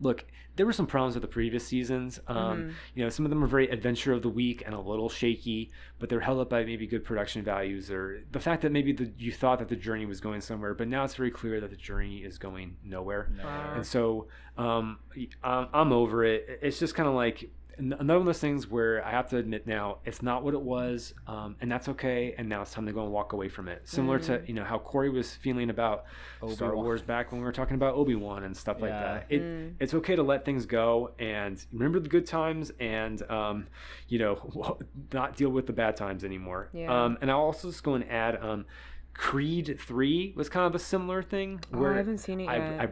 [0.00, 0.24] look,
[0.56, 2.18] there were some problems with the previous seasons.
[2.26, 2.72] Um, Mhm.
[2.94, 5.70] You know, some of them are very adventure of the week and a little shaky,
[6.00, 9.12] but they're held up by maybe good production values or the fact that maybe the,
[9.18, 11.76] you thought that the journey was going somewhere, but now it's very clear that the
[11.76, 13.30] journey is going nowhere.
[13.36, 13.44] No.
[13.44, 13.72] Wow.
[13.76, 14.26] And so
[14.56, 14.98] um,
[15.44, 16.58] I'm, I'm over it.
[16.62, 17.48] It's just kind of like
[17.78, 20.60] another one of those things where I have to admit now it's not what it
[20.60, 22.34] was, um, and that's okay.
[22.36, 23.88] And now it's time to go and walk away from it.
[23.88, 26.04] Similar to you know how Corey was feeling about
[26.50, 26.84] Star Obi-Wan.
[26.84, 29.26] Wars back when we were talking about Obi Wan and stuff like that.
[29.28, 33.66] It it's okay to let things go and remember the good times and um,
[34.08, 34.78] you know
[35.12, 36.70] not deal with the bad times anymore.
[36.72, 37.04] Yeah.
[37.04, 38.66] Um, and I'll also just go and add um,
[39.14, 42.80] Creed Three was kind of a similar thing Oh, I haven't seen it I, yet.
[42.80, 42.88] I,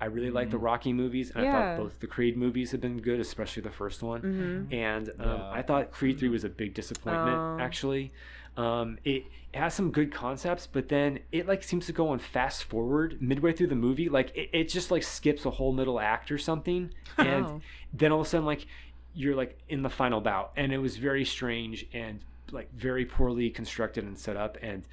[0.00, 3.00] I really like the Rocky movies, and I thought both the Creed movies have been
[3.00, 4.22] good, especially the first one.
[4.70, 4.72] Mhm.
[4.72, 5.50] And um, Yeah.
[5.50, 7.36] I thought Creed Three was a big disappointment.
[7.36, 7.58] Oh.
[7.60, 8.12] Actually,
[8.56, 12.18] um, it, it has some good concepts, but then it like seems to go on
[12.20, 14.08] fast forward midway through the movie.
[14.08, 17.60] Like it, it just like skips a whole middle act or something, and Oh.
[17.92, 18.66] then all of a sudden like
[19.14, 22.20] you're like in the final bout, and it was very strange and
[22.52, 24.84] like very poorly constructed and set up and.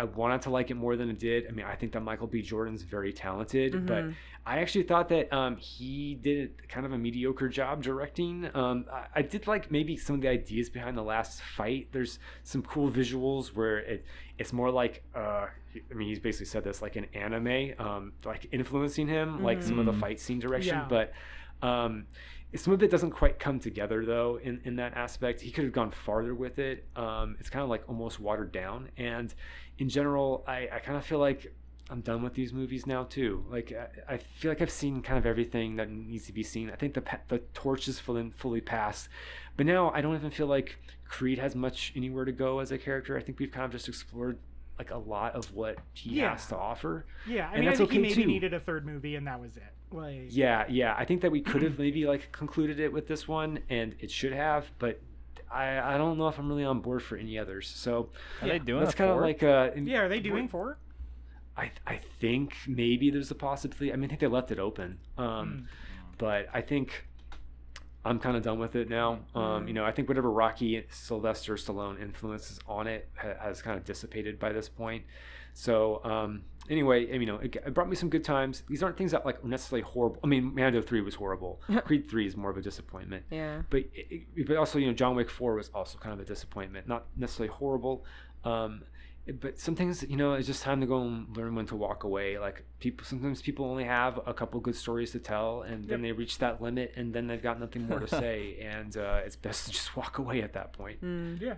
[0.00, 1.46] I wanted to like it more than it did.
[1.46, 2.40] I mean, I think that Michael B.
[2.40, 4.14] Jordan's very talented, but Mhm.
[4.46, 8.48] I actually thought that um, he did kind of a mediocre job directing.
[8.54, 11.88] Um, I, I did like maybe some of the ideas behind the last fight.
[11.92, 14.04] There's some cool visuals where it
[14.38, 15.48] it's more like uh,
[15.90, 19.78] I mean he's basically said this like an anime, um, like influencing him, like some
[19.78, 20.00] of the Mhm.
[20.00, 20.86] fight scene direction, Yeah.
[20.88, 21.12] but.
[22.56, 25.40] Some of it doesn't quite come together though in, in that aspect.
[25.40, 26.86] He could have gone farther with it.
[26.96, 28.90] Um, it's kind of like almost watered down.
[28.96, 29.32] And
[29.78, 31.52] in general i, I kind of feel like
[31.88, 33.44] i'm done with these movies now too.
[33.50, 33.72] Like
[34.08, 36.70] I, I feel like i've seen kind of everything that needs to be seen.
[36.70, 39.08] I think the the torch is fully, fully passed.
[39.56, 40.76] But now i don't even feel like
[41.08, 43.16] creed has much anywhere to go as a character.
[43.16, 44.38] I think we've kind of just explored
[44.78, 46.30] like a lot of what he Yeah.
[46.30, 47.04] has to offer.
[47.26, 48.26] Yeah, I And mean, I that's think he maybe too.
[48.26, 49.62] needed a third movie, and that was it.
[49.92, 53.26] Like, yeah yeah i think that we could have maybe like concluded it with this
[53.26, 55.00] one and it should have but
[55.50, 58.10] i i don't know if i'm really on board for any others so
[58.42, 60.78] Are they doing that's kind of like uh yeah, are they doing four?
[61.56, 63.92] I, I think maybe there's a possibility.
[63.92, 64.98] I mean, I think they left it open.
[65.18, 65.22] Hmm.
[65.22, 65.68] Um,
[66.16, 67.06] But I think
[68.04, 69.18] I'm kind of done with it now.
[69.34, 69.68] Um, Mm.
[69.68, 73.84] you know, I think whatever Rocky Sylvester Stallone influences on it ha- has kind of
[73.84, 75.04] dissipated by this point.
[75.52, 78.62] So um, anyway, you know, it, it brought me some good times.
[78.68, 80.20] These aren't things that like necessarily horrible.
[80.24, 81.60] I mean, Mando three was horrible.
[81.84, 83.24] Creed three is more of a disappointment.
[83.30, 83.62] Yeah.
[83.68, 86.24] But it, it- but also you know John Wick four was also kind of a
[86.24, 86.88] disappointment.
[86.88, 88.04] Not necessarily horrible.
[88.44, 88.82] Um,
[89.40, 92.04] but some things you know it's just time to go and learn when to walk
[92.04, 96.00] away like people sometimes people only have a couple good stories to tell and then
[96.02, 96.08] Yep.
[96.08, 99.36] they reach that limit and then they've got nothing more to say and uh, it's
[99.36, 101.38] best to just walk away at that point Mm.
[101.40, 101.54] Yeah.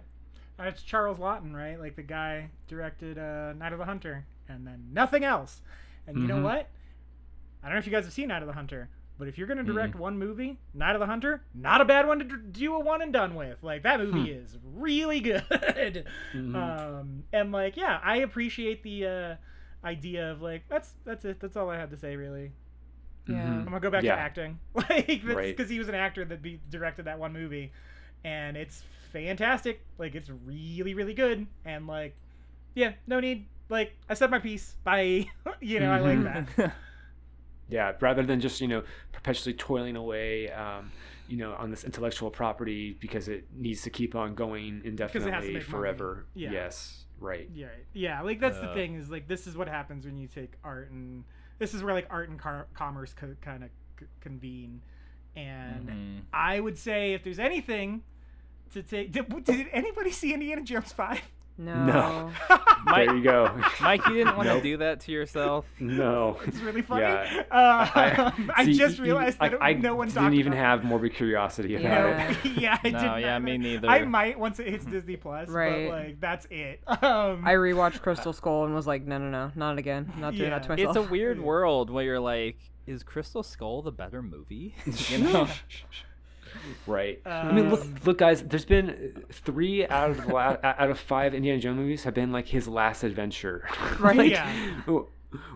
[0.58, 1.78] Uh, it's Charles Laughton, right?
[1.80, 5.60] Like the guy directed uh, Night of the Hunter and then nothing else.
[6.06, 6.42] And you know Mhm.
[6.44, 6.68] what?
[7.62, 8.88] I don't know if you guys have seen Night of the Hunter,
[9.18, 9.72] but if you're going to Mm-hmm.
[9.72, 13.02] direct one movie, Night of the Hunter, not a bad one to do a one
[13.02, 13.62] and done with.
[13.62, 14.38] Like that movie Hmm.
[14.44, 16.06] is really good.
[16.34, 16.54] Mhm.
[16.54, 21.38] Um, and like, yeah, I appreciate the uh, idea of like that's that's it.
[21.40, 22.52] That's all I had to say really.
[23.28, 23.44] Yeah.
[23.44, 24.16] I'm gonna go back Yeah.
[24.16, 25.56] to acting, like that's Right.
[25.56, 27.70] because he was an actor that be directed that one movie,
[28.24, 29.84] and it's fantastic.
[29.98, 32.16] Like it's really really good, and like,
[32.74, 33.46] yeah, no need.
[33.72, 34.76] Like I said my piece.
[34.84, 35.26] Bye.
[35.60, 36.46] you know, I like Mhm.
[36.56, 36.74] that.
[37.68, 38.82] yeah rather than just you know
[39.12, 40.90] perpetually toiling away um,
[41.26, 45.52] you know on this intellectual property because it needs to keep on going indefinitely make
[45.54, 45.60] money.
[45.60, 46.50] forever Yeah.
[46.52, 48.20] yes right Yeah, yeah.
[48.20, 48.74] Like that's the Uh.
[48.74, 51.24] thing is like this is what happens when you take art and
[51.58, 54.82] this is where like art and car- commerce co- kind of c- convene,
[55.36, 56.20] and Mhm.
[56.32, 58.02] I would say if there's anything
[58.72, 61.22] to take, did, did anybody see Indiana Jones five?
[61.64, 61.84] No.
[61.86, 62.32] No.
[62.84, 64.56] Mike, there you go Mike, you didn't want Nope.
[64.58, 65.64] to do that to yourself.
[65.78, 67.02] no It's really funny.
[67.02, 67.42] Yeah.
[67.50, 70.64] Uh, I, see, just e- e- realized that I, I no one didn't even about
[70.64, 72.30] have morbid curiosity about Yeah.
[72.30, 72.36] it.
[72.46, 72.52] it.
[72.60, 73.22] yeah, I No, did.
[73.22, 73.42] yeah, not.
[73.42, 73.88] me neither.
[73.88, 75.88] I might once it hits Disney Plus, Right.
[75.88, 76.80] but like that's it.
[76.88, 80.12] Um, I rewatched Crystal Skull and was like, no, no, no, not again.
[80.18, 80.86] Not doing that to Yeah.
[80.86, 80.96] myself.
[80.96, 82.56] It's a weird world where you're like,
[82.86, 84.74] is Crystal Skull the better movie?
[85.08, 85.48] you know?
[86.86, 87.20] Right.
[87.26, 88.42] I mean, look, Um, look, guys.
[88.42, 92.14] There's been uh, three out of the la- out of five Indiana Jones movies have
[92.14, 93.68] been like his last adventure.
[94.00, 94.16] Right.
[94.16, 94.52] like, Yeah.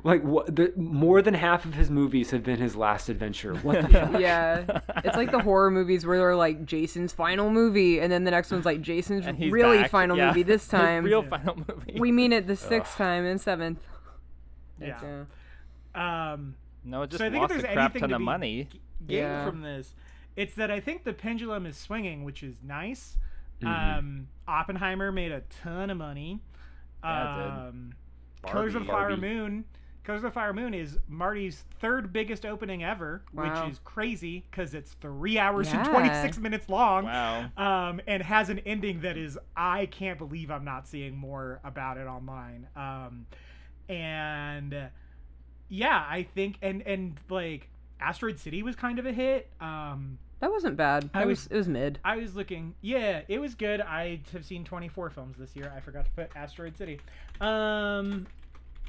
[0.04, 0.56] Like what?
[0.56, 3.54] The, more than half of his movies have been his last adventure.
[3.56, 4.20] What the fuck?
[4.20, 4.80] yeah.
[5.04, 8.50] It's like the horror movies where they're like Jason's final movie, and then the next
[8.50, 9.90] one's like Jason's really back.
[9.90, 10.28] final Yeah.
[10.28, 11.04] movie this His time.
[11.04, 11.28] real Yeah.
[11.28, 11.98] final movie.
[12.00, 13.80] We mean it the sixth time and seventh.
[14.80, 15.24] yeah.
[15.94, 16.32] Yeah.
[16.32, 16.54] Um,
[16.84, 18.24] no, it just so I think if lost there's a crap ton to of be
[18.24, 18.68] money.
[18.72, 19.46] g- gained Yeah.
[19.46, 19.94] from this,
[20.36, 23.16] it's that I think the pendulum is swinging, which is nice.
[23.62, 23.98] Mhm.
[23.98, 26.40] Um, Oppenheimer made a ton of money.
[27.02, 27.68] Yeah, did.
[27.68, 27.94] um,
[28.46, 29.20] Killers of the Flower Barbie.
[29.22, 29.64] Moon.
[30.04, 33.64] Killers of the Flower Moon is Marty's third biggest opening ever, Wow.
[33.64, 37.06] which is crazy because it's three hours and 26 minutes long.
[37.06, 37.50] Wow.
[37.56, 41.96] Um, and has an ending that is I can't believe I'm not seeing more about
[41.98, 42.68] it online.
[42.76, 43.26] Um,
[43.88, 44.86] and uh,
[45.68, 47.68] yeah, I think and and like
[48.00, 49.50] Asteroid City was kind of a hit.
[49.60, 51.08] Um, That wasn't bad.
[51.14, 51.98] I It was- was it was mid.
[52.04, 52.74] I was looking.
[52.82, 53.80] Yeah, it was good.
[53.80, 55.72] I have seen 24 films this year.
[55.74, 57.00] I forgot to put Asteroid City.
[57.40, 58.26] Um,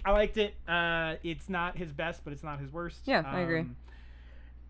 [0.03, 0.55] I liked it.
[0.67, 3.01] Uh, it's not his best, but it's not his worst.
[3.05, 3.61] Yeah, I agree.
[3.61, 3.75] Um,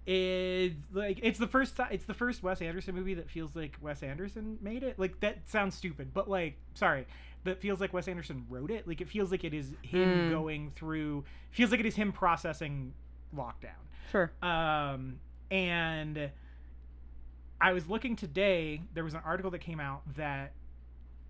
[0.05, 1.89] It's like it's the first time.
[1.91, 4.97] It's the first Wes Anderson movie that feels like Wes Anderson made it.
[4.97, 7.05] Like that sounds stupid, but like sorry,
[7.43, 8.87] that feels like Wes Anderson wrote it.
[8.87, 10.29] Like it feels like it is him Hmm.
[10.29, 11.25] going through.
[11.51, 12.93] Feels like it is him processing
[13.35, 13.75] lockdown.
[14.11, 14.31] Sure.
[14.41, 15.19] Um,
[15.51, 16.29] and
[17.59, 20.53] I was looking today, there was an article that came out that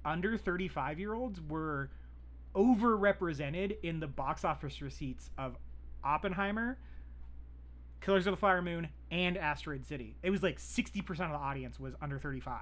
[0.04, 1.90] under 35 year olds were
[2.56, 5.56] overrepresented in the box office receipts of
[6.04, 6.78] Oppenheimer,
[8.02, 10.16] Killers of the Flower Moon, and Asteroid City.
[10.24, 12.60] It was like 60% of the audience was under 35,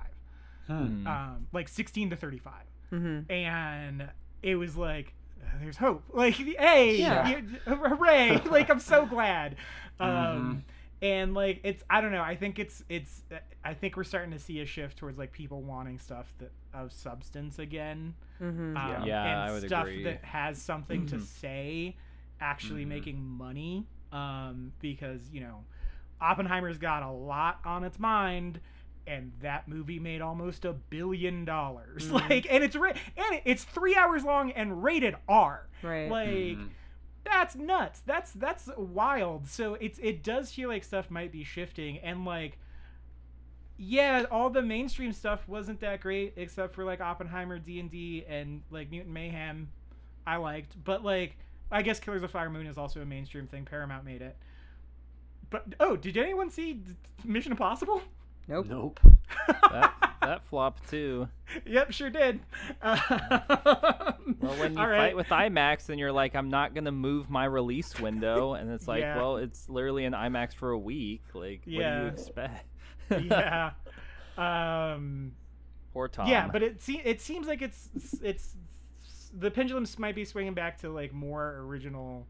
[0.67, 1.07] Hmm.
[1.07, 2.53] um, like 16 to 35
[2.91, 3.31] Mm-hmm.
[3.31, 4.09] and
[4.43, 5.15] it was like
[5.59, 7.27] there's hope like hey Yeah.
[7.27, 9.55] you- hooray like i'm so glad
[9.99, 10.61] um Mhm.
[11.01, 13.23] And like it's i don't know i think it's it's
[13.63, 16.91] i think we're starting to see a shift towards like people wanting stuff that of
[16.91, 18.75] substance again Mm-hmm.
[18.75, 20.03] um, Yeah, and I would stuff agree.
[20.03, 21.21] that has something to Mhm.
[21.21, 21.95] say
[22.41, 22.89] actually Mhm.
[22.89, 25.63] making money um because you know
[26.21, 28.59] oppenheimer's got a lot on its mind
[29.07, 32.29] and that movie made almost a billion dollars Mhm.
[32.29, 36.09] like and it's ra- and it's three hours long and rated r Right.
[36.09, 36.69] like Mhm.
[37.25, 38.01] That's nuts.
[38.05, 39.47] That's that's wild.
[39.47, 42.57] So it's it does feel like stuff might be shifting and like
[43.77, 48.89] yeah all the mainstream stuff wasn't that great except for like oppenheimer d&d and like
[48.89, 49.69] mutant mayhem
[50.25, 50.81] i liked.
[50.83, 51.37] But like
[51.71, 53.65] i guess killers of fire moon is also a mainstream thing.
[53.65, 54.37] Paramount made it.
[55.49, 56.81] But oh did anyone see
[57.23, 58.01] mission impossible
[58.47, 58.65] nope.
[58.67, 58.99] Nope.
[59.71, 61.27] that that flopped too.
[61.65, 62.39] yep sure did
[62.83, 67.45] Well, when you All fight with IMAX and you're like, I'm not gonna move my
[67.45, 69.17] release window, and it's like, Yeah.
[69.17, 71.23] well, it's literally an IMAX for a week.
[71.33, 72.65] Like, what do you expect?
[73.21, 73.71] yeah
[74.37, 75.31] um
[75.93, 76.27] Poor Tom.
[76.27, 77.89] Yeah, but it se- it seems like it's
[78.21, 78.55] it's
[79.37, 82.27] the pendulums might be swinging back to like more original,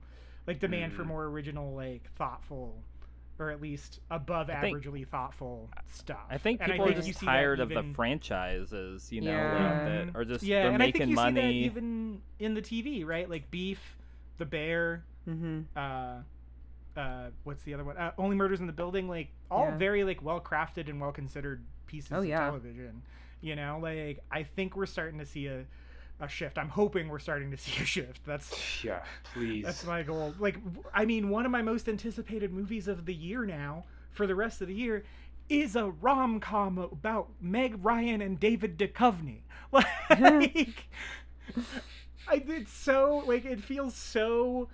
[0.47, 1.07] like demand for Mm.
[1.07, 2.83] more original, like thoughtful,
[3.37, 6.25] or at least above I think- averagely thoughtful stuff.
[6.29, 9.51] I think And people are just tired of even- the franchises, you know, Yeah.
[9.53, 11.63] like that, or just yeah, they're and I making think you see that money.
[11.65, 13.29] even in the TV, right?
[13.29, 13.97] Like Beef,
[14.37, 15.61] The Bear, Mm-hmm.
[15.77, 16.21] uh,
[16.99, 17.97] uh, what's the other one?
[17.97, 19.07] Uh, Only Murders in the Building.
[19.09, 19.77] Like all Yeah.
[19.77, 22.39] very like well crafted and well considered pieces Oh, of yeah.
[22.45, 23.01] television.
[23.41, 25.65] You know, like I think we're starting to see a,
[26.19, 26.57] a shift.
[26.57, 28.25] I'm hoping we're starting to see a shift.
[28.25, 29.63] That's Yeah, please.
[29.65, 30.33] that's my goal.
[30.39, 30.57] Like
[30.93, 34.61] I mean, one of my most anticipated movies of the year now for the rest
[34.61, 35.03] of the year
[35.49, 39.39] is a rom com about Meg Ryan and David Duchovny.
[39.71, 40.87] Like,
[42.29, 44.69] I, it's so like it feels so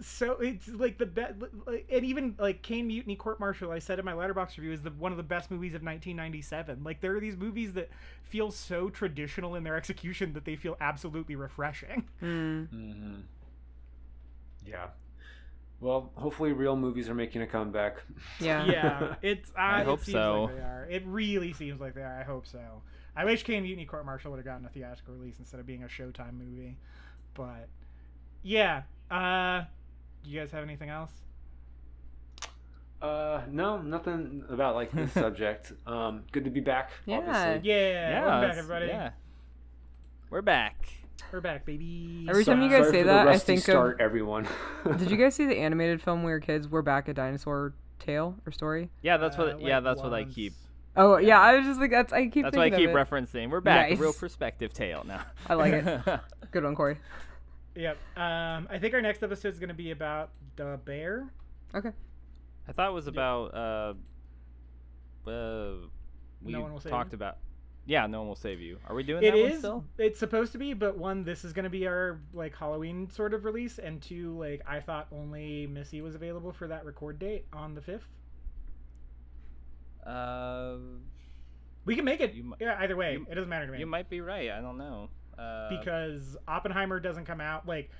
[0.00, 1.34] so it's like the best
[1.66, 4.82] like, and even like Caine Mutiny Court Martial I said in my Letterboxd review is
[4.82, 7.90] the one of the best movies of 1997 like there are these movies that
[8.22, 12.68] feel so traditional in their execution that they feel absolutely refreshing Mm.
[12.70, 13.14] hmm
[14.66, 14.88] Yeah.
[15.80, 18.02] Well, hopefully, real movies are making a comeback.
[18.38, 18.66] Yeah.
[18.70, 20.44] yeah it's I, I hope it seems so.
[20.44, 22.82] like they are it really seems like they are I hope so
[23.16, 25.82] I wish Caine Mutiny Court Martial would have gotten a theatrical release instead of being
[25.82, 26.76] a Showtime movie
[27.34, 27.68] but
[28.42, 29.62] yeah uh
[30.22, 31.10] do you guys have anything else
[33.02, 35.72] Uh, no, nothing about like this subject.
[35.86, 36.90] Um, good to be back.
[37.06, 37.16] Yeah.
[37.18, 37.70] Obviously.
[37.70, 39.10] yeah, yeah, welcome back everybody Yeah,
[40.28, 40.76] we're back.
[41.32, 44.46] we're back baby Every time you guys say that, I rusty think of- start, everyone.
[44.98, 46.68] Did you guys see the animated film when we were kids?
[46.68, 48.90] We're back a dinosaur tale or story.
[49.00, 49.60] Yeah, that's Uh, what.
[49.62, 50.52] yeah, like that's what I keep.
[50.94, 52.44] Oh yeah, I was just like that's I keep.
[52.44, 52.94] That's why I keep it.
[52.94, 53.48] referencing.
[53.48, 53.92] We're back.
[53.92, 55.22] A Reel Perspective tale now.
[55.48, 56.00] I like it.
[56.50, 56.98] Good one, Corey.
[57.74, 57.96] Yep.
[58.16, 61.30] Um, I think our next episode is going to be about the bear.
[61.74, 61.92] Okay.
[62.68, 63.54] I thought it was about.
[63.54, 63.94] Uh,
[65.30, 65.74] uh,
[66.42, 67.16] we No One Will talked You?
[67.16, 67.36] about.
[67.86, 68.78] Yeah, no one will save you.
[68.86, 69.84] Are we doing It that one still?
[69.98, 73.34] It's supposed to be, but one, this is going to be our like Halloween sort
[73.34, 77.46] of release, and two, like I thought only Missy was available for that record date
[77.52, 78.06] on the fifth.
[80.06, 80.76] Uh,
[81.84, 82.34] We can make it.
[82.34, 84.50] You yeah, either way, you- it doesn't matter to me you might be right.
[84.50, 85.08] I don't know.
[85.40, 87.66] Uh, because Oppenheimer doesn't come out.
[87.66, 87.90] Like,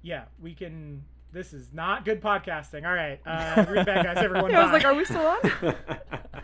[0.00, 1.04] yeah, we can.
[1.32, 2.86] This is not good podcasting.
[2.86, 4.16] All right, uh, read back, guys.
[4.18, 5.74] Everyone, Yeah, I was like, are we still on?